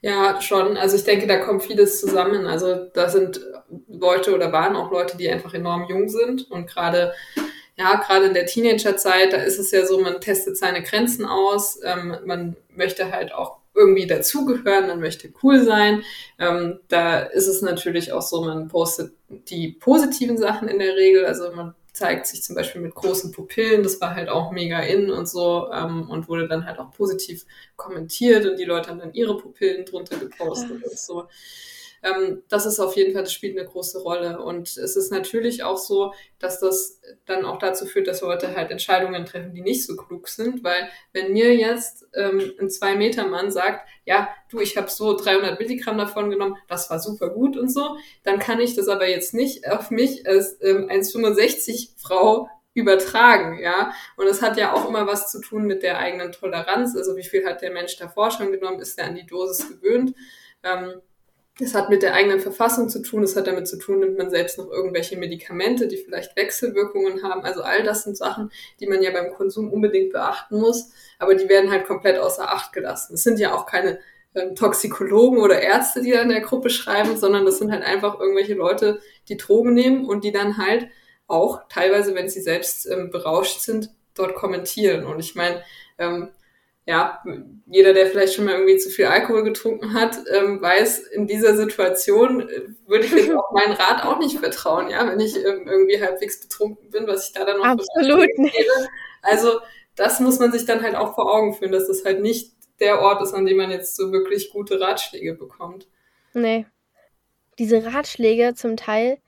Ja, 0.00 0.40
schon. 0.40 0.76
Also 0.76 0.96
ich 0.96 1.04
denke, 1.04 1.26
da 1.26 1.38
kommt 1.38 1.64
vieles 1.64 2.00
zusammen. 2.00 2.46
Also 2.46 2.86
da 2.94 3.08
sind 3.08 3.40
Leute 3.88 4.34
oder 4.34 4.52
waren 4.52 4.76
auch 4.76 4.90
Leute, 4.90 5.16
die 5.16 5.28
einfach 5.28 5.52
enorm 5.54 5.86
jung 5.88 6.08
sind 6.08 6.50
und 6.50 6.66
gerade 6.66 7.12
ja, 7.78 7.96
gerade 7.96 8.26
in 8.26 8.34
der 8.34 8.46
Teenagerzeit, 8.46 9.32
da 9.32 9.38
ist 9.38 9.58
es 9.58 9.70
ja 9.70 9.84
so, 9.84 10.00
man 10.00 10.20
testet 10.20 10.56
seine 10.56 10.82
Grenzen 10.82 11.26
aus, 11.26 11.78
ähm, 11.84 12.16
man 12.24 12.56
möchte 12.74 13.12
halt 13.12 13.32
auch 13.32 13.58
irgendwie 13.74 14.06
dazugehören, 14.06 14.86
man 14.86 15.00
möchte 15.00 15.30
cool 15.42 15.62
sein. 15.62 16.02
Ähm, 16.38 16.80
da 16.88 17.20
ist 17.20 17.46
es 17.46 17.60
natürlich 17.60 18.12
auch 18.12 18.22
so, 18.22 18.42
man 18.42 18.68
postet 18.68 19.12
die 19.28 19.68
positiven 19.68 20.38
Sachen 20.38 20.68
in 20.68 20.78
der 20.78 20.96
Regel, 20.96 21.26
also 21.26 21.52
man 21.52 21.74
zeigt 21.92 22.26
sich 22.26 22.42
zum 22.42 22.56
Beispiel 22.56 22.80
mit 22.80 22.94
großen 22.94 23.32
Pupillen, 23.32 23.82
das 23.82 24.00
war 24.00 24.14
halt 24.14 24.28
auch 24.28 24.52
mega 24.52 24.80
in 24.80 25.10
und 25.10 25.28
so 25.28 25.70
ähm, 25.72 26.08
und 26.10 26.28
wurde 26.28 26.48
dann 26.48 26.66
halt 26.66 26.78
auch 26.78 26.92
positiv 26.92 27.44
kommentiert 27.76 28.46
und 28.46 28.58
die 28.58 28.64
Leute 28.64 28.90
haben 28.90 28.98
dann 28.98 29.14
ihre 29.14 29.36
Pupillen 29.36 29.84
drunter 29.84 30.16
gepostet 30.16 30.82
und 30.82 30.98
so 30.98 31.28
ähm, 32.02 32.42
das 32.48 32.66
ist 32.66 32.80
auf 32.80 32.96
jeden 32.96 33.12
Fall, 33.12 33.22
das 33.22 33.32
spielt 33.32 33.58
eine 33.58 33.66
große 33.66 34.00
Rolle. 34.00 34.40
Und 34.40 34.76
es 34.76 34.96
ist 34.96 35.10
natürlich 35.10 35.62
auch 35.62 35.78
so, 35.78 36.12
dass 36.38 36.60
das 36.60 37.00
dann 37.24 37.44
auch 37.44 37.58
dazu 37.58 37.86
führt, 37.86 38.06
dass 38.06 38.20
Leute 38.20 38.54
halt 38.56 38.70
Entscheidungen 38.70 39.24
treffen, 39.24 39.54
die 39.54 39.62
nicht 39.62 39.86
so 39.86 39.96
klug 39.96 40.28
sind, 40.28 40.62
weil 40.64 40.88
wenn 41.12 41.32
mir 41.32 41.54
jetzt 41.54 42.06
ähm, 42.14 42.52
ein 42.60 42.70
Zwei-Meter-Mann 42.70 43.50
sagt, 43.50 43.88
ja, 44.04 44.28
du, 44.50 44.60
ich 44.60 44.76
habe 44.76 44.90
so 44.90 45.16
300 45.16 45.58
Milligramm 45.58 45.98
davon 45.98 46.30
genommen, 46.30 46.56
das 46.68 46.90
war 46.90 46.98
super 46.98 47.30
gut 47.30 47.56
und 47.56 47.72
so, 47.72 47.96
dann 48.22 48.38
kann 48.38 48.60
ich 48.60 48.74
das 48.74 48.88
aber 48.88 49.08
jetzt 49.08 49.34
nicht 49.34 49.68
auf 49.70 49.90
mich 49.90 50.26
als 50.26 50.58
ähm, 50.62 50.88
1,65 50.88 51.90
Frau 51.96 52.48
übertragen, 52.76 53.58
ja. 53.58 53.92
Und 54.16 54.26
es 54.26 54.42
hat 54.42 54.58
ja 54.58 54.74
auch 54.74 54.86
immer 54.86 55.06
was 55.06 55.32
zu 55.32 55.40
tun 55.40 55.64
mit 55.64 55.82
der 55.82 55.98
eigenen 55.98 56.30
Toleranz. 56.30 56.94
Also 56.94 57.16
wie 57.16 57.24
viel 57.24 57.46
hat 57.46 57.62
der 57.62 57.72
Mensch 57.72 57.96
davor 57.96 58.30
schon 58.30 58.52
genommen? 58.52 58.80
Ist 58.80 58.98
er 58.98 59.06
an 59.06 59.14
die 59.14 59.26
Dosis 59.26 59.66
gewöhnt? 59.66 60.14
Ähm, 60.62 61.00
es 61.58 61.74
hat 61.74 61.88
mit 61.88 62.02
der 62.02 62.14
eigenen 62.14 62.40
Verfassung 62.40 62.88
zu 62.88 63.00
tun, 63.00 63.22
es 63.22 63.34
hat 63.34 63.46
damit 63.46 63.66
zu 63.66 63.78
tun, 63.78 64.00
nimmt 64.00 64.18
man 64.18 64.30
selbst 64.30 64.58
noch 64.58 64.70
irgendwelche 64.70 65.16
Medikamente, 65.16 65.88
die 65.88 65.96
vielleicht 65.96 66.36
Wechselwirkungen 66.36 67.22
haben. 67.22 67.42
Also 67.42 67.62
all 67.62 67.82
das 67.82 68.04
sind 68.04 68.16
Sachen, 68.16 68.50
die 68.78 68.86
man 68.86 69.02
ja 69.02 69.10
beim 69.10 69.32
Konsum 69.32 69.72
unbedingt 69.72 70.12
beachten 70.12 70.60
muss, 70.60 70.90
aber 71.18 71.34
die 71.34 71.48
werden 71.48 71.70
halt 71.70 71.86
komplett 71.86 72.18
außer 72.18 72.52
Acht 72.52 72.72
gelassen. 72.72 73.14
Es 73.14 73.22
sind 73.22 73.38
ja 73.38 73.54
auch 73.54 73.64
keine 73.64 74.00
ähm, 74.34 74.54
Toxikologen 74.54 75.38
oder 75.38 75.60
Ärzte, 75.62 76.02
die 76.02 76.10
da 76.10 76.20
in 76.20 76.28
der 76.28 76.42
Gruppe 76.42 76.68
schreiben, 76.68 77.16
sondern 77.16 77.46
das 77.46 77.58
sind 77.58 77.72
halt 77.72 77.82
einfach 77.82 78.20
irgendwelche 78.20 78.54
Leute, 78.54 79.00
die 79.28 79.38
Drogen 79.38 79.72
nehmen 79.72 80.04
und 80.04 80.24
die 80.24 80.32
dann 80.32 80.58
halt 80.58 80.88
auch 81.26 81.62
teilweise, 81.68 82.14
wenn 82.14 82.28
sie 82.28 82.42
selbst 82.42 82.86
ähm, 82.86 83.10
berauscht 83.10 83.60
sind, 83.60 83.90
dort 84.14 84.34
kommentieren. 84.34 85.06
Und 85.06 85.20
ich 85.20 85.34
meine, 85.34 85.62
ähm, 85.98 86.28
ja, 86.86 87.20
jeder, 87.66 87.92
der 87.94 88.06
vielleicht 88.06 88.34
schon 88.34 88.44
mal 88.44 88.54
irgendwie 88.54 88.78
zu 88.78 88.90
viel 88.90 89.06
Alkohol 89.06 89.42
getrunken 89.42 89.92
hat, 89.94 90.18
ähm, 90.32 90.62
weiß, 90.62 91.00
in 91.00 91.26
dieser 91.26 91.56
Situation 91.56 92.48
äh, 92.48 92.62
würde 92.86 93.06
ich 93.06 93.10
jetzt 93.10 93.32
auch 93.32 93.50
meinen 93.50 93.72
Rat 93.72 94.04
auch 94.04 94.20
nicht 94.20 94.38
vertrauen, 94.38 94.88
ja, 94.88 95.04
wenn 95.08 95.18
ich 95.18 95.36
ähm, 95.36 95.66
irgendwie 95.66 96.00
halbwegs 96.00 96.40
betrunken 96.40 96.90
bin, 96.90 97.08
was 97.08 97.26
ich 97.26 97.34
da 97.34 97.44
dann 97.44 97.58
noch 97.58 97.64
Absolut 97.64 98.38
nicht. 98.38 98.56
Also 99.20 99.60
das 99.96 100.20
muss 100.20 100.38
man 100.38 100.52
sich 100.52 100.64
dann 100.64 100.82
halt 100.82 100.94
auch 100.94 101.16
vor 101.16 101.34
Augen 101.34 101.54
führen, 101.54 101.72
dass 101.72 101.88
das 101.88 102.04
halt 102.04 102.20
nicht 102.20 102.52
der 102.78 103.00
Ort 103.00 103.20
ist, 103.20 103.34
an 103.34 103.46
dem 103.46 103.56
man 103.56 103.72
jetzt 103.72 103.96
so 103.96 104.12
wirklich 104.12 104.50
gute 104.50 104.80
Ratschläge 104.80 105.34
bekommt. 105.34 105.88
Nee. 106.34 106.66
Diese 107.58 107.84
Ratschläge 107.84 108.54
zum 108.54 108.76
Teil 108.76 109.18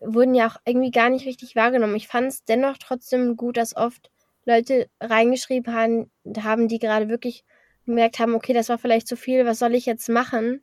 wurden 0.00 0.34
ja 0.34 0.48
auch 0.48 0.56
irgendwie 0.66 0.90
gar 0.90 1.08
nicht 1.08 1.24
richtig 1.24 1.56
wahrgenommen. 1.56 1.94
Ich 1.94 2.08
fand 2.08 2.28
es 2.28 2.44
dennoch 2.44 2.76
trotzdem 2.76 3.36
gut, 3.36 3.56
dass 3.56 3.76
oft 3.76 4.10
Leute 4.50 4.88
reingeschrieben 5.00 5.74
haben, 5.74 6.10
haben, 6.42 6.68
die 6.68 6.78
gerade 6.78 7.08
wirklich 7.08 7.44
gemerkt 7.86 8.18
haben, 8.18 8.34
okay, 8.34 8.52
das 8.52 8.68
war 8.68 8.78
vielleicht 8.78 9.08
zu 9.08 9.16
viel, 9.16 9.46
was 9.46 9.58
soll 9.58 9.74
ich 9.74 9.86
jetzt 9.86 10.08
machen? 10.08 10.62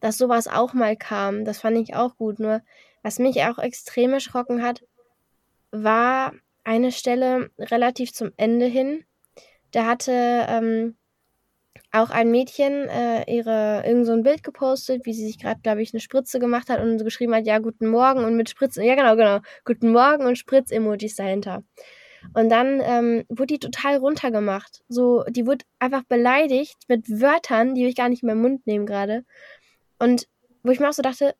Dass 0.00 0.18
sowas 0.18 0.48
auch 0.48 0.72
mal 0.72 0.96
kam, 0.96 1.44
das 1.44 1.60
fand 1.60 1.76
ich 1.78 1.94
auch 1.94 2.16
gut. 2.16 2.38
Nur 2.38 2.62
was 3.02 3.18
mich 3.18 3.42
auch 3.44 3.58
extrem 3.58 4.12
erschrocken 4.12 4.62
hat, 4.62 4.82
war 5.70 6.32
eine 6.64 6.92
Stelle 6.92 7.50
relativ 7.58 8.12
zum 8.12 8.30
Ende 8.36 8.66
hin. 8.66 9.04
Da 9.72 9.86
hatte 9.86 10.12
ähm, 10.12 10.96
auch 11.92 12.10
ein 12.10 12.30
Mädchen 12.30 12.88
äh, 12.88 13.24
ihre 13.32 13.82
irgend 13.86 14.06
so 14.06 14.12
ein 14.12 14.22
Bild 14.22 14.42
gepostet, 14.42 15.06
wie 15.06 15.12
sie 15.12 15.26
sich 15.26 15.38
gerade, 15.38 15.60
glaube 15.60 15.82
ich, 15.82 15.92
eine 15.92 16.00
Spritze 16.00 16.38
gemacht 16.38 16.68
hat 16.68 16.80
und 16.80 16.98
so 16.98 17.04
geschrieben 17.04 17.34
hat, 17.34 17.46
ja, 17.46 17.58
guten 17.58 17.88
Morgen 17.88 18.24
und 18.24 18.36
mit 18.36 18.48
Spritzen, 18.50 18.84
ja 18.84 18.94
genau, 18.94 19.16
genau, 19.16 19.40
guten 19.64 19.90
Morgen 19.90 20.26
und 20.26 20.38
Spritz-Emojis 20.38 21.16
dahinter. 21.16 21.64
Und 22.34 22.48
dann 22.48 22.80
ähm, 22.82 23.24
wurde 23.28 23.54
die 23.54 23.58
total 23.58 23.96
runtergemacht. 23.96 24.82
So, 24.88 25.24
die 25.28 25.46
wurde 25.46 25.64
einfach 25.78 26.02
beleidigt 26.04 26.76
mit 26.88 27.08
Wörtern, 27.20 27.74
die 27.74 27.86
ich 27.86 27.96
gar 27.96 28.08
nicht 28.08 28.22
mehr 28.22 28.34
im 28.34 28.42
Mund 28.42 28.66
nehmen 28.66 28.86
gerade. 28.86 29.24
Und 29.98 30.26
wo 30.62 30.70
ich 30.70 30.80
mir 30.80 30.88
auch 30.88 30.94
so 30.94 31.02
dachte, 31.02 31.34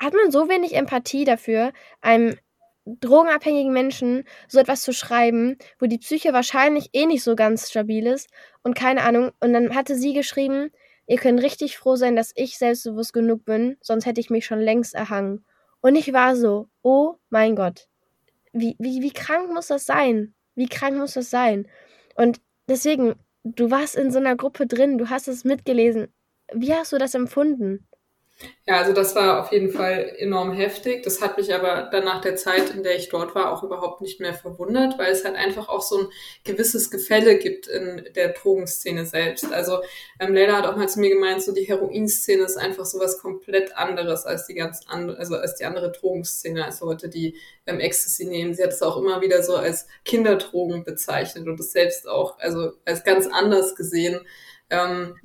hat 0.00 0.14
man 0.14 0.30
so 0.30 0.48
wenig 0.48 0.74
Empathie 0.74 1.24
dafür, 1.24 1.72
einem 2.00 2.36
drogenabhängigen 2.84 3.72
Menschen 3.72 4.24
so 4.48 4.58
etwas 4.58 4.82
zu 4.82 4.92
schreiben, 4.92 5.56
wo 5.78 5.86
die 5.86 5.98
Psyche 5.98 6.32
wahrscheinlich 6.32 6.90
eh 6.92 7.06
nicht 7.06 7.22
so 7.22 7.36
ganz 7.36 7.70
stabil 7.70 8.06
ist 8.06 8.28
und 8.62 8.74
keine 8.74 9.02
Ahnung. 9.02 9.30
Und 9.40 9.52
dann 9.52 9.74
hatte 9.74 9.94
sie 9.94 10.12
geschrieben, 10.14 10.70
ihr 11.06 11.18
könnt 11.18 11.42
richtig 11.42 11.78
froh 11.78 11.96
sein, 11.96 12.16
dass 12.16 12.32
ich 12.34 12.58
selbstbewusst 12.58 13.12
genug 13.12 13.44
bin, 13.44 13.76
sonst 13.80 14.06
hätte 14.06 14.20
ich 14.20 14.30
mich 14.30 14.46
schon 14.46 14.60
längst 14.60 14.94
erhangen. 14.94 15.44
Und 15.80 15.96
ich 15.96 16.12
war 16.12 16.36
so, 16.36 16.68
oh 16.82 17.14
mein 17.30 17.56
Gott, 17.56 17.88
wie, 18.52 18.76
wie, 18.78 19.02
wie 19.02 19.12
krank 19.12 19.52
muss 19.52 19.68
das 19.68 19.86
sein? 19.86 20.34
Wie 20.54 20.68
krank 20.68 20.96
muss 20.96 21.14
das 21.14 21.30
sein? 21.30 21.68
Und 22.14 22.40
deswegen, 22.68 23.14
du 23.44 23.70
warst 23.70 23.96
in 23.96 24.10
so 24.10 24.18
einer 24.18 24.36
Gruppe 24.36 24.66
drin, 24.66 24.98
du 24.98 25.10
hast 25.10 25.28
es 25.28 25.44
mitgelesen. 25.44 26.08
Wie 26.52 26.74
hast 26.74 26.92
du 26.92 26.98
das 26.98 27.14
empfunden? 27.14 27.86
Ja, 28.64 28.78
also 28.78 28.92
das 28.92 29.16
war 29.16 29.40
auf 29.40 29.50
jeden 29.50 29.70
Fall 29.70 30.14
enorm 30.18 30.52
heftig. 30.52 31.02
Das 31.02 31.20
hat 31.20 31.36
mich 31.36 31.52
aber 31.52 31.88
dann 31.90 32.04
nach 32.04 32.20
der 32.20 32.36
Zeit, 32.36 32.70
in 32.70 32.84
der 32.84 32.96
ich 32.96 33.08
dort 33.08 33.34
war, 33.34 33.52
auch 33.52 33.64
überhaupt 33.64 34.00
nicht 34.00 34.20
mehr 34.20 34.34
verwundert, 34.34 34.98
weil 34.98 35.10
es 35.10 35.24
halt 35.24 35.34
einfach 35.34 35.68
auch 35.68 35.82
so 35.82 35.98
ein 35.98 36.08
gewisses 36.44 36.90
Gefälle 36.90 37.38
gibt 37.38 37.66
in 37.66 38.06
der 38.14 38.28
Drogenszene 38.28 39.04
selbst. 39.04 39.52
Also 39.52 39.80
ähm, 40.20 40.32
Leila 40.32 40.58
hat 40.58 40.66
auch 40.66 40.76
mal 40.76 40.88
zu 40.88 41.00
mir 41.00 41.10
gemeint, 41.10 41.42
so 41.42 41.52
die 41.52 41.64
Heroinszene 41.64 42.44
ist 42.44 42.56
einfach 42.56 42.84
so 42.84 43.00
was 43.00 43.18
komplett 43.18 43.76
anderes 43.76 44.24
als 44.24 44.46
die 44.46 44.54
ganz 44.54 44.80
andere, 44.86 45.18
also 45.18 45.34
als 45.36 45.56
die 45.56 45.64
andere 45.64 45.90
Drogenszene, 45.90 46.64
als 46.64 46.80
Leute, 46.80 47.08
die 47.08 47.36
ähm, 47.66 47.80
Ecstasy 47.80 48.26
nehmen. 48.26 48.54
Sie 48.54 48.62
hat 48.62 48.70
es 48.70 48.82
auch 48.82 48.96
immer 48.96 49.20
wieder 49.22 49.42
so 49.42 49.56
als 49.56 49.88
Kinderdrogen 50.04 50.84
bezeichnet 50.84 51.48
und 51.48 51.58
es 51.58 51.72
selbst 51.72 52.06
auch 52.06 52.38
also 52.38 52.72
als 52.84 53.02
ganz 53.02 53.26
anders 53.26 53.74
gesehen. 53.74 54.20
Ähm, 54.72 55.16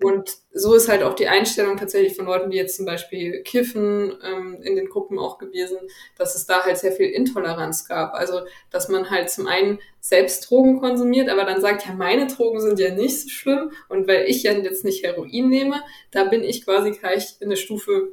und 0.00 0.36
so 0.52 0.74
ist 0.74 0.88
halt 0.88 1.02
auch 1.02 1.14
die 1.14 1.26
Einstellung 1.26 1.76
tatsächlich 1.76 2.14
von 2.14 2.26
Leuten, 2.26 2.50
die 2.50 2.56
jetzt 2.56 2.76
zum 2.76 2.86
Beispiel 2.86 3.42
kiffen, 3.42 4.16
ähm, 4.22 4.60
in 4.62 4.76
den 4.76 4.88
Gruppen 4.88 5.18
auch 5.18 5.38
gewesen, 5.38 5.76
dass 6.16 6.36
es 6.36 6.46
da 6.46 6.64
halt 6.64 6.78
sehr 6.78 6.92
viel 6.92 7.06
Intoleranz 7.06 7.88
gab. 7.88 8.14
Also, 8.14 8.42
dass 8.70 8.88
man 8.88 9.10
halt 9.10 9.28
zum 9.28 9.48
einen 9.48 9.80
selbst 9.98 10.48
Drogen 10.48 10.78
konsumiert, 10.78 11.28
aber 11.28 11.44
dann 11.44 11.60
sagt, 11.60 11.84
ja, 11.84 11.94
meine 11.94 12.28
Drogen 12.28 12.60
sind 12.60 12.78
ja 12.78 12.94
nicht 12.94 13.22
so 13.22 13.28
schlimm 13.28 13.72
und 13.88 14.06
weil 14.06 14.26
ich 14.28 14.44
ja 14.44 14.52
jetzt 14.52 14.84
nicht 14.84 15.04
Heroin 15.04 15.48
nehme, 15.48 15.82
da 16.12 16.22
bin 16.22 16.44
ich 16.44 16.64
quasi 16.64 16.92
gleich 16.92 17.38
in 17.40 17.48
eine 17.48 17.56
Stufe 17.56 18.12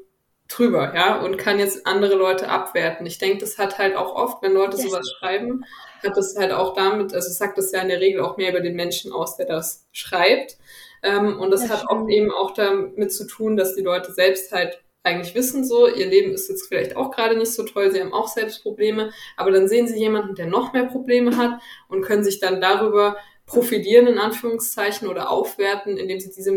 drüber, 0.49 0.93
ja, 0.95 1.19
und 1.21 1.37
kann 1.37 1.59
jetzt 1.59 1.87
andere 1.87 2.15
Leute 2.15 2.49
abwerten. 2.49 3.05
Ich 3.05 3.19
denke, 3.19 3.37
das 3.37 3.57
hat 3.57 3.77
halt 3.77 3.95
auch 3.95 4.15
oft, 4.15 4.41
wenn 4.41 4.53
Leute 4.53 4.77
sowas 4.77 5.09
schreiben, 5.17 5.63
hat 6.03 6.17
das 6.17 6.35
halt 6.35 6.51
auch 6.51 6.73
damit, 6.73 7.13
also 7.13 7.29
sagt 7.31 7.57
das 7.57 7.71
ja 7.71 7.81
in 7.81 7.87
der 7.87 8.01
Regel 8.01 8.21
auch 8.21 8.35
mehr 8.35 8.49
über 8.49 8.59
den 8.59 8.75
Menschen 8.75 9.13
aus, 9.13 9.37
der 9.37 9.45
das 9.45 9.87
schreibt. 9.91 10.57
Ähm, 11.03 11.39
und 11.39 11.51
das, 11.51 11.61
das 11.61 11.69
hat 11.69 11.79
stimmt. 11.79 11.91
auch 11.91 12.09
eben 12.09 12.31
auch 12.31 12.53
damit 12.53 13.13
zu 13.13 13.25
tun, 13.27 13.55
dass 13.55 13.75
die 13.75 13.83
Leute 13.83 14.11
selbst 14.11 14.51
halt 14.51 14.81
eigentlich 15.03 15.33
wissen 15.33 15.63
so, 15.63 15.87
ihr 15.87 16.07
Leben 16.07 16.33
ist 16.33 16.49
jetzt 16.49 16.67
vielleicht 16.67 16.97
auch 16.97 17.11
gerade 17.11 17.37
nicht 17.37 17.53
so 17.53 17.63
toll, 17.63 17.91
sie 17.91 18.01
haben 18.01 18.13
auch 18.13 18.27
selbst 18.27 18.63
Probleme, 18.63 19.11
aber 19.37 19.51
dann 19.51 19.67
sehen 19.67 19.87
sie 19.87 19.97
jemanden, 19.97 20.35
der 20.35 20.47
noch 20.47 20.73
mehr 20.73 20.85
Probleme 20.85 21.37
hat 21.37 21.61
und 21.87 22.01
können 22.01 22.23
sich 22.23 22.39
dann 22.39 22.59
darüber 22.59 23.15
profilieren 23.45 24.07
in 24.07 24.19
Anführungszeichen 24.19 25.07
oder 25.07 25.31
aufwerten, 25.31 25.97
indem 25.97 26.19
sie 26.19 26.31
diese, 26.31 26.51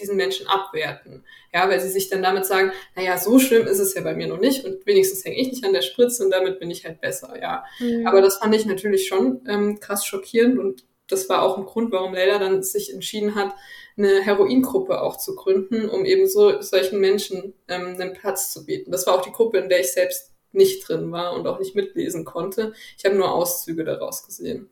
diesen 0.00 0.16
Menschen 0.16 0.46
abwerten. 0.46 1.24
Ja, 1.52 1.68
weil 1.68 1.80
sie 1.80 1.88
sich 1.88 2.08
dann 2.08 2.22
damit 2.22 2.46
sagen, 2.46 2.72
naja, 2.96 3.18
so 3.18 3.38
schlimm 3.38 3.66
ist 3.66 3.78
es 3.78 3.94
ja 3.94 4.00
bei 4.02 4.14
mir 4.14 4.26
noch 4.26 4.40
nicht 4.40 4.64
und 4.64 4.86
wenigstens 4.86 5.24
hänge 5.24 5.36
ich 5.36 5.48
nicht 5.48 5.64
an 5.64 5.72
der 5.72 5.82
Spritze 5.82 6.24
und 6.24 6.30
damit 6.30 6.58
bin 6.58 6.70
ich 6.70 6.84
halt 6.84 7.00
besser, 7.00 7.34
ja. 7.40 7.64
Mhm. 7.78 8.06
Aber 8.06 8.22
das 8.22 8.38
fand 8.38 8.54
ich 8.54 8.66
natürlich 8.66 9.06
schon 9.06 9.40
ähm, 9.48 9.80
krass 9.80 10.04
schockierend 10.06 10.58
und 10.58 10.84
das 11.08 11.28
war 11.28 11.42
auch 11.42 11.58
ein 11.58 11.66
Grund, 11.66 11.92
warum 11.92 12.14
Leila 12.14 12.38
dann 12.38 12.62
sich 12.62 12.92
entschieden 12.92 13.34
hat, 13.34 13.52
eine 13.96 14.22
Heroingruppe 14.22 15.02
auch 15.02 15.16
zu 15.16 15.34
gründen, 15.34 15.88
um 15.88 16.04
eben 16.04 16.26
so 16.26 16.62
solchen 16.62 17.00
Menschen 17.00 17.54
ähm, 17.68 17.96
einen 17.98 18.14
Platz 18.14 18.52
zu 18.52 18.64
bieten. 18.64 18.92
Das 18.92 19.06
war 19.06 19.14
auch 19.14 19.22
die 19.22 19.32
Gruppe, 19.32 19.58
in 19.58 19.68
der 19.68 19.80
ich 19.80 19.92
selbst 19.92 20.32
nicht 20.52 20.88
drin 20.88 21.12
war 21.12 21.34
und 21.34 21.46
auch 21.46 21.58
nicht 21.58 21.74
mitlesen 21.74 22.24
konnte. 22.24 22.72
Ich 22.96 23.04
habe 23.04 23.16
nur 23.16 23.32
Auszüge 23.32 23.84
daraus 23.84 24.24
gesehen. 24.24 24.68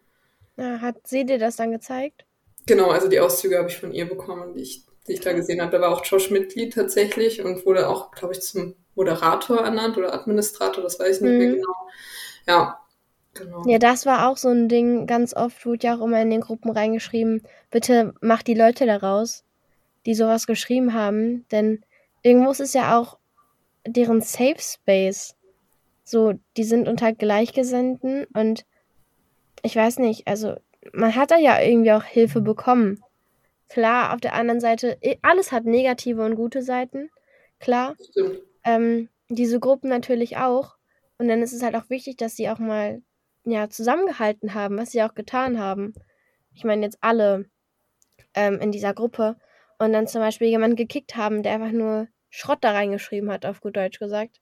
Hat 0.57 0.97
sie 1.05 1.25
dir 1.25 1.38
das 1.38 1.57
dann 1.57 1.71
gezeigt? 1.71 2.25
Genau, 2.67 2.91
also 2.91 3.09
die 3.09 3.21
Auszüge 3.21 3.59
habe 3.59 3.69
ich 3.69 3.79
von 3.79 3.93
ihr 3.93 4.09
bekommen, 4.09 4.55
die 4.55 4.62
ich, 4.62 4.83
die 5.09 5.14
ich 5.14 5.21
da 5.21 5.33
gesehen 5.33 5.61
habe. 5.61 5.73
Da 5.73 5.81
war 5.81 5.90
auch 5.90 6.05
Josh 6.05 6.31
Mitglied 6.31 6.75
tatsächlich 6.75 7.42
und 7.42 7.64
wurde 7.66 7.88
auch, 7.88 8.11
glaube 8.12 8.35
ich, 8.35 8.42
zum 8.42 8.75
Moderator 8.94 9.59
ernannt 9.59 9.97
oder 9.97 10.12
Administrator, 10.12 10.83
das 10.83 10.99
weiß 10.99 11.16
ich 11.16 11.23
nicht 11.23 11.33
mhm. 11.33 11.38
mehr 11.38 11.53
genau. 11.55 11.75
Ja, 12.47 12.81
Genau. 13.38 13.62
Ja, 13.66 13.79
das 13.79 14.07
war 14.07 14.29
auch 14.29 14.37
so 14.37 14.49
ein 14.49 14.68
Ding. 14.68 15.07
Ganz 15.07 15.35
oft 15.35 15.64
wurde 15.64 15.87
ja 15.87 15.97
auch 15.97 16.05
immer 16.05 16.21
in 16.21 16.31
den 16.31 16.40
Gruppen 16.40 16.71
reingeschrieben, 16.71 17.42
bitte 17.71 18.14
mach 18.21 18.42
die 18.42 18.55
Leute 18.55 18.87
daraus, 18.87 19.44
die 20.07 20.14
sowas 20.14 20.47
geschrieben 20.47 20.92
haben. 20.92 21.47
Denn 21.51 21.85
irgendwo 22.23 22.51
ist 22.51 22.61
es 22.61 22.75
ja 22.75 22.99
auch 22.99 23.18
deren 23.87 24.21
Safe 24.21 24.59
Space. 24.59 25.37
So, 26.05 26.35
die 26.57 26.64
sind 26.64 26.88
unter 26.88 27.12
Gleichgesinnten 27.12 28.27
und 28.35 28.64
ich 29.62 29.77
weiß 29.77 29.99
nicht, 29.99 30.27
also 30.27 30.55
man 30.92 31.14
hat 31.14 31.31
da 31.31 31.37
ja 31.37 31.61
irgendwie 31.61 31.92
auch 31.92 32.05
Hilfe 32.05 32.40
bekommen. 32.40 33.03
Klar, 33.68 34.14
auf 34.14 34.20
der 34.20 34.35
anderen 34.35 34.61
Seite, 34.61 34.98
alles 35.22 35.52
hat 35.52 35.64
negative 35.64 36.24
und 36.24 36.37
gute 36.37 36.62
Seiten. 36.62 37.11
Klar. 37.59 37.96
Ähm, 38.64 39.09
diese 39.28 39.61
Gruppen 39.61 39.88
natürlich 39.90 40.37
auch. 40.38 40.76
Und 41.18 41.28
dann 41.28 41.42
ist 41.42 41.52
es 41.52 41.62
halt 41.62 41.74
auch 41.74 41.90
wichtig, 41.90 42.16
dass 42.16 42.37
sie 42.37 42.48
auch 42.48 42.59
mal 42.59 43.02
ja, 43.44 43.68
zusammengehalten 43.68 44.54
haben, 44.54 44.78
was 44.78 44.92
sie 44.92 45.02
auch 45.02 45.14
getan 45.14 45.59
haben. 45.59 45.94
Ich 46.54 46.64
meine 46.64 46.85
jetzt 46.85 46.98
alle 47.00 47.46
ähm, 48.35 48.59
in 48.61 48.72
dieser 48.72 48.94
Gruppe. 48.94 49.37
Und 49.78 49.92
dann 49.92 50.07
zum 50.07 50.20
Beispiel 50.20 50.48
jemanden 50.48 50.76
gekickt 50.76 51.16
haben, 51.16 51.42
der 51.42 51.54
einfach 51.54 51.72
nur 51.72 52.09
Schrott 52.31 52.59
da 52.62 52.72
reingeschrieben 52.72 53.31
hat, 53.31 53.46
auf 53.46 53.61
gut 53.61 53.76
Deutsch 53.76 53.98
gesagt. 53.98 54.40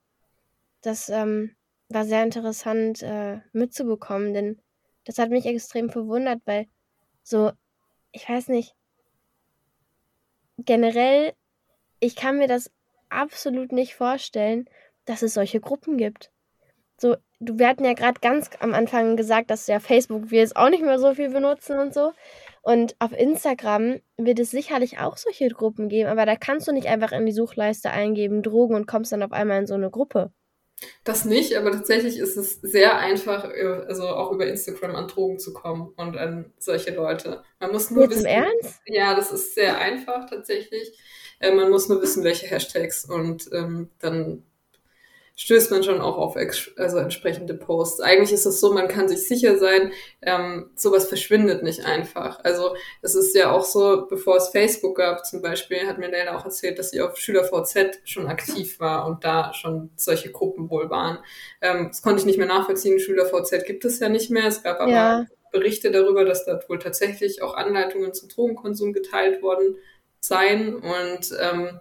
Das 0.82 1.08
ähm, 1.08 1.56
war 1.88 2.04
sehr 2.04 2.22
interessant 2.22 3.02
äh, 3.02 3.40
mitzubekommen, 3.52 4.34
denn 4.34 4.60
das 5.04 5.18
hat 5.18 5.30
mich 5.30 5.46
extrem 5.46 5.90
verwundert, 5.90 6.40
weil 6.46 6.66
so, 7.22 7.52
ich 8.12 8.28
weiß 8.28 8.48
nicht, 8.48 8.74
generell, 10.66 11.32
ich 12.00 12.16
kann 12.16 12.38
mir 12.38 12.48
das 12.48 12.70
absolut 13.08 13.72
nicht 13.72 13.94
vorstellen, 13.94 14.68
dass 15.04 15.22
es 15.22 15.34
solche 15.34 15.60
Gruppen 15.60 15.96
gibt. 15.96 16.30
So, 16.98 17.16
du, 17.40 17.58
wir 17.58 17.68
hatten 17.68 17.84
ja 17.84 17.92
gerade 17.92 18.20
ganz 18.20 18.50
am 18.60 18.74
Anfang 18.74 19.16
gesagt, 19.16 19.50
dass 19.50 19.66
ja 19.66 19.80
Facebook 19.80 20.30
wir 20.30 20.40
jetzt 20.40 20.56
auch 20.56 20.70
nicht 20.70 20.82
mehr 20.82 20.98
so 20.98 21.14
viel 21.14 21.30
benutzen 21.30 21.78
und 21.78 21.92
so. 21.94 22.12
Und 22.62 22.96
auf 22.98 23.12
Instagram 23.12 24.00
wird 24.16 24.40
es 24.40 24.50
sicherlich 24.50 24.98
auch 24.98 25.16
solche 25.16 25.48
Gruppen 25.48 25.88
geben, 25.88 26.08
aber 26.08 26.26
da 26.26 26.36
kannst 26.36 26.66
du 26.66 26.72
nicht 26.72 26.88
einfach 26.88 27.12
in 27.12 27.26
die 27.26 27.32
Suchleiste 27.32 27.90
eingeben 27.90 28.42
Drogen 28.42 28.74
und 28.74 28.86
kommst 28.86 29.12
dann 29.12 29.22
auf 29.22 29.32
einmal 29.32 29.60
in 29.60 29.66
so 29.66 29.74
eine 29.74 29.90
Gruppe. 29.90 30.32
Das 31.04 31.24
nicht, 31.24 31.56
aber 31.56 31.72
tatsächlich 31.72 32.18
ist 32.18 32.36
es 32.36 32.60
sehr 32.60 32.98
einfach, 32.98 33.50
äh, 33.50 33.84
also 33.88 34.08
auch 34.08 34.32
über 34.32 34.46
Instagram 34.46 34.94
an 34.94 35.08
Drogen 35.08 35.38
zu 35.38 35.52
kommen 35.52 35.92
und 35.96 36.16
an 36.16 36.52
solche 36.58 36.94
Leute. 36.94 37.42
Man 37.60 37.72
muss 37.72 37.90
nur 37.90 38.04
Jetzt 38.04 38.16
wissen. 38.16 38.26
Im 38.26 38.44
Ernst? 38.44 38.80
Ja, 38.86 39.14
das 39.14 39.32
ist 39.32 39.54
sehr 39.54 39.78
einfach 39.78 40.28
tatsächlich. 40.28 40.98
Äh, 41.38 41.52
man 41.52 41.70
muss 41.70 41.88
nur 41.88 42.02
wissen, 42.02 42.24
welche 42.24 42.46
Hashtags 42.46 43.04
und 43.04 43.48
ähm, 43.52 43.90
dann 43.98 44.42
stößt 45.36 45.70
man 45.70 45.84
schon 45.84 46.00
auch 46.00 46.16
auf 46.16 46.36
also 46.76 46.96
entsprechende 46.96 47.54
Posts. 47.54 48.00
Eigentlich 48.00 48.32
ist 48.32 48.46
es 48.46 48.58
so, 48.58 48.72
man 48.72 48.88
kann 48.88 49.06
sich 49.06 49.28
sicher 49.28 49.58
sein, 49.58 49.92
ähm, 50.22 50.70
sowas 50.74 51.06
verschwindet 51.06 51.62
nicht 51.62 51.84
einfach. 51.84 52.42
Also 52.42 52.74
es 53.02 53.14
ist 53.14 53.36
ja 53.36 53.52
auch 53.52 53.64
so, 53.64 54.06
bevor 54.08 54.36
es 54.36 54.48
Facebook 54.48 54.96
gab 54.96 55.26
zum 55.26 55.42
Beispiel, 55.42 55.86
hat 55.86 55.98
mir 55.98 56.10
Leila 56.10 56.38
auch 56.38 56.44
erzählt, 56.46 56.78
dass 56.78 56.90
sie 56.90 57.02
auf 57.02 57.18
SchülerVZ 57.18 58.00
schon 58.04 58.26
aktiv 58.28 58.80
war 58.80 59.06
und 59.06 59.24
da 59.24 59.52
schon 59.52 59.90
solche 59.94 60.32
Gruppen 60.32 60.70
wohl 60.70 60.88
waren. 60.88 61.18
Ähm, 61.60 61.88
das 61.88 62.00
konnte 62.00 62.20
ich 62.20 62.26
nicht 62.26 62.38
mehr 62.38 62.48
nachvollziehen. 62.48 62.98
SchülerVZ 62.98 63.64
gibt 63.66 63.84
es 63.84 64.00
ja 64.00 64.08
nicht 64.08 64.30
mehr. 64.30 64.46
Es 64.46 64.62
gab 64.62 64.80
aber 64.80 64.90
ja. 64.90 65.26
Berichte 65.52 65.90
darüber, 65.90 66.24
dass 66.24 66.46
dort 66.46 66.68
wohl 66.70 66.78
tatsächlich 66.78 67.42
auch 67.42 67.54
Anleitungen 67.54 68.14
zum 68.14 68.30
Drogenkonsum 68.30 68.94
geteilt 68.94 69.42
worden 69.42 69.76
seien 70.20 70.76
und 70.76 71.34
ähm, 71.40 71.80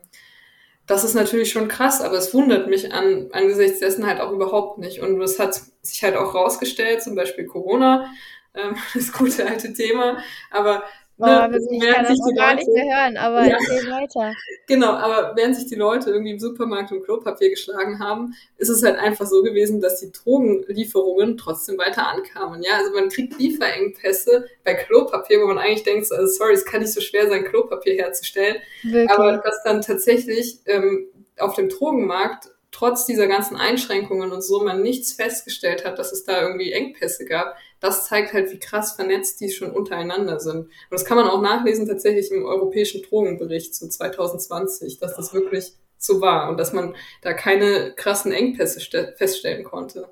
das 0.88 1.03
ist 1.03 1.15
natürlich 1.15 1.51
schon 1.51 1.67
krass, 1.67 2.01
aber 2.01 2.17
es 2.17 2.33
wundert 2.33 2.67
mich 2.67 2.93
an, 2.93 3.29
angesichts 3.31 3.79
dessen 3.79 4.05
halt 4.05 4.19
auch 4.19 4.31
überhaupt 4.31 4.77
nicht. 4.77 4.99
Und 4.99 5.19
es 5.21 5.39
hat 5.39 5.59
sich 5.81 6.03
halt 6.03 6.15
auch 6.15 6.36
rausgestellt, 6.36 7.01
zum 7.01 7.15
Beispiel 7.15 7.45
Corona, 7.45 8.11
ähm, 8.53 8.75
das 8.93 9.11
gute 9.11 9.47
alte 9.47 9.73
Thema, 9.73 10.17
aber 10.51 10.83
Boah, 11.18 11.47
ne, 11.47 11.57
ich 11.72 11.80
kann 11.82 12.03
das 12.03 12.20
auch 12.20 12.36
gar 12.36 12.55
nicht 12.55 12.68
mehr 12.68 12.84
hören, 12.84 13.16
aber 13.16 13.45
ja. 13.45 13.57
erzähl 13.57 13.89
weiter. 13.89 14.34
Genau, 14.68 14.91
aber 14.91 15.34
während 15.36 15.55
sich 15.55 15.68
die 15.68 15.76
Leute 15.76 16.09
irgendwie 16.09 16.32
im 16.32 16.39
Supermarkt 16.39 16.91
um 16.91 17.01
Klopapier 17.01 17.49
geschlagen 17.49 17.99
haben, 17.99 18.34
ist 18.57 18.68
es 18.68 18.84
halt 18.84 18.97
einfach 18.97 19.26
so 19.26 19.41
gewesen, 19.41 19.80
dass 19.80 20.01
die 20.01 20.11
Drogenlieferungen 20.11 21.38
trotzdem 21.38 21.78
weiter 21.78 22.07
ankamen. 22.07 22.63
Ja, 22.63 22.78
also 22.80 22.93
man 22.93 23.07
kriegt 23.07 23.39
Lieferengpässe 23.39 24.45
bei 24.66 24.74
Klopapier, 24.74 25.39
wo 25.41 25.47
man 25.47 25.57
eigentlich 25.57 25.84
denkt, 25.84 26.11
also 26.11 26.28
sorry, 26.28 26.53
es 26.53 26.66
kann 26.66 26.82
nicht 26.82 26.93
so 26.93 26.99
schwer 26.99 27.30
sein, 27.30 27.45
Klopapier 27.45 27.95
herzustellen. 27.95 28.57
Wirklich? 28.84 29.09
Aber 29.11 29.38
dass 29.38 29.63
dann 29.63 29.82
tatsächlich 29.82 30.59
ähm, 30.66 31.07
auf 31.39 31.55
dem 31.55 31.70
Drogenmarkt 31.70 32.49
trotz 32.76 33.05
dieser 33.05 33.28
ganzen 33.28 33.55
Einschränkungen 33.55 34.34
und 34.34 34.41
so 34.41 34.61
man 34.61 34.82
nichts 34.82 35.13
festgestellt 35.13 35.86
hat, 35.86 35.97
dass 35.97 36.11
es 36.11 36.26
da 36.26 36.41
irgendwie 36.41 36.73
Engpässe 36.73 37.23
gab, 37.23 37.55
das 37.80 38.05
zeigt 38.05 38.34
halt, 38.34 38.51
wie 38.51 38.59
krass 38.59 38.97
vernetzt 38.97 39.39
die 39.39 39.49
schon 39.49 39.71
untereinander 39.71 40.41
sind. 40.41 40.65
Und 40.65 40.71
das 40.91 41.05
kann 41.05 41.15
man 41.15 41.30
auch 41.30 41.41
nachlesen 41.41 41.88
tatsächlich 41.88 42.30
im 42.32 42.43
europäischen 42.43 43.01
Drogenbericht 43.01 43.73
zu 43.73 43.88
2020, 43.88 44.99
dass 44.99 45.15
das 45.15 45.34
wirklich 45.34 45.71
so 45.97 46.19
war 46.19 46.49
und 46.49 46.57
dass 46.57 46.73
man 46.73 46.97
da 47.21 47.32
keine 47.32 47.93
krassen 47.95 48.34
Engpässe 48.34 48.82
feststellen 49.15 49.63
konnte. 49.63 50.09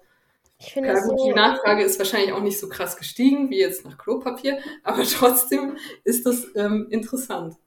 Ich 0.57 0.71
finde 0.71 0.87
ja, 0.87 1.01
gut, 1.01 1.19
so 1.19 1.25
die 1.25 1.33
Nachfrage 1.33 1.83
ist 1.83 1.99
wahrscheinlich 1.99 2.31
auch 2.31 2.41
nicht 2.41 2.61
so 2.61 2.69
krass 2.69 2.95
gestiegen 2.95 3.49
wie 3.49 3.59
jetzt 3.59 3.83
nach 3.83 3.97
Klopapier, 3.97 4.59
aber 4.83 5.03
trotzdem 5.19 5.75
ist 6.05 6.25
das 6.25 6.47
ähm, 6.55 6.87
interessant. 6.91 7.57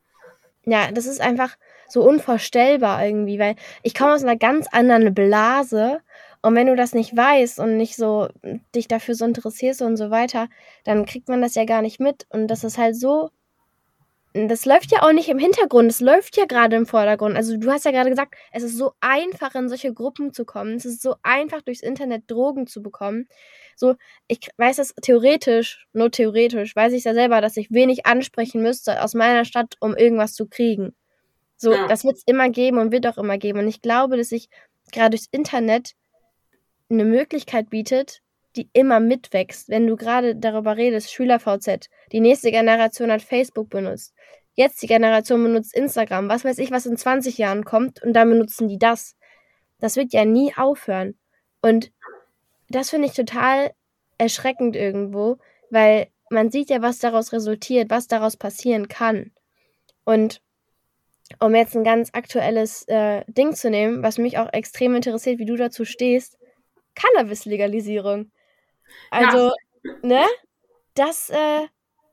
Ja, 0.65 0.91
das 0.91 1.05
ist 1.05 1.21
einfach, 1.21 1.55
so 1.89 2.03
unvorstellbar 2.03 3.05
irgendwie, 3.05 3.39
weil 3.39 3.57
ich 3.83 3.95
komme 3.95 4.15
aus 4.15 4.23
einer 4.23 4.37
ganz 4.37 4.67
anderen 4.73 5.15
Blase 5.15 6.01
und 6.43 6.55
wenn 6.55 6.67
du 6.67 6.77
das 6.77 6.95
nicht 6.95 7.17
weißt 7.17 7.59
und 7.59 7.77
nicht 7.77 7.97
so 7.97 8.29
dich 8.75 8.89
dafür 8.89 9.15
so 9.15 9.25
interessierst 9.25 9.83
und 9.83 9.97
so 9.97 10.11
weiter, 10.11 10.49
dann 10.85 11.07
kriegt 11.07 11.29
man 11.29 11.43
das 11.43 11.55
ja 11.55 11.65
gar 11.65 11.83
nicht 11.83 12.01
mit 12.01 12.27
und 12.31 12.49
das 12.49 12.65
ist 12.65 12.79
halt 12.79 12.97
so 12.97 13.31
das 14.47 14.67
läuft 14.67 14.93
ja 14.93 15.03
auch 15.03 15.13
nicht 15.13 15.29
im 15.29 15.39
Hintergrund, 15.39 15.91
es 15.91 16.01
läuft 16.01 16.37
ja 16.37 16.45
gerade 16.45 16.77
im 16.77 16.87
Vordergrund. 16.87 17.37
Also 17.37 17.57
du 17.57 17.71
hast 17.71 17.85
ja 17.87 17.91
gerade 17.91 18.11
gesagt, 18.11 18.35
es 18.53 18.63
ist 18.63 18.77
so 18.77 18.93
einfach 19.01 19.55
in 19.55 19.69
solche 19.69 19.95
Gruppen 19.95 20.33
zu 20.33 20.45
kommen. 20.45 20.75
Es 20.75 20.85
ist 20.85 21.01
so 21.01 21.17
einfach 21.23 21.63
durchs 21.63 21.81
Internet 21.81 22.25
Drogen 22.31 22.67
zu 22.67 22.83
bekommen. 22.83 23.29
So, 23.77 23.95
ich 24.29 24.41
weiß 24.59 24.79
es 24.79 24.95
theoretisch, 25.03 25.87
nur 25.93 26.11
theoretisch, 26.11 26.77
weiß 26.77 26.93
ich 26.93 27.05
ja 27.05 27.15
selber, 27.15 27.41
dass 27.41 27.57
ich 27.57 27.71
wenig 27.71 28.05
ansprechen 28.07 28.63
müsste 28.63 29.03
aus 29.03 29.15
meiner 29.15 29.45
Stadt, 29.45 29.75
um 29.81 29.97
irgendwas 29.97 30.35
zu 30.35 30.47
kriegen. 30.47 30.95
So, 31.57 31.73
ja. 31.73 31.87
das 31.87 32.05
wird 32.05 32.17
es 32.17 32.23
immer 32.27 32.51
geben 32.51 32.79
und 32.79 32.93
wird 32.93 33.07
auch 33.07 33.19
immer 33.19 33.39
geben. 33.39 33.61
Und 33.61 33.69
ich 33.69 33.81
glaube, 33.81 34.17
dass 34.17 34.29
sich 34.31 34.49
gerade 34.93 35.11
durchs 35.11 35.29
Internet 35.31 35.95
eine 36.89 37.05
Möglichkeit 37.05 37.71
bietet, 37.71 38.23
die 38.57 38.69
immer 38.73 39.01
mitwächst. 39.01 39.69
Wenn 39.69 39.87
du 39.87 39.97
gerade 39.97 40.37
darüber 40.37 40.77
redest, 40.77 41.13
SchülerVZ, 41.13 41.89
die 42.13 42.21
nächste 42.21 42.51
Generation 42.51 43.11
hat 43.11 43.23
Facebook 43.23 43.71
benutzt. 43.71 44.15
Jetzt 44.55 44.81
die 44.83 44.87
Generation 44.87 45.43
benutzt 45.43 45.75
Instagram. 45.75 46.29
Was 46.29 46.45
weiß 46.45 46.59
ich, 46.59 46.71
was 46.71 46.87
in 46.87 46.97
20 46.97 47.37
Jahren 47.37 47.65
kommt 47.65 48.03
und 48.03 48.15
dann 48.15 48.31
benutzen 48.31 48.69
die 48.69 48.79
das. 48.79 49.17
Das 49.79 49.97
wird 49.97 50.13
ja 50.13 50.25
nie 50.25 50.55
aufhören. 50.57 51.19
Und 51.61 51.93
das 52.69 52.91
finde 52.91 53.09
ich 53.09 53.15
total 53.15 53.73
erschreckend 54.19 54.77
irgendwo, 54.77 55.39
weil 55.71 56.09
man 56.31 56.51
sieht 56.51 56.71
ja, 56.71 56.81
was 56.83 56.99
daraus 56.99 57.33
resultiert, 57.33 57.91
was 57.91 58.09
daraus 58.09 58.37
passieren 58.37 58.89
kann. 58.89 59.33
Und 60.05 60.41
um 61.41 61.55
jetzt 61.55 61.77
ein 61.77 61.85
ganz 61.85 62.11
aktuelles 62.13 62.87
äh, 62.89 63.25
Ding 63.27 63.55
zu 63.55 63.71
nehmen, 63.71 64.03
was 64.03 64.19
mich 64.19 64.39
auch 64.39 64.53
extrem 64.53 64.95
interessiert, 64.95 65.39
wie 65.39 65.47
du 65.47 65.57
dazu 65.57 65.85
stehst, 65.85 66.39
Cannabis-Legalisierung. 66.95 68.31
Also, 69.11 69.53
ja. 69.83 69.93
ne? 70.03 70.25
Das, 70.95 71.31
äh, 71.31 71.67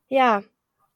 ja. 0.10 0.44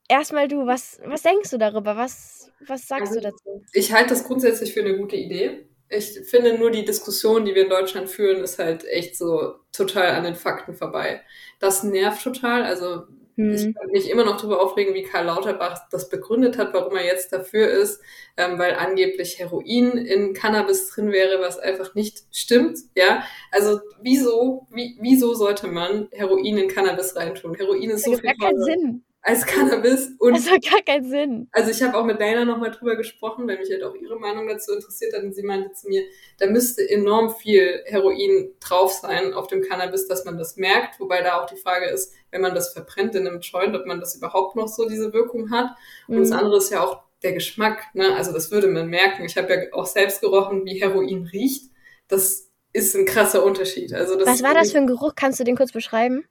Erstmal 0.09 0.47
du, 0.47 0.65
was, 0.65 1.01
was 1.03 1.23
denkst 1.23 1.49
du 1.49 1.57
darüber? 1.57 1.97
Was, 1.97 2.49
was 2.65 2.87
sagst 2.87 3.09
also, 3.09 3.15
du 3.15 3.21
dazu? 3.21 3.63
Ich 3.73 3.91
halte 3.91 4.09
das 4.09 4.23
grundsätzlich 4.23 4.73
für 4.73 4.79
eine 4.79 4.97
gute 4.97 5.17
Idee. 5.17 5.67
Ich 5.89 6.19
finde 6.29 6.57
nur 6.57 6.71
die 6.71 6.85
Diskussion, 6.85 7.45
die 7.45 7.55
wir 7.55 7.63
in 7.63 7.69
Deutschland 7.69 8.09
führen, 8.09 8.41
ist 8.41 8.59
halt 8.59 8.85
echt 8.85 9.17
so 9.17 9.55
total 9.71 10.11
an 10.11 10.23
den 10.23 10.35
Fakten 10.35 10.75
vorbei. 10.75 11.21
Das 11.59 11.83
nervt 11.83 12.23
total. 12.23 12.63
Also 12.63 13.03
hm. 13.37 13.53
Ich 13.53 13.75
kann 13.75 13.91
mich 13.91 14.09
immer 14.09 14.25
noch 14.25 14.37
darüber 14.37 14.61
aufregen, 14.61 14.95
wie 14.95 15.03
Karl 15.03 15.25
Lauterbach 15.25 15.87
das 15.91 16.09
begründet 16.09 16.57
hat, 16.57 16.73
warum 16.73 16.95
er 16.95 17.05
jetzt 17.05 17.31
dafür 17.31 17.69
ist, 17.69 18.01
ähm, 18.35 18.57
weil 18.57 18.73
angeblich 18.73 19.37
Heroin 19.37 19.91
in 19.97 20.33
Cannabis 20.33 20.89
drin 20.89 21.11
wäre, 21.11 21.39
was 21.39 21.59
einfach 21.59 21.93
nicht 21.93 22.23
stimmt. 22.31 22.79
Ja, 22.95 23.23
also 23.51 23.79
wieso, 24.01 24.65
wie, 24.71 24.97
wieso 24.99 25.35
sollte 25.35 25.67
man 25.67 26.07
Heroin 26.11 26.57
in 26.57 26.67
Cannabis 26.67 27.15
reintun? 27.15 27.53
Heroin 27.53 27.91
ist 27.91 28.07
das 28.07 28.13
so 28.13 28.19
viel 28.19 28.33
gar 28.33 28.49
keinen 28.49 28.63
Sinn 28.63 29.03
als 29.27 29.45
Cannabis. 29.45 30.11
Und 30.19 30.37
das 30.37 30.49
hat 30.49 30.63
gar 30.63 30.81
keinen 30.81 31.09
Sinn. 31.09 31.49
Also 31.51 31.69
ich 31.69 31.83
habe 31.83 31.97
auch 31.97 32.05
mit 32.05 32.17
Leila 32.17 32.45
nochmal 32.45 32.71
drüber 32.71 32.95
gesprochen, 32.95 33.45
weil 33.45 33.57
mich 33.57 33.69
halt 33.69 33.83
auch 33.83 33.93
ihre 33.93 34.17
Meinung 34.17 34.47
dazu 34.47 34.71
interessiert 34.71 35.13
hat. 35.13 35.21
Und 35.21 35.35
sie 35.35 35.43
meinte 35.43 35.73
zu 35.73 35.89
mir, 35.89 36.03
da 36.39 36.47
müsste 36.47 36.89
enorm 36.89 37.35
viel 37.35 37.83
Heroin 37.85 38.51
drauf 38.61 38.93
sein 38.93 39.33
auf 39.33 39.47
dem 39.47 39.61
Cannabis, 39.61 40.07
dass 40.07 40.23
man 40.23 40.37
das 40.37 40.55
merkt. 40.55 41.01
Wobei 41.01 41.21
da 41.21 41.41
auch 41.41 41.45
die 41.45 41.57
Frage 41.57 41.87
ist, 41.87 42.13
wenn 42.31 42.39
man 42.39 42.55
das 42.55 42.71
verbrennt 42.71 43.15
in 43.15 43.27
einem 43.27 43.41
Joint, 43.41 43.75
ob 43.75 43.85
man 43.85 43.99
das 43.99 44.15
überhaupt 44.15 44.55
noch 44.55 44.69
so 44.69 44.87
diese 44.87 45.11
Wirkung 45.11 45.51
hat. 45.51 45.71
Und 46.07 46.15
mhm. 46.15 46.21
das 46.21 46.31
andere 46.31 46.57
ist 46.57 46.71
ja 46.71 46.81
auch 46.81 47.03
der 47.21 47.33
Geschmack. 47.33 47.83
Ne? 47.93 48.15
Also 48.15 48.31
das 48.31 48.49
würde 48.49 48.67
man 48.67 48.87
merken. 48.87 49.25
Ich 49.25 49.35
habe 49.35 49.53
ja 49.53 49.59
auch 49.73 49.87
selbst 49.87 50.21
gerochen, 50.21 50.63
wie 50.63 50.79
Heroin 50.81 51.27
riecht. 51.33 51.69
Das 52.07 52.49
ist 52.71 52.95
ein 52.95 53.05
krasser 53.05 53.43
Unterschied. 53.43 53.93
Also 53.93 54.17
das 54.17 54.25
Was 54.25 54.41
war 54.41 54.53
das 54.53 54.71
für 54.71 54.77
ein 54.77 54.87
Geruch? 54.87 55.15
Kannst 55.15 55.41
du 55.41 55.43
den 55.43 55.57
kurz 55.57 55.73
beschreiben? 55.73 56.23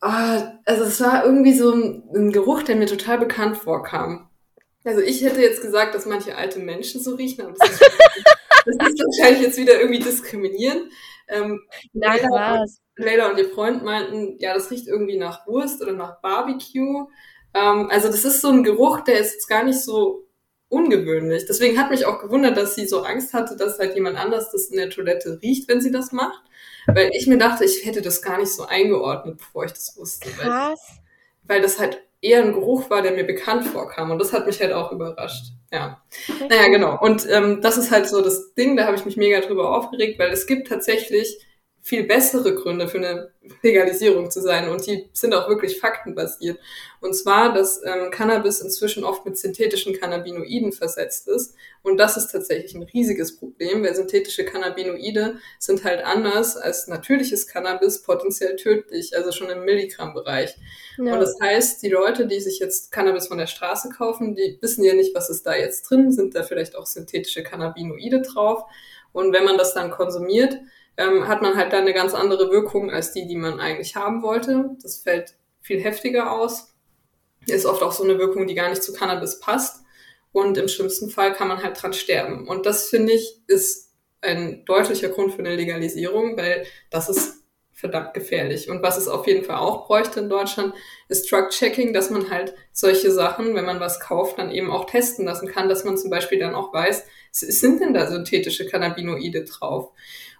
Ah, 0.00 0.58
also 0.64 0.84
es 0.84 1.00
war 1.00 1.24
irgendwie 1.24 1.54
so 1.54 1.72
ein, 1.72 2.02
ein, 2.14 2.32
Geruch, 2.32 2.62
der 2.62 2.76
mir 2.76 2.86
total 2.86 3.18
bekannt 3.18 3.56
vorkam. 3.56 4.28
Also 4.84 5.00
ich 5.00 5.22
hätte 5.22 5.40
jetzt 5.40 5.62
gesagt, 5.62 5.94
dass 5.94 6.04
manche 6.04 6.36
alte 6.36 6.58
Menschen 6.58 7.00
so 7.00 7.14
riechen, 7.14 7.42
aber 7.42 7.54
das 7.58 7.70
ist, 7.70 7.80
das 8.66 8.74
ist 8.74 9.02
wahrscheinlich 9.02 9.42
jetzt 9.42 9.58
wieder 9.58 9.80
irgendwie 9.80 10.00
diskriminierend. 10.00 10.92
Ähm, 11.28 11.60
Nein, 11.94 12.18
Leila, 12.22 12.60
was? 12.60 12.80
Leila 12.96 13.30
und 13.30 13.38
ihr 13.38 13.48
Freund 13.48 13.82
meinten, 13.82 14.36
ja, 14.38 14.52
das 14.54 14.70
riecht 14.70 14.86
irgendwie 14.86 15.16
nach 15.16 15.46
Wurst 15.46 15.80
oder 15.80 15.92
nach 15.92 16.20
Barbecue. 16.20 17.08
Ähm, 17.54 17.88
also 17.90 18.08
das 18.08 18.24
ist 18.24 18.40
so 18.40 18.50
ein 18.50 18.62
Geruch, 18.62 19.00
der 19.00 19.20
ist 19.20 19.32
jetzt 19.32 19.48
gar 19.48 19.64
nicht 19.64 19.80
so 19.80 20.26
ungewöhnlich. 20.68 21.46
Deswegen 21.46 21.78
hat 21.78 21.90
mich 21.90 22.04
auch 22.04 22.20
gewundert, 22.20 22.56
dass 22.56 22.74
sie 22.74 22.86
so 22.86 23.02
Angst 23.02 23.32
hatte, 23.32 23.56
dass 23.56 23.78
halt 23.78 23.94
jemand 23.94 24.18
anders 24.18 24.50
das 24.50 24.66
in 24.66 24.76
der 24.76 24.90
Toilette 24.90 25.38
riecht, 25.40 25.68
wenn 25.68 25.80
sie 25.80 25.92
das 25.92 26.12
macht. 26.12 26.42
Weil 26.86 27.10
ich 27.14 27.26
mir 27.26 27.38
dachte, 27.38 27.64
ich 27.64 27.84
hätte 27.84 28.02
das 28.02 28.22
gar 28.22 28.38
nicht 28.38 28.52
so 28.52 28.66
eingeordnet, 28.66 29.38
bevor 29.38 29.64
ich 29.64 29.72
das 29.72 29.96
wusste. 29.96 30.30
Krass. 30.30 30.80
Weil, 31.42 31.56
weil 31.56 31.62
das 31.62 31.78
halt 31.78 32.02
eher 32.20 32.42
ein 32.42 32.52
Geruch 32.52 32.88
war, 32.90 33.02
der 33.02 33.12
mir 33.12 33.24
bekannt 33.24 33.66
vorkam. 33.66 34.10
Und 34.10 34.18
das 34.18 34.32
hat 34.32 34.46
mich 34.46 34.60
halt 34.60 34.72
auch 34.72 34.92
überrascht. 34.92 35.52
Ja. 35.70 36.02
Naja, 36.48 36.68
genau. 36.68 36.98
Und 37.00 37.28
ähm, 37.30 37.60
das 37.60 37.76
ist 37.76 37.90
halt 37.90 38.08
so 38.08 38.22
das 38.22 38.54
Ding, 38.54 38.76
da 38.76 38.86
habe 38.86 38.96
ich 38.96 39.04
mich 39.04 39.16
mega 39.16 39.40
drüber 39.40 39.76
aufgeregt, 39.76 40.18
weil 40.18 40.30
es 40.30 40.46
gibt 40.46 40.68
tatsächlich 40.68 41.38
viel 41.84 42.04
bessere 42.04 42.54
Gründe 42.54 42.88
für 42.88 42.96
eine 42.96 43.30
Legalisierung 43.62 44.30
zu 44.30 44.40
sein 44.40 44.70
und 44.70 44.86
die 44.86 45.10
sind 45.12 45.34
auch 45.34 45.50
wirklich 45.50 45.78
faktenbasiert. 45.78 46.58
Und 47.02 47.12
zwar, 47.12 47.52
dass 47.52 47.82
ähm, 47.84 48.10
Cannabis 48.10 48.62
inzwischen 48.62 49.04
oft 49.04 49.26
mit 49.26 49.36
synthetischen 49.36 49.92
Cannabinoiden 49.92 50.72
versetzt 50.72 51.28
ist 51.28 51.54
und 51.82 51.98
das 51.98 52.16
ist 52.16 52.28
tatsächlich 52.28 52.74
ein 52.74 52.84
riesiges 52.84 53.36
Problem, 53.36 53.84
weil 53.84 53.94
synthetische 53.94 54.46
Cannabinoide 54.46 55.40
sind 55.58 55.84
halt 55.84 56.02
anders 56.02 56.56
als 56.56 56.88
natürliches 56.88 57.46
Cannabis 57.46 58.00
potenziell 58.00 58.56
tödlich, 58.56 59.14
also 59.14 59.30
schon 59.30 59.50
im 59.50 59.66
Milligramm-Bereich. 59.66 60.56
Ja. 60.96 61.12
Und 61.12 61.20
das 61.20 61.38
heißt, 61.38 61.82
die 61.82 61.90
Leute, 61.90 62.26
die 62.26 62.40
sich 62.40 62.60
jetzt 62.60 62.92
Cannabis 62.92 63.26
von 63.26 63.36
der 63.36 63.46
Straße 63.46 63.90
kaufen, 63.90 64.34
die 64.34 64.56
wissen 64.62 64.84
ja 64.84 64.94
nicht, 64.94 65.14
was 65.14 65.28
ist 65.28 65.44
da 65.44 65.54
jetzt 65.54 65.90
drin, 65.90 66.10
sind 66.12 66.34
da 66.34 66.44
vielleicht 66.44 66.76
auch 66.76 66.86
synthetische 66.86 67.42
Cannabinoide 67.42 68.22
drauf 68.22 68.62
und 69.12 69.34
wenn 69.34 69.44
man 69.44 69.58
das 69.58 69.74
dann 69.74 69.90
konsumiert, 69.90 70.58
ähm, 70.96 71.26
hat 71.28 71.42
man 71.42 71.56
halt 71.56 71.72
dann 71.72 71.82
eine 71.82 71.92
ganz 71.92 72.14
andere 72.14 72.50
Wirkung 72.50 72.90
als 72.90 73.12
die, 73.12 73.26
die 73.26 73.36
man 73.36 73.60
eigentlich 73.60 73.96
haben 73.96 74.22
wollte. 74.22 74.76
Das 74.82 74.98
fällt 74.98 75.34
viel 75.60 75.80
heftiger 75.80 76.32
aus. 76.32 76.74
Ist 77.46 77.66
oft 77.66 77.82
auch 77.82 77.92
so 77.92 78.04
eine 78.04 78.18
Wirkung, 78.18 78.46
die 78.46 78.54
gar 78.54 78.70
nicht 78.70 78.82
zu 78.82 78.92
Cannabis 78.92 79.40
passt. 79.40 79.82
Und 80.32 80.58
im 80.58 80.68
schlimmsten 80.68 81.10
Fall 81.10 81.32
kann 81.32 81.48
man 81.48 81.62
halt 81.62 81.80
dran 81.80 81.92
sterben. 81.92 82.48
Und 82.48 82.66
das 82.66 82.88
finde 82.88 83.12
ich 83.12 83.40
ist 83.46 83.92
ein 84.20 84.64
deutlicher 84.64 85.10
Grund 85.10 85.32
für 85.32 85.40
eine 85.40 85.54
Legalisierung, 85.54 86.36
weil 86.36 86.66
das 86.90 87.08
ist 87.08 87.43
verdammt 87.84 88.14
gefährlich. 88.14 88.70
Und 88.70 88.82
was 88.82 88.96
es 88.96 89.08
auf 89.08 89.26
jeden 89.26 89.44
Fall 89.44 89.58
auch 89.58 89.86
bräuchte 89.86 90.18
in 90.18 90.30
Deutschland, 90.30 90.72
ist 91.10 91.30
Drug-Checking, 91.30 91.92
dass 91.92 92.08
man 92.08 92.30
halt 92.30 92.54
solche 92.72 93.10
Sachen, 93.10 93.54
wenn 93.54 93.66
man 93.66 93.78
was 93.78 94.00
kauft, 94.00 94.38
dann 94.38 94.50
eben 94.50 94.70
auch 94.70 94.86
testen 94.86 95.26
lassen 95.26 95.48
kann, 95.48 95.68
dass 95.68 95.84
man 95.84 95.98
zum 95.98 96.08
Beispiel 96.08 96.38
dann 96.38 96.54
auch 96.54 96.72
weiß, 96.72 97.04
sind 97.30 97.82
denn 97.82 97.92
da 97.92 98.06
synthetische 98.06 98.66
Cannabinoide 98.66 99.44
drauf? 99.44 99.90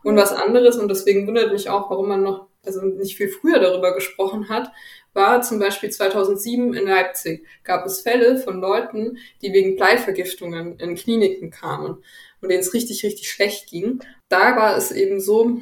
Und 0.02 0.16
was 0.16 0.32
anderes, 0.32 0.78
und 0.78 0.88
deswegen 0.88 1.26
wundert 1.26 1.52
mich 1.52 1.68
auch, 1.68 1.90
warum 1.90 2.08
man 2.08 2.22
noch 2.22 2.46
also 2.64 2.80
nicht 2.80 3.18
viel 3.18 3.28
früher 3.28 3.58
darüber 3.58 3.94
gesprochen 3.94 4.48
hat, 4.48 4.72
war 5.12 5.42
zum 5.42 5.58
Beispiel 5.58 5.90
2007 5.90 6.72
in 6.72 6.86
Leipzig 6.86 7.46
gab 7.62 7.84
es 7.84 8.00
Fälle 8.00 8.38
von 8.38 8.58
Leuten, 8.58 9.18
die 9.42 9.52
wegen 9.52 9.76
Bleivergiftungen 9.76 10.78
in 10.78 10.94
Kliniken 10.94 11.50
kamen 11.50 12.02
und 12.40 12.48
denen 12.48 12.60
es 12.60 12.72
richtig, 12.72 13.04
richtig 13.04 13.30
schlecht 13.30 13.68
ging. 13.68 14.00
Da 14.30 14.56
war 14.56 14.78
es 14.78 14.92
eben 14.92 15.20
so, 15.20 15.60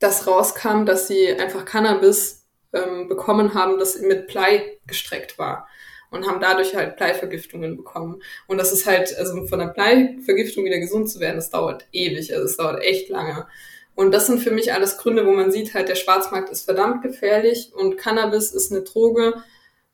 dass 0.00 0.26
rauskam, 0.26 0.84
dass 0.84 1.06
sie 1.06 1.28
einfach 1.28 1.64
Cannabis 1.64 2.46
ähm, 2.72 3.08
bekommen 3.08 3.54
haben, 3.54 3.78
das 3.78 3.98
mit 4.00 4.26
Blei 4.26 4.78
gestreckt 4.86 5.38
war 5.38 5.68
und 6.10 6.26
haben 6.26 6.40
dadurch 6.40 6.74
halt 6.74 6.96
Bleivergiftungen 6.96 7.76
bekommen. 7.76 8.22
Und 8.46 8.58
das 8.58 8.72
ist 8.72 8.86
halt, 8.86 9.16
also 9.16 9.46
von 9.46 9.58
der 9.58 9.68
Bleivergiftung 9.68 10.64
wieder 10.64 10.78
gesund 10.78 11.08
zu 11.08 11.20
werden, 11.20 11.36
das 11.36 11.50
dauert 11.50 11.86
ewig, 11.92 12.34
also 12.34 12.44
es 12.44 12.56
dauert 12.56 12.82
echt 12.82 13.08
lange. 13.08 13.46
Und 13.94 14.12
das 14.12 14.26
sind 14.26 14.40
für 14.40 14.50
mich 14.50 14.72
alles 14.72 14.98
Gründe, 14.98 15.26
wo 15.26 15.32
man 15.32 15.52
sieht 15.52 15.74
halt, 15.74 15.88
der 15.88 15.94
Schwarzmarkt 15.94 16.50
ist 16.50 16.64
verdammt 16.64 17.02
gefährlich 17.02 17.72
und 17.74 17.96
Cannabis 17.96 18.50
ist 18.52 18.72
eine 18.72 18.82
Droge, 18.82 19.42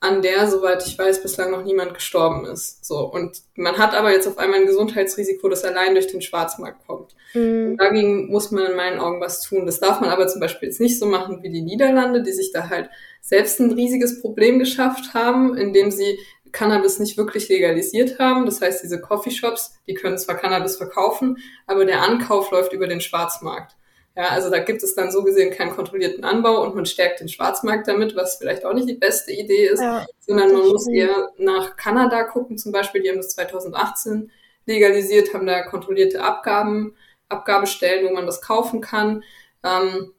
an 0.01 0.21
der, 0.21 0.47
soweit 0.47 0.87
ich 0.87 0.99
weiß, 0.99 1.23
bislang 1.23 1.51
noch 1.51 1.65
niemand 1.65 1.95
gestorben 1.95 2.45
ist. 2.45 2.85
So. 2.85 2.99
Und 3.11 3.43
man 3.55 3.79
hat 3.79 3.95
aber 3.95 4.13
jetzt 4.13 4.29
auf 4.29 4.39
einmal 4.39 4.61
ein 4.61 4.67
Gesundheitsrisiko, 4.67 5.49
das 5.49 5.65
allein 5.65 5.95
durch 5.95 6.07
den 6.07 6.23
Schwarzmarkt 6.23 6.87
kommt. 6.87 7.15
Mhm. 7.35 7.77
dagegen 7.77 8.31
muss 8.31 8.51
man 8.51 8.67
in 8.67 8.77
meinen 8.77 9.01
Augen 9.01 9.21
was 9.21 9.43
tun. 9.43 9.67
Das 9.67 9.81
darf 9.81 10.01
man 10.01 10.11
aber 10.11 10.29
zum 10.29 10.41
Beispiel 10.41 10.69
jetzt 10.69 10.81
nicht 10.81 10.99
so 10.99 11.07
machen 11.07 11.43
wie 11.43 11.51
die 11.51 11.63
Niederlande, 11.63 12.23
die 12.23 12.33
sich 12.33 12.53
da 12.53 12.69
halt 12.69 12.89
selbst 13.21 13.59
ein 13.61 13.73
riesiges 13.73 14.21
Problem 14.21 14.59
geschafft 14.59 15.13
haben, 15.13 15.57
indem 15.57 15.91
sie 15.91 16.19
Cannabis 16.53 16.99
nicht 16.99 17.17
wirklich 17.17 17.49
legalisiert 17.49 18.19
haben. 18.19 18.47
Das 18.47 18.61
heißt, 18.61 18.83
diese 18.83 19.01
Coffeeshops, 19.01 19.75
die 19.87 19.95
können 19.95 20.19
zwar 20.19 20.37
Cannabis 20.37 20.77
verkaufen, 20.77 21.39
aber 21.67 21.85
der 21.85 22.03
Ankauf 22.03 22.51
läuft 22.51 22.73
über 22.73 22.87
den 22.87 23.01
Schwarzmarkt. 23.01 23.77
Ja, 24.17 24.31
also 24.31 24.49
da 24.49 24.61
gibt 24.61 24.83
es 24.83 24.95
dann 24.95 25.13
so 25.13 25.23
gesehen 25.23 25.53
keinen 25.53 25.77
kontrollierten 25.77 26.25
Anbau 26.25 26.63
und 26.63 26.75
man 26.75 26.87
stärkt 26.87 27.21
den 27.21 27.29
Schwarzmarkt 27.29 27.87
damit, 27.87 28.17
was 28.17 28.37
vielleicht 28.37 28.65
auch 28.65 28.73
nicht 28.73 28.89
die 28.89 28.95
beste 28.95 29.31
Idee 29.31 29.67
ist, 29.67 29.83
ja, 29.83 30.07
sondern 30.21 30.53
man 30.53 30.69
muss 30.69 30.89
eher 30.89 31.29
nach 31.37 31.77
Kanada 31.77 32.25
gucken 32.25 32.57
zum 32.57 32.73
Beispiel. 32.73 33.03
Die 33.03 33.11
haben 33.11 33.19
das 33.19 33.35
2018 33.35 34.31
legalisiert, 34.65 35.35
haben 35.35 35.47
da 35.47 35.63
kontrollierte 35.63 36.23
Abgaben, 36.23 36.97
Abgabestellen, 37.29 38.09
wo 38.09 38.15
man 38.15 38.25
das 38.25 38.41
kaufen 38.41 38.81
kann. 38.81 39.23
Ähm, 39.63 40.13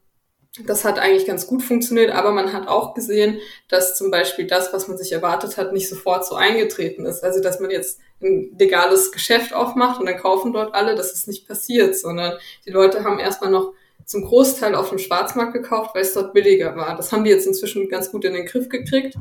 das 0.66 0.86
hat 0.86 1.00
eigentlich 1.00 1.26
ganz 1.26 1.48
gut 1.48 1.64
funktioniert, 1.64 2.12
aber 2.12 2.32
man 2.32 2.54
hat 2.54 2.68
auch 2.68 2.94
gesehen, 2.94 3.40
dass 3.68 3.96
zum 3.96 4.12
Beispiel 4.12 4.46
das, 4.46 4.74
was 4.74 4.88
man 4.88 4.98
sich 4.98 5.12
erwartet 5.12 5.58
hat, 5.58 5.74
nicht 5.74 5.90
sofort 5.90 6.26
so 6.26 6.36
eingetreten 6.36 7.06
ist. 7.06 7.24
Also, 7.24 7.42
dass 7.42 7.60
man 7.60 7.72
jetzt 7.72 8.00
ein 8.22 8.56
legales 8.58 9.12
Geschäft 9.12 9.54
aufmacht 9.54 10.00
und 10.00 10.08
dann 10.08 10.18
kaufen 10.18 10.54
dort 10.54 10.74
alle, 10.74 10.96
das 10.96 11.14
ist 11.14 11.28
nicht 11.28 11.48
passiert, 11.48 11.96
sondern 11.96 12.38
die 12.66 12.72
Leute 12.72 13.04
haben 13.04 13.20
erstmal 13.20 13.52
noch 13.52 13.74
zum 14.06 14.24
Großteil 14.24 14.76
auf 14.76 14.90
dem 14.90 15.00
Schwarzmarkt 15.00 15.54
gekauft, 15.54 15.94
weil 15.94 16.04
es 16.04 16.14
dort 16.14 16.34
billiger 16.34 16.76
war. 16.76 16.96
Das 16.96 17.12
haben 17.12 17.24
die 17.24 17.30
jetzt 17.30 17.48
inzwischen 17.48 17.90
ganz 17.90 18.12
gut 18.12 18.24
in 18.26 18.34
den 18.34 18.46
Griff 18.46 18.70
gekriegt. 18.70 19.16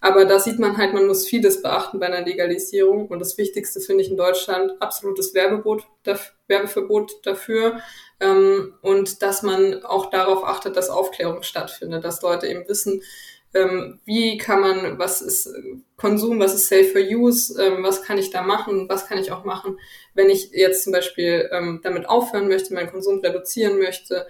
Aber 0.00 0.24
da 0.24 0.38
sieht 0.38 0.58
man 0.58 0.78
halt, 0.78 0.94
man 0.94 1.06
muss 1.06 1.26
vieles 1.26 1.60
beachten 1.60 2.00
bei 2.00 2.06
einer 2.06 2.24
Legalisierung. 2.24 3.08
Und 3.08 3.18
das 3.18 3.36
Wichtigste 3.36 3.80
finde 3.80 4.02
ich 4.02 4.10
in 4.10 4.16
Deutschland 4.16 4.80
absolutes 4.80 5.34
Werbebot, 5.34 5.86
Werbeverbot 6.46 7.26
dafür. 7.26 7.80
Ähm, 8.18 8.74
und 8.80 9.20
dass 9.20 9.42
man 9.42 9.84
auch 9.84 10.08
darauf 10.10 10.44
achtet, 10.44 10.76
dass 10.76 10.88
Aufklärung 10.88 11.42
stattfindet, 11.42 12.04
dass 12.04 12.22
Leute 12.22 12.46
eben 12.46 12.66
wissen, 12.66 13.02
ähm, 13.54 14.00
wie 14.04 14.38
kann 14.38 14.60
man, 14.60 14.98
was 14.98 15.22
ist 15.22 15.52
Konsum, 15.96 16.38
was 16.38 16.54
ist 16.54 16.68
Safe 16.68 16.84
for 16.84 17.00
Use, 17.00 17.60
ähm, 17.60 17.82
was 17.82 18.02
kann 18.02 18.18
ich 18.18 18.30
da 18.30 18.42
machen, 18.42 18.88
was 18.88 19.06
kann 19.06 19.18
ich 19.18 19.32
auch 19.32 19.44
machen, 19.44 19.78
wenn 20.14 20.30
ich 20.30 20.50
jetzt 20.52 20.84
zum 20.84 20.92
Beispiel 20.92 21.48
ähm, 21.52 21.80
damit 21.82 22.08
aufhören 22.08 22.48
möchte, 22.48 22.74
meinen 22.74 22.90
Konsum 22.90 23.20
reduzieren 23.20 23.78
möchte. 23.78 24.26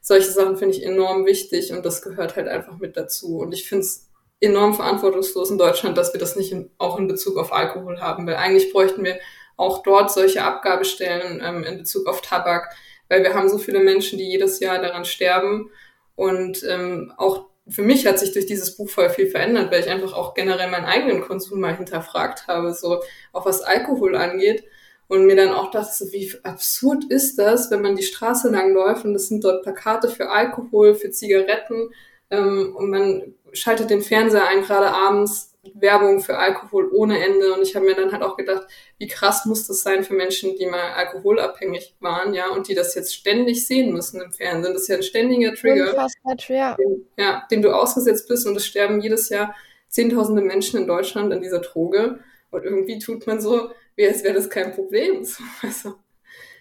Solche 0.00 0.30
Sachen 0.30 0.56
finde 0.56 0.76
ich 0.76 0.82
enorm 0.82 1.24
wichtig 1.24 1.72
und 1.72 1.86
das 1.86 2.02
gehört 2.02 2.36
halt 2.36 2.48
einfach 2.48 2.78
mit 2.78 2.96
dazu. 2.96 3.38
Und 3.38 3.52
ich 3.52 3.68
finde 3.68 3.84
es 3.84 4.10
enorm 4.40 4.74
verantwortungslos 4.74 5.50
in 5.50 5.58
Deutschland, 5.58 5.96
dass 5.96 6.12
wir 6.12 6.20
das 6.20 6.36
nicht 6.36 6.52
in, 6.52 6.70
auch 6.78 6.98
in 6.98 7.08
Bezug 7.08 7.38
auf 7.38 7.52
Alkohol 7.52 8.00
haben, 8.00 8.26
weil 8.26 8.36
eigentlich 8.36 8.72
bräuchten 8.72 9.04
wir 9.04 9.18
auch 9.56 9.82
dort 9.82 10.12
solche 10.12 10.42
Abgabestellen 10.42 11.40
ähm, 11.42 11.62
in 11.64 11.78
Bezug 11.78 12.06
auf 12.08 12.20
Tabak, 12.20 12.74
weil 13.08 13.22
wir 13.22 13.34
haben 13.34 13.48
so 13.48 13.58
viele 13.58 13.80
Menschen, 13.80 14.18
die 14.18 14.28
jedes 14.28 14.58
Jahr 14.60 14.80
daran 14.80 15.04
sterben 15.04 15.70
und 16.16 16.64
ähm, 16.68 17.12
auch 17.16 17.46
für 17.68 17.82
mich 17.82 18.06
hat 18.06 18.18
sich 18.18 18.32
durch 18.32 18.46
dieses 18.46 18.76
Buch 18.76 18.90
voll 18.90 19.08
viel 19.10 19.26
verändert, 19.26 19.70
weil 19.72 19.80
ich 19.80 19.88
einfach 19.88 20.12
auch 20.12 20.34
generell 20.34 20.70
meinen 20.70 20.84
eigenen 20.84 21.22
Konsum 21.22 21.60
mal 21.60 21.76
hinterfragt 21.76 22.46
habe, 22.46 22.74
so 22.74 23.00
auch 23.32 23.46
was 23.46 23.62
Alkohol 23.62 24.16
angeht. 24.16 24.64
Und 25.06 25.26
mir 25.26 25.36
dann 25.36 25.52
auch 25.52 25.70
dachte, 25.70 26.12
wie 26.12 26.32
absurd 26.44 27.04
ist 27.10 27.38
das, 27.38 27.70
wenn 27.70 27.82
man 27.82 27.94
die 27.94 28.02
Straße 28.02 28.48
lang 28.50 28.72
läuft 28.72 29.04
und 29.04 29.14
es 29.14 29.28
sind 29.28 29.44
dort 29.44 29.62
Plakate 29.62 30.08
für 30.08 30.30
Alkohol, 30.30 30.94
für 30.94 31.10
Zigaretten 31.10 31.90
ähm, 32.30 32.74
und 32.74 32.88
man 32.88 33.34
schaltet 33.52 33.90
den 33.90 34.00
Fernseher 34.02 34.48
ein, 34.48 34.62
gerade 34.62 34.88
abends 34.88 35.53
Werbung 35.74 36.20
für 36.20 36.38
Alkohol 36.38 36.90
ohne 36.92 37.24
Ende. 37.24 37.52
Und 37.54 37.62
ich 37.62 37.74
habe 37.74 37.86
mir 37.86 37.94
dann 37.94 38.12
halt 38.12 38.22
auch 38.22 38.36
gedacht, 38.36 38.66
wie 38.98 39.06
krass 39.06 39.46
muss 39.46 39.66
das 39.66 39.82
sein 39.82 40.04
für 40.04 40.14
Menschen, 40.14 40.56
die 40.56 40.66
mal 40.66 40.92
alkoholabhängig 40.92 41.96
waren, 42.00 42.34
ja, 42.34 42.50
und 42.50 42.68
die 42.68 42.74
das 42.74 42.94
jetzt 42.94 43.14
ständig 43.14 43.66
sehen 43.66 43.92
müssen 43.92 44.20
im 44.20 44.32
Fernsehen. 44.32 44.72
Das 44.74 44.82
ist 44.82 44.88
ja 44.88 44.96
ein 44.96 45.02
ständiger 45.02 45.54
Trigger, 45.54 46.08
ja. 46.48 46.74
Dem, 46.74 47.06
ja, 47.16 47.46
dem 47.50 47.62
du 47.62 47.70
ausgesetzt 47.70 48.28
bist 48.28 48.46
und 48.46 48.56
es 48.56 48.66
sterben 48.66 49.00
jedes 49.00 49.28
Jahr 49.28 49.54
zehntausende 49.88 50.42
Menschen 50.42 50.80
in 50.80 50.86
Deutschland 50.86 51.32
an 51.32 51.40
dieser 51.40 51.60
Droge. 51.60 52.18
Und 52.50 52.64
irgendwie 52.64 52.98
tut 52.98 53.26
man 53.26 53.40
so, 53.40 53.70
wie 53.96 54.06
als 54.06 54.24
wäre 54.24 54.34
das 54.34 54.50
kein 54.50 54.72
Problem. 54.74 55.24
So, 55.24 55.42
also, 55.62 55.94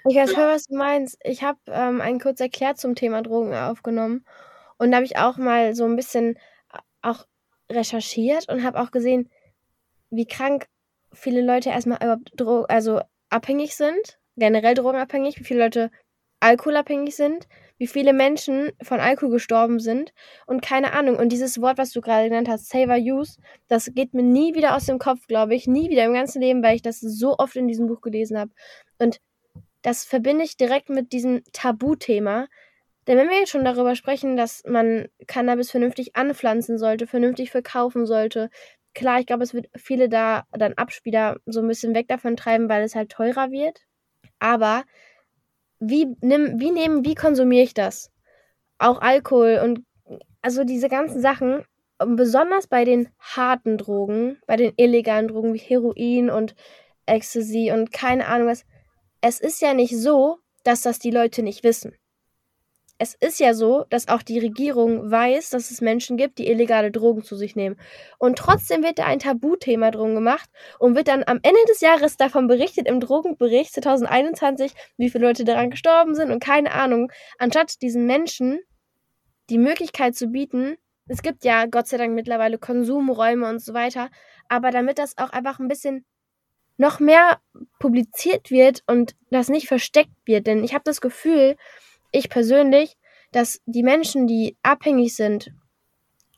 ich 0.05 0.15
weiß 0.17 0.31
ja. 0.33 0.53
was 0.53 0.65
du 0.65 0.75
meinst. 0.75 1.17
Ich 1.23 1.43
habe 1.43 1.59
ähm, 1.67 2.01
einen 2.01 2.19
kurz 2.19 2.39
erklärt 2.41 2.77
zum 2.77 2.95
Thema 2.95 3.21
Drogen 3.21 3.53
aufgenommen. 3.53 4.25
Und 4.77 4.91
da 4.91 4.97
habe 4.97 5.05
ich 5.05 5.17
auch 5.17 5.37
mal 5.37 5.75
so 5.75 5.85
ein 5.85 5.95
bisschen 5.95 6.35
äh, 6.73 6.79
auch 7.01 7.25
recherchiert 7.73 8.49
und 8.49 8.63
habe 8.63 8.79
auch 8.79 8.91
gesehen, 8.91 9.29
wie 10.09 10.25
krank 10.25 10.67
viele 11.11 11.41
Leute 11.41 11.69
erstmal 11.69 11.97
überhaupt 11.97 12.31
Dro 12.35 12.63
also 12.63 13.01
abhängig 13.29 13.75
sind, 13.75 14.19
generell 14.35 14.73
drogenabhängig, 14.73 15.39
wie 15.39 15.43
viele 15.43 15.63
Leute 15.63 15.91
alkoholabhängig 16.39 17.15
sind, 17.15 17.47
wie 17.77 17.87
viele 17.87 18.13
Menschen 18.13 18.71
von 18.81 18.99
Alkohol 18.99 19.31
gestorben 19.31 19.79
sind 19.79 20.13
und 20.45 20.61
keine 20.61 20.93
Ahnung. 20.93 21.17
Und 21.17 21.31
dieses 21.31 21.61
Wort, 21.61 21.77
was 21.77 21.91
du 21.91 22.01
gerade 22.01 22.29
genannt 22.29 22.49
hast, 22.49 22.69
Saver 22.69 22.97
Use, 22.97 23.39
das 23.67 23.91
geht 23.93 24.13
mir 24.13 24.23
nie 24.23 24.53
wieder 24.53 24.75
aus 24.75 24.85
dem 24.85 24.99
Kopf, 24.99 25.27
glaube 25.27 25.55
ich, 25.55 25.67
nie 25.67 25.89
wieder 25.89 26.05
im 26.05 26.13
ganzen 26.13 26.41
Leben, 26.41 26.61
weil 26.61 26.75
ich 26.75 26.81
das 26.81 26.99
so 26.99 27.37
oft 27.37 27.55
in 27.55 27.67
diesem 27.67 27.87
Buch 27.87 28.01
gelesen 28.01 28.37
habe. 28.37 28.51
Und 28.99 29.19
das 29.81 30.05
verbinde 30.05 30.43
ich 30.43 30.57
direkt 30.57 30.89
mit 30.89 31.11
diesem 31.11 31.43
Tabuthema, 31.51 32.47
denn 33.07 33.17
wenn 33.17 33.29
wir 33.29 33.39
jetzt 33.39 33.49
schon 33.49 33.65
darüber 33.65 33.95
sprechen, 33.95 34.37
dass 34.37 34.63
man 34.65 35.07
Cannabis 35.27 35.71
vernünftig 35.71 36.15
anpflanzen 36.15 36.77
sollte, 36.77 37.07
vernünftig 37.07 37.51
verkaufen 37.51 38.05
sollte, 38.05 38.49
klar, 38.93 39.19
ich 39.19 39.25
glaube, 39.25 39.43
es 39.43 39.53
wird 39.53 39.69
viele 39.75 40.09
da 40.09 40.45
dann 40.51 40.73
Abspieler 40.73 41.37
so 41.45 41.61
ein 41.61 41.67
bisschen 41.67 41.95
weg 41.95 42.07
davon 42.07 42.37
treiben, 42.37 42.69
weil 42.69 42.83
es 42.83 42.95
halt 42.95 43.11
teurer 43.11 43.51
wird. 43.51 43.81
Aber 44.39 44.83
wie, 45.79 46.15
nimm, 46.21 46.59
wie 46.59 46.71
nehmen, 46.71 47.03
wie 47.05 47.15
konsumiere 47.15 47.63
ich 47.63 47.73
das? 47.73 48.11
Auch 48.77 49.01
Alkohol 49.01 49.59
und 49.63 49.81
also 50.41 50.63
diese 50.63 50.89
ganzen 50.89 51.21
Sachen, 51.21 51.65
besonders 51.97 52.67
bei 52.67 52.85
den 52.85 53.09
harten 53.19 53.77
Drogen, 53.77 54.39
bei 54.47 54.55
den 54.57 54.73
illegalen 54.77 55.27
Drogen 55.27 55.53
wie 55.53 55.59
Heroin 55.59 56.29
und 56.29 56.55
Ecstasy 57.05 57.71
und 57.73 57.91
keine 57.91 58.27
Ahnung 58.27 58.47
was. 58.47 58.65
Es 59.21 59.39
ist 59.39 59.61
ja 59.61 59.73
nicht 59.73 59.97
so, 59.97 60.37
dass 60.63 60.81
das 60.81 60.99
die 60.99 61.11
Leute 61.11 61.43
nicht 61.43 61.63
wissen 61.63 61.95
es 63.03 63.15
ist 63.15 63.39
ja 63.41 63.53
so, 63.53 63.85
dass 63.89 64.07
auch 64.07 64.23
die 64.23 64.39
Regierung 64.39 65.11
weiß, 65.11 65.49
dass 65.49 65.71
es 65.71 65.81
Menschen 65.81 66.15
gibt, 66.15 66.37
die 66.37 66.47
illegale 66.47 66.89
Drogen 66.89 67.21
zu 67.21 67.35
sich 67.35 67.55
nehmen. 67.55 67.75
Und 68.17 68.37
trotzdem 68.37 68.81
wird 68.81 68.97
da 68.97 69.05
ein 69.05 69.19
Tabuthema 69.19 69.91
drum 69.91 70.15
gemacht 70.15 70.49
und 70.79 70.95
wird 70.95 71.09
dann 71.09 71.23
am 71.27 71.39
Ende 71.43 71.59
des 71.67 71.81
Jahres 71.81 72.15
davon 72.15 72.47
berichtet 72.47 72.87
im 72.87 73.01
Drogenbericht 73.01 73.73
2021, 73.73 74.73
wie 74.97 75.09
viele 75.09 75.27
Leute 75.27 75.43
daran 75.43 75.69
gestorben 75.69 76.15
sind 76.15 76.31
und 76.31 76.41
keine 76.41 76.71
Ahnung. 76.71 77.11
Anstatt 77.37 77.81
diesen 77.81 78.05
Menschen 78.07 78.61
die 79.49 79.57
Möglichkeit 79.57 80.15
zu 80.15 80.27
bieten, 80.27 80.77
es 81.07 81.21
gibt 81.21 81.43
ja 81.43 81.65
Gott 81.65 81.87
sei 81.87 81.97
Dank 81.97 82.13
mittlerweile 82.13 82.57
Konsumräume 82.57 83.49
und 83.49 83.59
so 83.59 83.73
weiter, 83.73 84.09
aber 84.47 84.71
damit 84.71 84.97
das 84.97 85.17
auch 85.17 85.31
einfach 85.31 85.59
ein 85.59 85.67
bisschen 85.67 86.05
noch 86.77 87.01
mehr 87.01 87.39
publiziert 87.79 88.49
wird 88.49 88.81
und 88.87 89.15
das 89.29 89.49
nicht 89.49 89.67
versteckt 89.67 90.13
wird, 90.25 90.47
denn 90.47 90.63
ich 90.63 90.73
habe 90.73 90.83
das 90.85 91.01
Gefühl, 91.01 91.57
ich 92.13 92.29
persönlich, 92.29 92.97
dass 93.33 93.61
die 93.65 93.83
Menschen, 93.83 94.27
die 94.27 94.55
abhängig 94.63 95.15
sind 95.15 95.51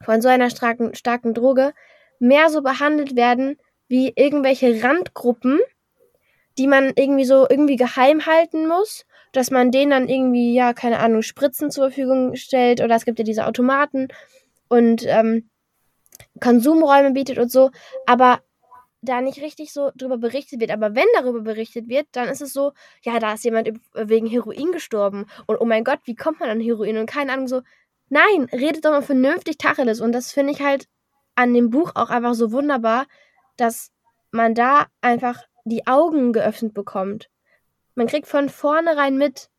von 0.03 0.21
so 0.21 0.27
einer 0.29 0.49
starken, 0.49 0.95
starken 0.95 1.33
Droge, 1.33 1.73
mehr 2.19 2.49
so 2.49 2.61
behandelt 2.61 3.15
werden 3.15 3.57
wie 3.87 4.13
irgendwelche 4.15 4.83
Randgruppen, 4.83 5.59
die 6.57 6.67
man 6.67 6.93
irgendwie 6.95 7.25
so 7.25 7.47
irgendwie 7.49 7.75
geheim 7.75 8.25
halten 8.25 8.67
muss, 8.67 9.05
dass 9.33 9.51
man 9.51 9.71
denen 9.71 9.91
dann 9.91 10.09
irgendwie, 10.09 10.53
ja, 10.53 10.73
keine 10.73 10.99
Ahnung, 10.99 11.21
Spritzen 11.21 11.69
zur 11.69 11.91
Verfügung 11.91 12.35
stellt 12.35 12.81
oder 12.81 12.95
es 12.95 13.05
gibt 13.05 13.19
ja 13.19 13.25
diese 13.25 13.45
Automaten 13.45 14.07
und 14.69 15.05
ähm, 15.05 15.49
Konsumräume 16.39 17.11
bietet 17.11 17.37
und 17.37 17.51
so, 17.51 17.71
aber 18.05 18.39
da 19.05 19.21
nicht 19.21 19.41
richtig 19.41 19.71
so 19.71 19.91
drüber 19.95 20.17
berichtet 20.17 20.59
wird. 20.59 20.71
Aber 20.71 20.95
wenn 20.95 21.07
darüber 21.13 21.41
berichtet 21.41 21.87
wird, 21.87 22.07
dann 22.11 22.27
ist 22.27 22.41
es 22.41 22.53
so, 22.53 22.73
ja, 23.03 23.19
da 23.19 23.33
ist 23.33 23.45
jemand 23.45 23.69
wegen 23.93 24.27
Heroin 24.27 24.71
gestorben 24.71 25.25
und 25.47 25.59
oh 25.59 25.65
mein 25.65 25.83
Gott, 25.83 25.99
wie 26.05 26.15
kommt 26.15 26.39
man 26.39 26.49
an 26.49 26.59
Heroin 26.59 26.97
und 26.97 27.05
keine 27.05 27.33
Ahnung 27.33 27.47
so. 27.47 27.61
Nein, 28.09 28.47
redet 28.51 28.85
doch 28.85 28.91
mal 28.91 29.01
vernünftig 29.01 29.57
Tacheles 29.57 30.01
und 30.01 30.11
das 30.11 30.31
finde 30.31 30.53
ich 30.53 30.61
halt 30.61 30.87
an 31.35 31.53
dem 31.53 31.69
Buch 31.69 31.91
auch 31.95 32.09
einfach 32.09 32.33
so 32.33 32.51
wunderbar, 32.51 33.07
dass 33.57 33.91
man 34.31 34.53
da 34.53 34.87
einfach 35.01 35.43
die 35.65 35.87
Augen 35.87 36.33
geöffnet 36.33 36.73
bekommt. 36.73 37.29
Man 37.95 38.07
kriegt 38.07 38.27
von 38.27 38.49
vornherein 38.49 39.17
mit, 39.17 39.49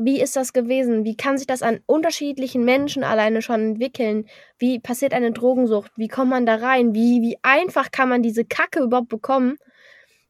wie 0.00 0.20
ist 0.20 0.36
das 0.36 0.52
gewesen? 0.52 1.04
Wie 1.04 1.16
kann 1.16 1.38
sich 1.38 1.46
das 1.46 1.62
an 1.62 1.80
unterschiedlichen 1.86 2.64
Menschen 2.64 3.02
alleine 3.02 3.42
schon 3.42 3.60
entwickeln? 3.60 4.26
Wie 4.56 4.78
passiert 4.78 5.12
eine 5.12 5.32
Drogensucht? 5.32 5.90
Wie 5.96 6.06
kommt 6.06 6.30
man 6.30 6.46
da 6.46 6.54
rein? 6.54 6.94
Wie, 6.94 7.20
wie 7.20 7.36
einfach 7.42 7.90
kann 7.90 8.08
man 8.08 8.22
diese 8.22 8.44
Kacke 8.44 8.80
überhaupt 8.80 9.08
bekommen? 9.08 9.56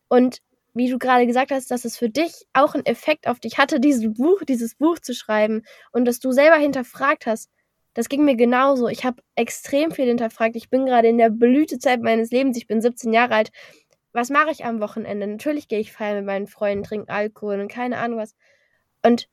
Und 0.09 0.39
wie 0.73 0.89
du 0.89 0.99
gerade 0.99 1.27
gesagt 1.27 1.51
hast, 1.51 1.71
dass 1.71 1.85
es 1.85 1.99
für 1.99 2.09
dich 2.09 2.47
auch 2.55 2.75
einen 2.75 2.87
Effekt 2.87 3.29
auf 3.29 3.41
dich 3.41 3.59
hatte, 3.59 3.79
dieses 3.81 4.15
Buch, 4.15 4.43
dieses 4.49 4.75
Buch 4.75 4.99
zu 5.01 5.15
schreiben 5.15 5.63
und 5.93 6.07
dass 6.07 6.19
du 6.19 6.33
selber 6.33 6.57
hinterfragt 6.57 7.27
hast. 7.27 7.51
Das 7.93 8.09
ging 8.09 8.25
mir 8.25 8.37
genauso. 8.37 8.89
Ich 8.89 9.05
habe 9.05 9.23
extrem 9.35 9.91
viel 9.91 10.07
hinterfragt. 10.07 10.57
Ich 10.57 10.71
bin 10.71 10.87
gerade 10.87 11.09
in 11.09 11.19
der 11.19 11.31
Blütezeit 11.31 12.01
meines 12.01 12.31
Lebens. 12.31 12.57
Ich 12.57 12.67
bin 12.67 12.81
17 12.81 13.13
Jahre 13.13 13.35
alt. 13.35 13.51
Was 14.13 14.31
mache 14.31 14.51
ich 14.51 14.65
am 14.65 14.81
Wochenende? 14.81 15.27
Natürlich 15.27 15.69
gehe 15.69 15.81
ich 15.81 15.93
feiern 15.93 16.17
mit 16.17 16.27
meinen 16.27 16.47
Freunden, 16.47 16.85
trinke 16.85 17.13
Alkohol 17.13 17.61
und 17.61 17.69
keine 17.69 17.99
Ahnung 17.99 18.19
was. 18.19 18.35
Und 19.03 19.29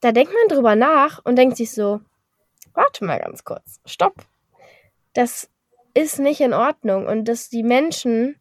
da 0.00 0.12
denkt 0.12 0.32
man 0.32 0.56
drüber 0.56 0.76
nach 0.76 1.24
und 1.24 1.36
denkt 1.36 1.56
sich 1.56 1.72
so, 1.72 2.00
warte 2.74 3.04
mal 3.04 3.18
ganz 3.18 3.44
kurz, 3.44 3.80
stopp. 3.86 4.14
Das 5.14 5.48
ist 5.94 6.18
nicht 6.18 6.40
in 6.40 6.52
Ordnung 6.52 7.06
und 7.06 7.26
dass 7.26 7.48
die 7.48 7.62
Menschen, 7.62 8.36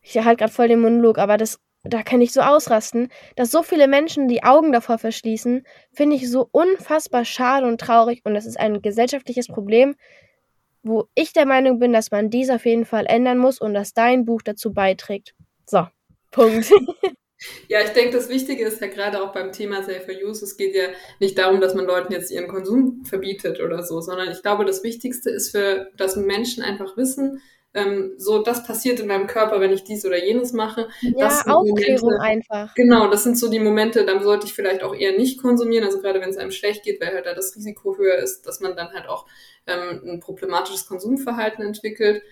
ich 0.00 0.16
halte 0.18 0.38
gerade 0.38 0.52
voll 0.52 0.68
den 0.68 0.80
Monolog, 0.80 1.18
aber 1.18 1.36
das, 1.36 1.58
da 1.82 2.02
kann 2.02 2.20
ich 2.20 2.32
so 2.32 2.40
ausrasten, 2.40 3.10
dass 3.34 3.50
so 3.50 3.62
viele 3.62 3.88
Menschen 3.88 4.28
die 4.28 4.44
Augen 4.44 4.70
davor 4.70 4.98
verschließen, 4.98 5.66
finde 5.92 6.16
ich 6.16 6.30
so 6.30 6.48
unfassbar 6.52 7.24
schade 7.24 7.66
und 7.66 7.80
traurig 7.80 8.22
und 8.24 8.34
das 8.34 8.46
ist 8.46 8.58
ein 8.58 8.80
gesellschaftliches 8.80 9.48
Problem, 9.48 9.96
wo 10.84 11.08
ich 11.14 11.32
der 11.32 11.46
Meinung 11.46 11.78
bin, 11.78 11.92
dass 11.92 12.10
man 12.10 12.30
dies 12.30 12.50
auf 12.50 12.64
jeden 12.64 12.84
Fall 12.84 13.06
ändern 13.06 13.38
muss 13.38 13.58
und 13.58 13.74
dass 13.74 13.94
dein 13.94 14.24
Buch 14.24 14.42
dazu 14.42 14.72
beiträgt. 14.72 15.34
So, 15.66 15.88
Punkt. 16.30 16.70
Ja, 17.68 17.80
ich 17.80 17.90
denke, 17.90 18.16
das 18.16 18.28
Wichtige 18.28 18.64
ist 18.64 18.80
ja 18.80 18.86
gerade 18.86 19.22
auch 19.22 19.32
beim 19.32 19.52
Thema 19.52 19.82
Safer 19.82 20.12
Use, 20.12 20.44
es 20.44 20.56
geht 20.56 20.74
ja 20.74 20.88
nicht 21.20 21.38
darum, 21.38 21.60
dass 21.60 21.74
man 21.74 21.86
Leuten 21.86 22.12
jetzt 22.12 22.30
ihren 22.30 22.48
Konsum 22.48 23.04
verbietet 23.04 23.60
oder 23.60 23.82
so, 23.82 24.00
sondern 24.00 24.30
ich 24.30 24.42
glaube, 24.42 24.64
das 24.64 24.82
Wichtigste 24.82 25.30
ist 25.30 25.50
für, 25.50 25.90
dass 25.96 26.16
Menschen 26.16 26.62
einfach 26.62 26.96
wissen, 26.96 27.40
ähm, 27.76 28.12
so, 28.18 28.40
das 28.40 28.64
passiert 28.64 29.00
in 29.00 29.08
meinem 29.08 29.26
Körper, 29.26 29.60
wenn 29.60 29.72
ich 29.72 29.82
dies 29.82 30.06
oder 30.06 30.24
jenes 30.24 30.52
mache. 30.52 30.88
Ja, 31.00 31.26
Aufklärung 31.46 32.12
Momente, 32.12 32.20
einfach. 32.22 32.74
Genau, 32.76 33.10
das 33.10 33.24
sind 33.24 33.36
so 33.36 33.50
die 33.50 33.58
Momente, 33.58 34.06
dann 34.06 34.22
sollte 34.22 34.46
ich 34.46 34.54
vielleicht 34.54 34.84
auch 34.84 34.94
eher 34.94 35.18
nicht 35.18 35.42
konsumieren, 35.42 35.84
also 35.84 36.00
gerade 36.00 36.20
wenn 36.20 36.30
es 36.30 36.36
einem 36.36 36.52
schlecht 36.52 36.84
geht, 36.84 37.00
weil 37.00 37.12
halt 37.12 37.26
da 37.26 37.34
das 37.34 37.56
Risiko 37.56 37.96
höher 37.98 38.16
ist, 38.18 38.46
dass 38.46 38.60
man 38.60 38.76
dann 38.76 38.92
halt 38.92 39.08
auch 39.08 39.26
ähm, 39.66 40.02
ein 40.06 40.20
problematisches 40.20 40.86
Konsumverhalten 40.86 41.64
entwickelt. 41.64 42.22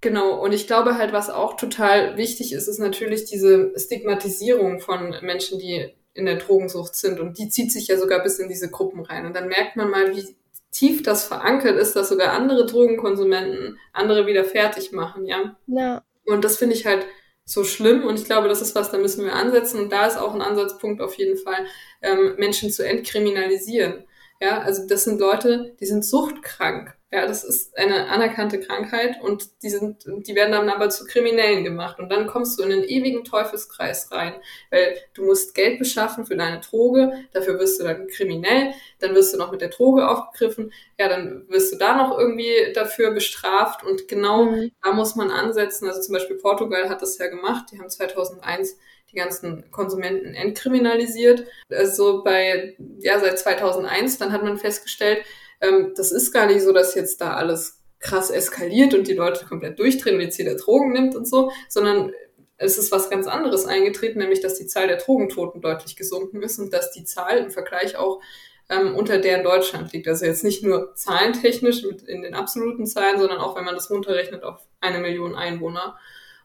Genau, 0.00 0.42
und 0.42 0.52
ich 0.52 0.66
glaube 0.66 0.98
halt, 0.98 1.12
was 1.12 1.30
auch 1.30 1.56
total 1.56 2.16
wichtig 2.16 2.52
ist, 2.52 2.68
ist 2.68 2.78
natürlich 2.78 3.24
diese 3.24 3.72
Stigmatisierung 3.76 4.80
von 4.80 5.14
Menschen, 5.22 5.58
die 5.58 5.94
in 6.12 6.26
der 6.26 6.36
Drogensucht 6.36 6.94
sind. 6.94 7.20
Und 7.20 7.38
die 7.38 7.48
zieht 7.48 7.72
sich 7.72 7.88
ja 7.88 7.96
sogar 7.96 8.22
bis 8.22 8.38
in 8.38 8.48
diese 8.48 8.70
Gruppen 8.70 9.00
rein. 9.00 9.26
Und 9.26 9.34
dann 9.34 9.48
merkt 9.48 9.76
man 9.76 9.90
mal, 9.90 10.14
wie 10.14 10.36
tief 10.70 11.02
das 11.02 11.24
verankert 11.24 11.78
ist, 11.78 11.96
dass 11.96 12.08
sogar 12.08 12.32
andere 12.32 12.66
Drogenkonsumenten 12.66 13.78
andere 13.92 14.26
wieder 14.26 14.44
fertig 14.44 14.92
machen, 14.92 15.26
ja. 15.26 15.56
Ja. 15.66 16.02
Und 16.26 16.44
das 16.44 16.58
finde 16.58 16.74
ich 16.74 16.84
halt 16.86 17.06
so 17.44 17.64
schlimm 17.64 18.04
und 18.04 18.18
ich 18.18 18.24
glaube, 18.24 18.48
das 18.48 18.60
ist 18.60 18.74
was, 18.74 18.90
da 18.90 18.98
müssen 18.98 19.24
wir 19.24 19.34
ansetzen 19.34 19.78
und 19.78 19.92
da 19.92 20.06
ist 20.06 20.18
auch 20.18 20.34
ein 20.34 20.42
Ansatzpunkt 20.42 21.00
auf 21.00 21.14
jeden 21.14 21.38
Fall, 21.38 21.66
ähm, 22.02 22.34
Menschen 22.38 22.70
zu 22.70 22.84
entkriminalisieren. 22.84 24.04
Ja, 24.40 24.58
also 24.58 24.86
das 24.86 25.04
sind 25.04 25.20
Leute, 25.20 25.74
die 25.80 25.86
sind 25.86 26.04
suchtkrank. 26.04 26.95
Ja, 27.12 27.24
das 27.24 27.44
ist 27.44 27.78
eine 27.78 28.08
anerkannte 28.08 28.58
Krankheit 28.58 29.22
und 29.22 29.62
die 29.62 29.70
sind, 29.70 30.04
die 30.06 30.34
werden 30.34 30.50
dann 30.50 30.68
aber 30.68 30.90
zu 30.90 31.04
Kriminellen 31.04 31.62
gemacht. 31.62 32.00
Und 32.00 32.10
dann 32.10 32.26
kommst 32.26 32.58
du 32.58 32.64
in 32.64 32.72
einen 32.72 32.82
ewigen 32.82 33.22
Teufelskreis 33.22 34.10
rein, 34.10 34.34
weil 34.72 34.96
du 35.14 35.24
musst 35.24 35.54
Geld 35.54 35.78
beschaffen 35.78 36.26
für 36.26 36.36
deine 36.36 36.58
Droge, 36.60 37.12
dafür 37.32 37.60
wirst 37.60 37.78
du 37.80 37.84
dann 37.84 38.08
kriminell, 38.08 38.74
dann 38.98 39.14
wirst 39.14 39.32
du 39.32 39.38
noch 39.38 39.52
mit 39.52 39.60
der 39.60 39.68
Droge 39.68 40.08
aufgegriffen, 40.08 40.72
ja, 40.98 41.08
dann 41.08 41.48
wirst 41.48 41.72
du 41.72 41.78
da 41.78 41.96
noch 41.96 42.18
irgendwie 42.18 42.72
dafür 42.74 43.12
bestraft 43.12 43.84
und 43.84 44.08
genau 44.08 44.46
mhm. 44.46 44.72
da 44.82 44.92
muss 44.92 45.14
man 45.14 45.30
ansetzen. 45.30 45.86
Also 45.86 46.00
zum 46.00 46.12
Beispiel 46.12 46.38
Portugal 46.38 46.88
hat 46.88 47.02
das 47.02 47.18
ja 47.18 47.28
gemacht, 47.28 47.66
die 47.70 47.78
haben 47.78 47.88
2001 47.88 48.78
die 49.12 49.16
ganzen 49.16 49.70
Konsumenten 49.70 50.34
entkriminalisiert. 50.34 51.44
Also 51.70 52.24
bei, 52.24 52.76
ja, 52.98 53.20
seit 53.20 53.38
2001, 53.38 54.18
dann 54.18 54.32
hat 54.32 54.42
man 54.42 54.58
festgestellt, 54.58 55.24
ähm, 55.60 55.92
das 55.96 56.12
ist 56.12 56.32
gar 56.32 56.46
nicht 56.46 56.62
so, 56.62 56.72
dass 56.72 56.94
jetzt 56.94 57.20
da 57.20 57.34
alles 57.34 57.82
krass 57.98 58.30
eskaliert 58.30 58.94
und 58.94 59.08
die 59.08 59.14
Leute 59.14 59.46
komplett 59.46 59.78
durchdrehen 59.78 60.16
und 60.16 60.22
jetzt 60.22 60.38
jeder 60.38 60.54
Drogen 60.54 60.92
nimmt 60.92 61.16
und 61.16 61.26
so, 61.26 61.50
sondern 61.68 62.12
es 62.58 62.78
ist 62.78 62.92
was 62.92 63.10
ganz 63.10 63.26
anderes 63.26 63.66
eingetreten, 63.66 64.18
nämlich 64.18 64.40
dass 64.40 64.54
die 64.54 64.66
Zahl 64.66 64.86
der 64.88 64.96
Drogentoten 64.96 65.60
deutlich 65.60 65.96
gesunken 65.96 66.42
ist 66.42 66.58
und 66.58 66.72
dass 66.72 66.90
die 66.90 67.04
Zahl 67.04 67.38
im 67.38 67.50
Vergleich 67.50 67.96
auch 67.96 68.20
ähm, 68.68 68.94
unter 68.94 69.18
der 69.18 69.38
in 69.38 69.44
Deutschland 69.44 69.92
liegt. 69.92 70.08
Also 70.08 70.24
jetzt 70.24 70.44
nicht 70.44 70.62
nur 70.62 70.94
zahlentechnisch 70.94 71.84
mit 71.84 72.02
in 72.02 72.22
den 72.22 72.34
absoluten 72.34 72.86
Zahlen, 72.86 73.18
sondern 73.18 73.38
auch 73.38 73.56
wenn 73.56 73.64
man 73.64 73.74
das 73.74 73.90
runterrechnet 73.90 74.42
auf 74.42 74.60
eine 74.80 74.98
Million 74.98 75.34
Einwohner. 75.34 75.98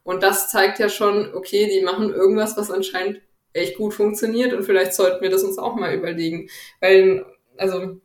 Und 0.03 0.23
das 0.23 0.49
zeigt 0.49 0.79
ja 0.79 0.89
schon, 0.89 1.33
okay, 1.33 1.69
die 1.71 1.83
machen 1.83 2.13
irgendwas, 2.13 2.57
was 2.57 2.71
anscheinend 2.71 3.21
echt 3.53 3.77
gut 3.77 3.93
funktioniert 3.93 4.53
und 4.53 4.63
vielleicht 4.63 4.93
sollten 4.93 5.21
wir 5.21 5.29
das 5.29 5.43
uns 5.43 5.57
auch 5.57 5.75
mal 5.75 5.93
überlegen. 5.93 6.49
Weil, 6.79 7.25
also 7.57 7.97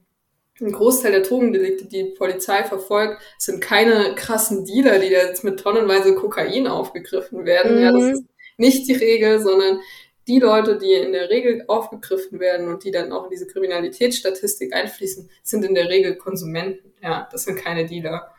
ein 0.61 0.73
Großteil 0.73 1.13
der 1.13 1.21
Drogendelikte, 1.21 1.85
die 1.85 2.05
die 2.05 2.11
Polizei 2.11 2.65
verfolgt, 2.65 3.21
sind 3.39 3.61
keine 3.61 4.15
krassen 4.15 4.65
Dealer, 4.65 4.99
die 4.99 5.09
jetzt 5.09 5.45
mit 5.45 5.61
tonnenweise 5.61 6.15
Kokain 6.15 6.67
aufgegriffen 6.67 7.45
werden. 7.45 7.77
Mhm. 7.77 7.83
Ja, 7.83 7.93
das 7.93 8.03
mhm. 8.03 8.11
ist 8.11 8.25
nicht 8.57 8.89
die 8.89 8.95
Regel, 8.95 9.41
sondern 9.41 9.81
die 10.27 10.41
Leute, 10.41 10.79
die 10.79 10.93
in 10.93 11.13
der 11.13 11.31
Regel 11.31 11.65
aufgegriffen 11.69 12.41
werden 12.41 12.69
und 12.69 12.85
die 12.85 12.91
dann 12.91 13.13
auch 13.13 13.25
in 13.25 13.31
diese 13.31 13.47
Kriminalitätsstatistik 13.47 14.75
einfließen, 14.75 15.31
sind 15.43 15.65
in 15.65 15.75
der 15.75 15.89
Regel 15.89 16.17
Konsumenten. 16.17 16.93
Ja, 17.03 17.29
das 17.31 17.45
sind 17.45 17.57
keine 17.57 17.87
Dealer. 17.87 18.33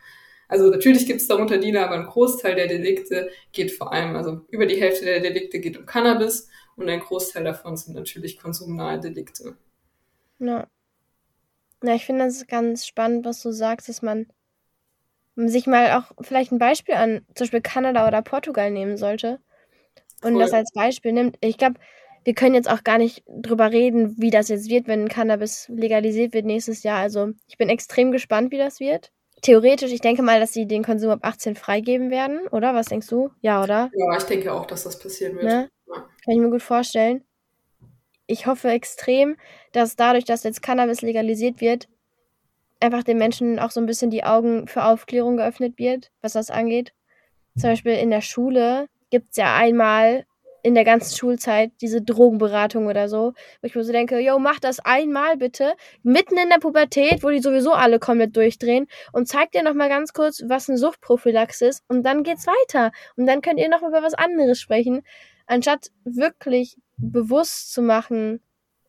Also 0.48 0.68
natürlich 0.68 1.06
gibt 1.06 1.20
es 1.20 1.28
darunter 1.28 1.58
Dealer, 1.58 1.86
aber 1.86 1.96
ein 1.96 2.06
Großteil 2.06 2.54
der 2.54 2.66
Delikte 2.66 3.30
geht 3.52 3.70
vor 3.70 3.92
allem, 3.92 4.16
also 4.16 4.40
über 4.48 4.66
die 4.66 4.80
Hälfte 4.80 5.04
der 5.04 5.20
Delikte 5.20 5.60
geht 5.60 5.76
um 5.78 5.86
Cannabis 5.86 6.48
und 6.76 6.88
ein 6.88 7.00
Großteil 7.00 7.44
davon 7.44 7.76
sind 7.76 7.94
natürlich 7.94 8.38
konsumnahe 8.38 8.98
Delikte. 8.98 9.56
Ja. 10.38 10.66
Ja, 11.82 11.94
ich 11.94 12.06
finde 12.06 12.24
das 12.24 12.46
ganz 12.46 12.86
spannend, 12.86 13.24
was 13.24 13.42
du 13.42 13.52
sagst, 13.52 13.88
dass 13.88 14.02
man 14.02 14.26
sich 15.36 15.66
mal 15.66 15.92
auch 15.92 16.12
vielleicht 16.20 16.50
ein 16.50 16.58
Beispiel 16.58 16.96
an 16.96 17.24
zum 17.34 17.44
Beispiel 17.44 17.60
Kanada 17.60 18.08
oder 18.08 18.22
Portugal 18.22 18.70
nehmen 18.70 18.96
sollte 18.96 19.38
und 20.22 20.34
cool. 20.34 20.40
das 20.40 20.52
als 20.52 20.72
Beispiel 20.72 21.12
nimmt. 21.12 21.36
Ich 21.40 21.58
glaube, 21.58 21.78
wir 22.24 22.34
können 22.34 22.56
jetzt 22.56 22.68
auch 22.68 22.82
gar 22.82 22.98
nicht 22.98 23.22
drüber 23.28 23.70
reden, 23.70 24.16
wie 24.18 24.30
das 24.30 24.48
jetzt 24.48 24.68
wird, 24.68 24.88
wenn 24.88 25.08
Cannabis 25.08 25.68
legalisiert 25.68 26.34
wird 26.34 26.44
nächstes 26.44 26.82
Jahr. 26.82 26.98
Also 26.98 27.30
ich 27.46 27.56
bin 27.56 27.68
extrem 27.68 28.10
gespannt, 28.10 28.50
wie 28.50 28.58
das 28.58 28.80
wird. 28.80 29.12
Theoretisch, 29.42 29.92
ich 29.92 30.00
denke 30.00 30.22
mal, 30.22 30.40
dass 30.40 30.52
sie 30.52 30.66
den 30.66 30.82
Konsum 30.82 31.10
ab 31.10 31.20
18 31.22 31.54
freigeben 31.54 32.10
werden, 32.10 32.48
oder? 32.48 32.74
Was 32.74 32.86
denkst 32.86 33.06
du? 33.06 33.30
Ja, 33.40 33.62
oder? 33.62 33.92
Ja, 33.94 34.16
ich 34.16 34.24
denke 34.24 34.52
auch, 34.52 34.66
dass 34.66 34.82
das 34.82 34.98
passieren 34.98 35.36
wird. 35.36 35.44
Ne? 35.44 35.70
Ja. 35.86 35.94
Kann 35.94 36.34
ich 36.34 36.38
mir 36.38 36.50
gut 36.50 36.62
vorstellen 36.62 37.27
ich 38.28 38.46
hoffe 38.46 38.68
extrem, 38.68 39.36
dass 39.72 39.96
dadurch, 39.96 40.24
dass 40.24 40.44
jetzt 40.44 40.62
Cannabis 40.62 41.02
legalisiert 41.02 41.60
wird, 41.60 41.88
einfach 42.78 43.02
den 43.02 43.18
Menschen 43.18 43.58
auch 43.58 43.72
so 43.72 43.80
ein 43.80 43.86
bisschen 43.86 44.10
die 44.10 44.22
Augen 44.22 44.68
für 44.68 44.84
Aufklärung 44.84 45.38
geöffnet 45.38 45.78
wird, 45.78 46.12
was 46.20 46.34
das 46.34 46.50
angeht. 46.50 46.92
Zum 47.56 47.70
Beispiel 47.70 47.94
in 47.94 48.10
der 48.10 48.20
Schule 48.20 48.86
gibt 49.10 49.30
es 49.30 49.38
ja 49.38 49.56
einmal 49.56 50.26
in 50.62 50.74
der 50.74 50.84
ganzen 50.84 51.16
Schulzeit 51.16 51.72
diese 51.80 52.02
Drogenberatung 52.02 52.86
oder 52.86 53.08
so, 53.08 53.32
wo 53.60 53.66
ich 53.66 53.74
mir 53.74 53.84
so 53.84 53.92
denke, 53.92 54.18
yo, 54.18 54.38
mach 54.38 54.60
das 54.60 54.80
einmal 54.80 55.38
bitte, 55.38 55.74
mitten 56.02 56.36
in 56.36 56.50
der 56.50 56.58
Pubertät, 56.58 57.22
wo 57.22 57.30
die 57.30 57.40
sowieso 57.40 57.72
alle 57.72 57.98
komplett 57.98 58.36
durchdrehen 58.36 58.86
und 59.12 59.26
zeig 59.26 59.52
dir 59.52 59.62
nochmal 59.62 59.88
ganz 59.88 60.12
kurz, 60.12 60.42
was 60.46 60.68
eine 60.68 60.76
Suchtprophylaxe 60.76 61.66
ist 61.66 61.84
und 61.88 62.02
dann 62.02 62.22
geht's 62.24 62.46
weiter 62.46 62.92
und 63.16 63.26
dann 63.26 63.40
könnt 63.40 63.58
ihr 63.58 63.70
noch 63.70 63.82
über 63.82 64.02
was 64.02 64.14
anderes 64.14 64.60
sprechen, 64.60 65.02
anstatt 65.46 65.90
wirklich 66.04 66.76
bewusst 66.98 67.72
zu 67.72 67.82
machen, 67.82 68.40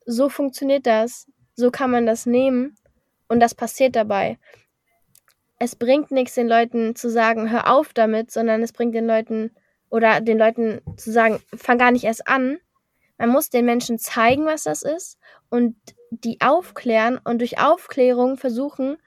so 0.06 0.30
funktioniert 0.30 0.86
das, 0.86 1.28
so 1.56 1.72
kann 1.72 1.92
man 1.92 2.06
das 2.06 2.26
nehmen 2.26 2.76
und 3.28 3.40
das 3.40 3.56
passiert 3.56 3.96
dabei. 3.96 4.40
Es 5.60 5.76
bringt 5.76 6.12
nichts, 6.12 6.36
den 6.36 6.48
Leuten 6.48 6.96
zu 6.96 7.10
sagen, 7.10 7.52
hör 7.52 7.72
auf 7.74 7.94
damit, 7.94 8.32
sondern 8.32 8.62
es 8.62 8.72
bringt 8.74 8.96
den 8.96 9.06
Leuten 9.06 9.52
oder 9.90 10.22
den 10.22 10.38
Leuten 10.38 10.82
zu 10.98 11.12
sagen, 11.12 11.40
fang 11.56 11.78
gar 11.78 11.92
nicht 11.92 12.06
erst 12.06 12.28
an, 12.28 12.60
Man 13.20 13.30
muss 13.30 13.50
den 13.50 13.66
Menschen 13.66 14.00
zeigen, 14.00 14.46
was 14.46 14.64
das 14.64 14.82
ist 14.82 15.20
und 15.50 15.76
die 16.10 16.40
aufklären 16.42 17.20
und 17.24 17.40
durch 17.40 17.60
Aufklärung 17.60 18.38
versuchen, 18.38 18.98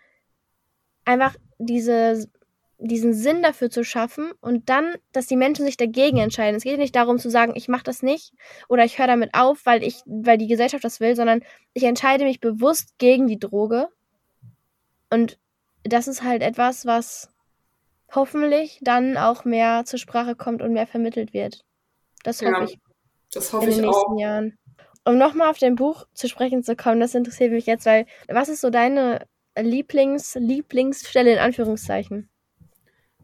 einfach 1.07 1.35
diese, 1.59 2.29
diesen 2.85 3.15
Sinn 3.15 3.43
dafür 3.43 3.71
zu 3.71 3.85
schaffen 3.85 4.33
und 4.41 4.69
dann, 4.69 4.97
dass 5.13 5.27
die 5.27 5.37
Menschen 5.37 5.65
sich 5.65 5.77
dagegen 5.77 6.19
entscheiden. 6.19 6.57
Es 6.57 6.65
geht 6.65 6.79
nicht 6.79 6.97
darum 6.97 7.19
zu 7.19 7.31
sagen, 7.31 7.53
ich 7.55 7.69
mache 7.69 7.85
das 7.85 8.03
nicht 8.03 8.33
oder 8.69 8.85
ich 8.85 8.99
höre 8.99 9.07
damit 9.07 9.31
auf, 9.35 9.65
weil 9.65 9.83
ich, 9.83 10.03
weil 10.07 10.39
die 10.39 10.49
Gesellschaft 10.49 10.85
das 10.85 11.01
will, 11.01 11.15
sondern 11.17 11.43
ich 11.75 11.85
entscheide 11.85 12.25
mich 12.25 12.41
bewusst 12.41 12.99
gegen 12.99 13.27
die 13.27 13.39
Droge. 13.39 13.89
Und 15.11 15.39
das 15.85 16.09
ist 16.09 16.23
halt 16.23 16.43
etwas, 16.43 16.87
was 16.87 17.31
hoffentlich 18.15 18.79
dann 18.83 19.17
auch 19.17 19.45
mehr 19.45 19.85
zur 19.85 19.99
Sprache 19.99 20.35
kommt 20.35 20.63
und 20.63 20.73
mehr 20.73 20.87
vermittelt 20.87 21.33
wird. 21.33 21.65
Das 22.25 22.43
hoffe 22.43 22.53
ja, 22.53 22.65
ich. 22.65 22.79
Das 23.33 23.53
hoffe 23.53 23.67
in 23.67 23.71
den 23.71 23.85
nächsten 23.85 24.13
auch. 24.13 24.19
Jahren. 24.19 24.59
Um 25.05 25.19
nochmal 25.19 25.51
auf 25.51 25.59
dein 25.59 25.75
Buch 25.75 26.07
zu 26.15 26.29
sprechen 26.29 26.63
zu 26.63 26.77
kommen, 26.77 27.01
das 27.01 27.15
interessiert 27.15 27.53
mich 27.53 27.67
jetzt, 27.67 27.87
weil 27.87 28.07
was 28.29 28.49
ist 28.49 28.61
so 28.61 28.71
deine 28.71 29.27
Lieblings, 29.59 30.35
Lieblingsstelle 30.37 31.33
in 31.33 31.39
Anführungszeichen? 31.39 32.29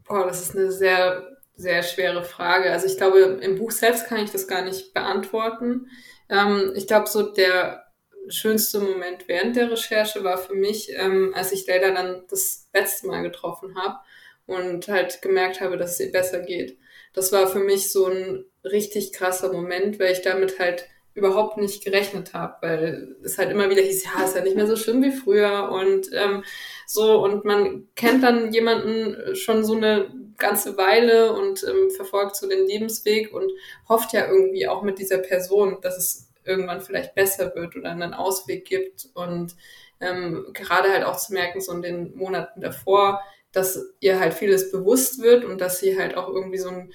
Boah, 0.09 0.25
das 0.25 0.41
ist 0.41 0.57
eine 0.57 0.71
sehr, 0.71 1.37
sehr 1.55 1.83
schwere 1.83 2.23
Frage. 2.23 2.71
Also 2.71 2.87
ich 2.87 2.97
glaube, 2.97 3.19
im 3.19 3.59
Buch 3.59 3.69
selbst 3.69 4.07
kann 4.07 4.23
ich 4.23 4.31
das 4.31 4.47
gar 4.47 4.63
nicht 4.63 4.93
beantworten. 4.95 5.87
Ähm, 6.29 6.73
ich 6.75 6.87
glaube, 6.87 7.07
so 7.07 7.31
der 7.31 7.85
schönste 8.27 8.79
Moment 8.79 9.27
während 9.27 9.55
der 9.55 9.71
Recherche 9.71 10.23
war 10.23 10.39
für 10.39 10.55
mich, 10.55 10.91
ähm, 10.95 11.31
als 11.35 11.51
ich 11.51 11.67
Leila 11.67 11.91
dann 11.91 12.23
das 12.27 12.69
letzte 12.73 13.07
Mal 13.07 13.21
getroffen 13.21 13.75
habe 13.79 13.99
und 14.47 14.87
halt 14.87 15.21
gemerkt 15.21 15.61
habe, 15.61 15.77
dass 15.77 15.93
es 15.93 15.99
ihr 15.99 16.11
besser 16.11 16.39
geht. 16.39 16.79
Das 17.13 17.31
war 17.31 17.47
für 17.47 17.59
mich 17.59 17.91
so 17.91 18.07
ein 18.07 18.45
richtig 18.63 19.13
krasser 19.13 19.53
Moment, 19.53 19.99
weil 19.99 20.11
ich 20.11 20.23
damit 20.23 20.57
halt 20.57 20.87
überhaupt 21.19 21.57
nicht 21.57 21.83
gerechnet 21.83 22.33
habe, 22.33 22.55
weil 22.61 23.15
es 23.23 23.37
halt 23.37 23.51
immer 23.51 23.69
wieder 23.69 23.81
hieß, 23.81 24.05
ja, 24.05 24.23
ist 24.23 24.35
ja 24.35 24.41
nicht 24.41 24.55
mehr 24.55 24.67
so 24.67 24.75
schlimm 24.75 25.03
wie 25.03 25.11
früher 25.11 25.69
und 25.71 26.09
ähm, 26.13 26.43
so 26.87 27.23
und 27.23 27.45
man 27.45 27.87
kennt 27.95 28.23
dann 28.23 28.51
jemanden 28.51 29.35
schon 29.35 29.63
so 29.63 29.75
eine 29.75 30.09
ganze 30.37 30.77
Weile 30.77 31.33
und 31.33 31.63
ähm, 31.63 31.91
verfolgt 31.91 32.35
so 32.35 32.47
den 32.47 32.65
Lebensweg 32.65 33.33
und 33.33 33.51
hofft 33.87 34.13
ja 34.13 34.27
irgendwie 34.27 34.67
auch 34.67 34.81
mit 34.81 34.97
dieser 34.97 35.19
Person, 35.19 35.77
dass 35.81 35.97
es 35.97 36.29
irgendwann 36.45 36.81
vielleicht 36.81 37.13
besser 37.13 37.53
wird 37.55 37.75
oder 37.75 37.91
einen 37.91 38.13
Ausweg 38.13 38.65
gibt 38.65 39.09
und 39.13 39.55
ähm, 39.99 40.47
gerade 40.53 40.89
halt 40.89 41.03
auch 41.03 41.17
zu 41.17 41.33
merken, 41.33 41.61
so 41.61 41.73
in 41.73 41.81
den 41.81 42.15
Monaten 42.15 42.61
davor, 42.61 43.21
dass 43.51 43.93
ihr 43.99 44.19
halt 44.19 44.33
vieles 44.33 44.71
bewusst 44.71 45.21
wird 45.21 45.43
und 45.43 45.59
dass 45.59 45.79
sie 45.79 45.99
halt 45.99 46.15
auch 46.15 46.29
irgendwie 46.29 46.57
so 46.57 46.69
ein 46.69 46.93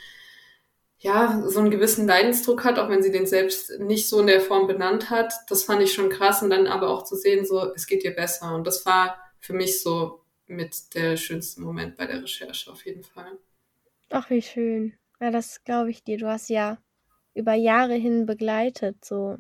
ja, 1.05 1.43
so 1.47 1.61
einen 1.61 1.71
gewissen 1.71 2.07
Leidensdruck 2.07 2.65
hat, 2.65 2.79
auch 2.79 2.89
wenn 2.89 3.03
sie 3.03 3.13
den 3.13 3.27
selbst 3.27 3.79
nicht 3.79 4.09
so 4.09 4.21
in 4.21 4.27
der 4.27 4.41
Form 4.41 4.67
benannt 4.67 5.11
hat. 5.11 5.35
Das 5.51 5.65
fand 5.65 5.83
ich 5.83 5.93
schon 5.93 6.09
krass 6.09 6.43
und 6.43 6.49
dann 6.49 6.67
aber 6.67 6.89
auch 6.89 7.05
zu 7.05 7.15
sehen, 7.15 7.45
so, 7.45 7.75
es 7.75 7.87
geht 7.87 8.03
ihr 8.05 8.17
besser. 8.17 8.55
Und 8.55 8.67
das 8.67 8.87
war 8.87 9.19
für 9.39 9.53
mich 9.53 9.83
so 9.83 10.23
mit 10.47 10.95
der 10.95 11.19
schönste 11.19 11.61
Moment 11.61 11.99
bei 11.99 12.07
der 12.07 12.23
Recherche 12.23 12.73
auf 12.73 12.87
jeden 12.87 13.05
Fall. 13.05 13.39
Ach, 14.09 14.31
wie 14.31 14.41
schön. 14.41 14.95
Ja, 15.21 15.31
das 15.31 15.63
glaube 15.63 15.91
ich 15.91 16.03
dir. 16.03 16.17
Du 16.17 16.27
hast 16.27 16.49
ja 16.49 16.79
über 17.35 17.53
Jahre 17.53 17.95
hin 17.95 18.25
begleitet, 18.25 19.05
so. 19.05 19.37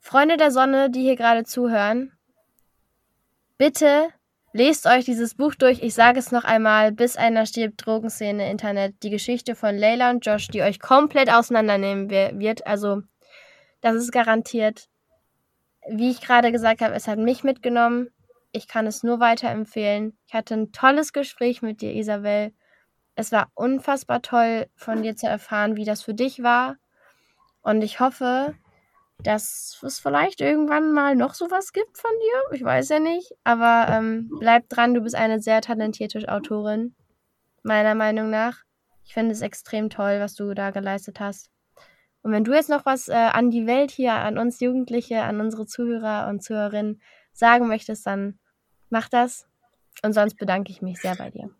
Freunde 0.00 0.38
der 0.38 0.52
Sonne, 0.52 0.90
die 0.90 1.02
hier 1.02 1.16
gerade 1.16 1.44
zuhören, 1.44 2.12
bitte 3.58 4.08
Lest 4.54 4.86
euch 4.86 5.06
dieses 5.06 5.34
Buch 5.34 5.54
durch. 5.54 5.82
Ich 5.82 5.94
sage 5.94 6.18
es 6.18 6.30
noch 6.30 6.44
einmal, 6.44 6.92
bis 6.92 7.16
einer 7.16 7.46
stirbt, 7.46 7.86
Drogenszene, 7.86 8.50
Internet. 8.50 9.02
Die 9.02 9.08
Geschichte 9.08 9.54
von 9.54 9.76
Layla 9.76 10.10
und 10.10 10.26
Josh, 10.26 10.48
die 10.48 10.60
euch 10.60 10.78
komplett 10.78 11.32
auseinandernehmen 11.32 12.10
wird. 12.10 12.66
Also, 12.66 13.00
das 13.80 13.96
ist 13.96 14.12
garantiert. 14.12 14.88
Wie 15.88 16.10
ich 16.10 16.20
gerade 16.20 16.52
gesagt 16.52 16.82
habe, 16.82 16.94
es 16.94 17.08
hat 17.08 17.18
mich 17.18 17.44
mitgenommen. 17.44 18.10
Ich 18.52 18.68
kann 18.68 18.86
es 18.86 19.02
nur 19.02 19.20
weiterempfehlen. 19.20 20.18
Ich 20.26 20.34
hatte 20.34 20.54
ein 20.54 20.72
tolles 20.72 21.14
Gespräch 21.14 21.62
mit 21.62 21.80
dir, 21.80 21.94
Isabel. 21.94 22.52
Es 23.14 23.32
war 23.32 23.50
unfassbar 23.54 24.20
toll, 24.20 24.66
von 24.76 25.02
dir 25.02 25.16
zu 25.16 25.26
erfahren, 25.26 25.76
wie 25.76 25.84
das 25.86 26.02
für 26.02 26.14
dich 26.14 26.42
war. 26.42 26.76
Und 27.62 27.82
ich 27.82 28.00
hoffe, 28.00 28.54
dass 29.22 29.80
es 29.82 29.98
vielleicht 29.98 30.40
irgendwann 30.40 30.92
mal 30.92 31.16
noch 31.16 31.34
sowas 31.34 31.72
gibt 31.72 31.98
von 31.98 32.10
dir. 32.10 32.56
Ich 32.56 32.64
weiß 32.64 32.88
ja 32.90 32.98
nicht. 32.98 33.32
Aber 33.44 33.86
ähm, 33.90 34.30
bleib 34.38 34.68
dran, 34.68 34.94
du 34.94 35.00
bist 35.00 35.14
eine 35.14 35.40
sehr 35.40 35.60
talentierte 35.60 36.28
Autorin. 36.28 36.94
Meiner 37.62 37.94
Meinung 37.94 38.30
nach. 38.30 38.62
Ich 39.04 39.14
finde 39.14 39.32
es 39.32 39.42
extrem 39.42 39.90
toll, 39.90 40.20
was 40.20 40.34
du 40.34 40.54
da 40.54 40.70
geleistet 40.70 41.20
hast. 41.20 41.50
Und 42.22 42.32
wenn 42.32 42.44
du 42.44 42.52
jetzt 42.52 42.68
noch 42.68 42.86
was 42.86 43.08
äh, 43.08 43.14
an 43.14 43.50
die 43.50 43.66
Welt 43.66 43.90
hier, 43.90 44.12
an 44.12 44.38
uns 44.38 44.60
Jugendliche, 44.60 45.22
an 45.22 45.40
unsere 45.40 45.66
Zuhörer 45.66 46.28
und 46.28 46.42
Zuhörerinnen 46.42 47.00
sagen 47.32 47.66
möchtest, 47.66 48.06
dann 48.06 48.38
mach 48.90 49.08
das. 49.08 49.46
Und 50.04 50.12
sonst 50.12 50.36
bedanke 50.36 50.70
ich 50.70 50.82
mich 50.82 51.00
sehr 51.00 51.16
bei 51.16 51.30
dir. 51.30 51.50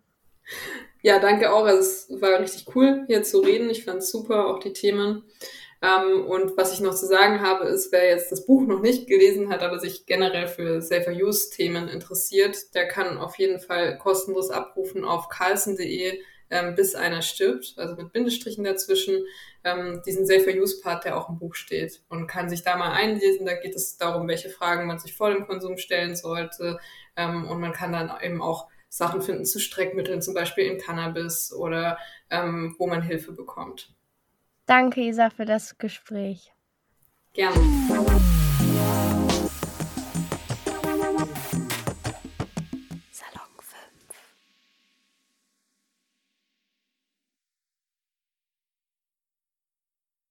Ja, 1.01 1.19
danke 1.19 1.51
auch. 1.51 1.65
Also 1.65 1.81
es 1.81 2.21
war 2.21 2.39
richtig 2.39 2.73
cool, 2.75 3.03
hier 3.07 3.23
zu 3.23 3.39
reden. 3.39 3.69
Ich 3.69 3.83
fand 3.83 3.99
es 3.99 4.11
super, 4.11 4.47
auch 4.47 4.59
die 4.59 4.71
Themen. 4.73 5.23
Ähm, 5.83 6.25
und 6.25 6.55
was 6.55 6.71
ich 6.71 6.79
noch 6.79 6.95
zu 6.95 7.05
sagen 7.05 7.41
habe, 7.41 7.65
ist, 7.65 7.91
wer 7.91 8.07
jetzt 8.07 8.31
das 8.31 8.45
Buch 8.45 8.65
noch 8.65 8.79
nicht 8.79 9.05
gelesen 9.05 9.49
hat, 9.49 9.63
aber 9.63 9.79
sich 9.79 10.05
generell 10.05 10.47
für 10.47 10.81
Safer 10.81 11.11
Use 11.11 11.49
Themen 11.49 11.89
interessiert, 11.89 12.73
der 12.73 12.87
kann 12.87 13.17
auf 13.17 13.37
jeden 13.37 13.59
Fall 13.59 13.97
kostenlos 13.97 14.49
abrufen 14.49 15.03
auf 15.03 15.27
carlsen.de 15.27 16.21
ähm, 16.49 16.75
bis 16.75 16.95
einer 16.95 17.21
stirbt, 17.21 17.73
also 17.75 17.95
mit 17.95 18.13
Bindestrichen 18.13 18.63
dazwischen, 18.63 19.25
ähm, 19.65 20.01
diesen 20.05 20.25
Safer 20.25 20.51
Use 20.51 20.79
Part, 20.81 21.03
der 21.03 21.17
auch 21.17 21.27
im 21.27 21.37
Buch 21.37 21.55
steht 21.55 22.01
und 22.07 22.27
kann 22.27 22.49
sich 22.49 22.63
da 22.63 22.77
mal 22.77 22.91
einlesen. 22.91 23.45
Da 23.45 23.55
geht 23.55 23.75
es 23.75 23.97
darum, 23.97 24.29
welche 24.29 24.49
Fragen 24.49 24.87
man 24.87 24.99
sich 24.99 25.17
vor 25.17 25.31
dem 25.31 25.45
Konsum 25.45 25.77
stellen 25.77 26.15
sollte 26.15 26.79
ähm, 27.17 27.45
und 27.49 27.59
man 27.59 27.73
kann 27.73 27.91
dann 27.91 28.09
eben 28.21 28.41
auch 28.41 28.69
Sachen 28.87 29.21
finden 29.21 29.43
zu 29.43 29.59
Streckmitteln, 29.59 30.21
zum 30.21 30.33
Beispiel 30.33 30.65
in 30.65 30.77
Cannabis 30.77 31.51
oder 31.51 31.97
ähm, 32.29 32.75
wo 32.77 32.87
man 32.87 33.01
Hilfe 33.01 33.33
bekommt. 33.33 33.93
Danke, 34.65 35.01
Isa, 35.01 35.29
für 35.29 35.45
das 35.45 35.77
Gespräch. 35.77 36.53
Gerne. 37.33 37.59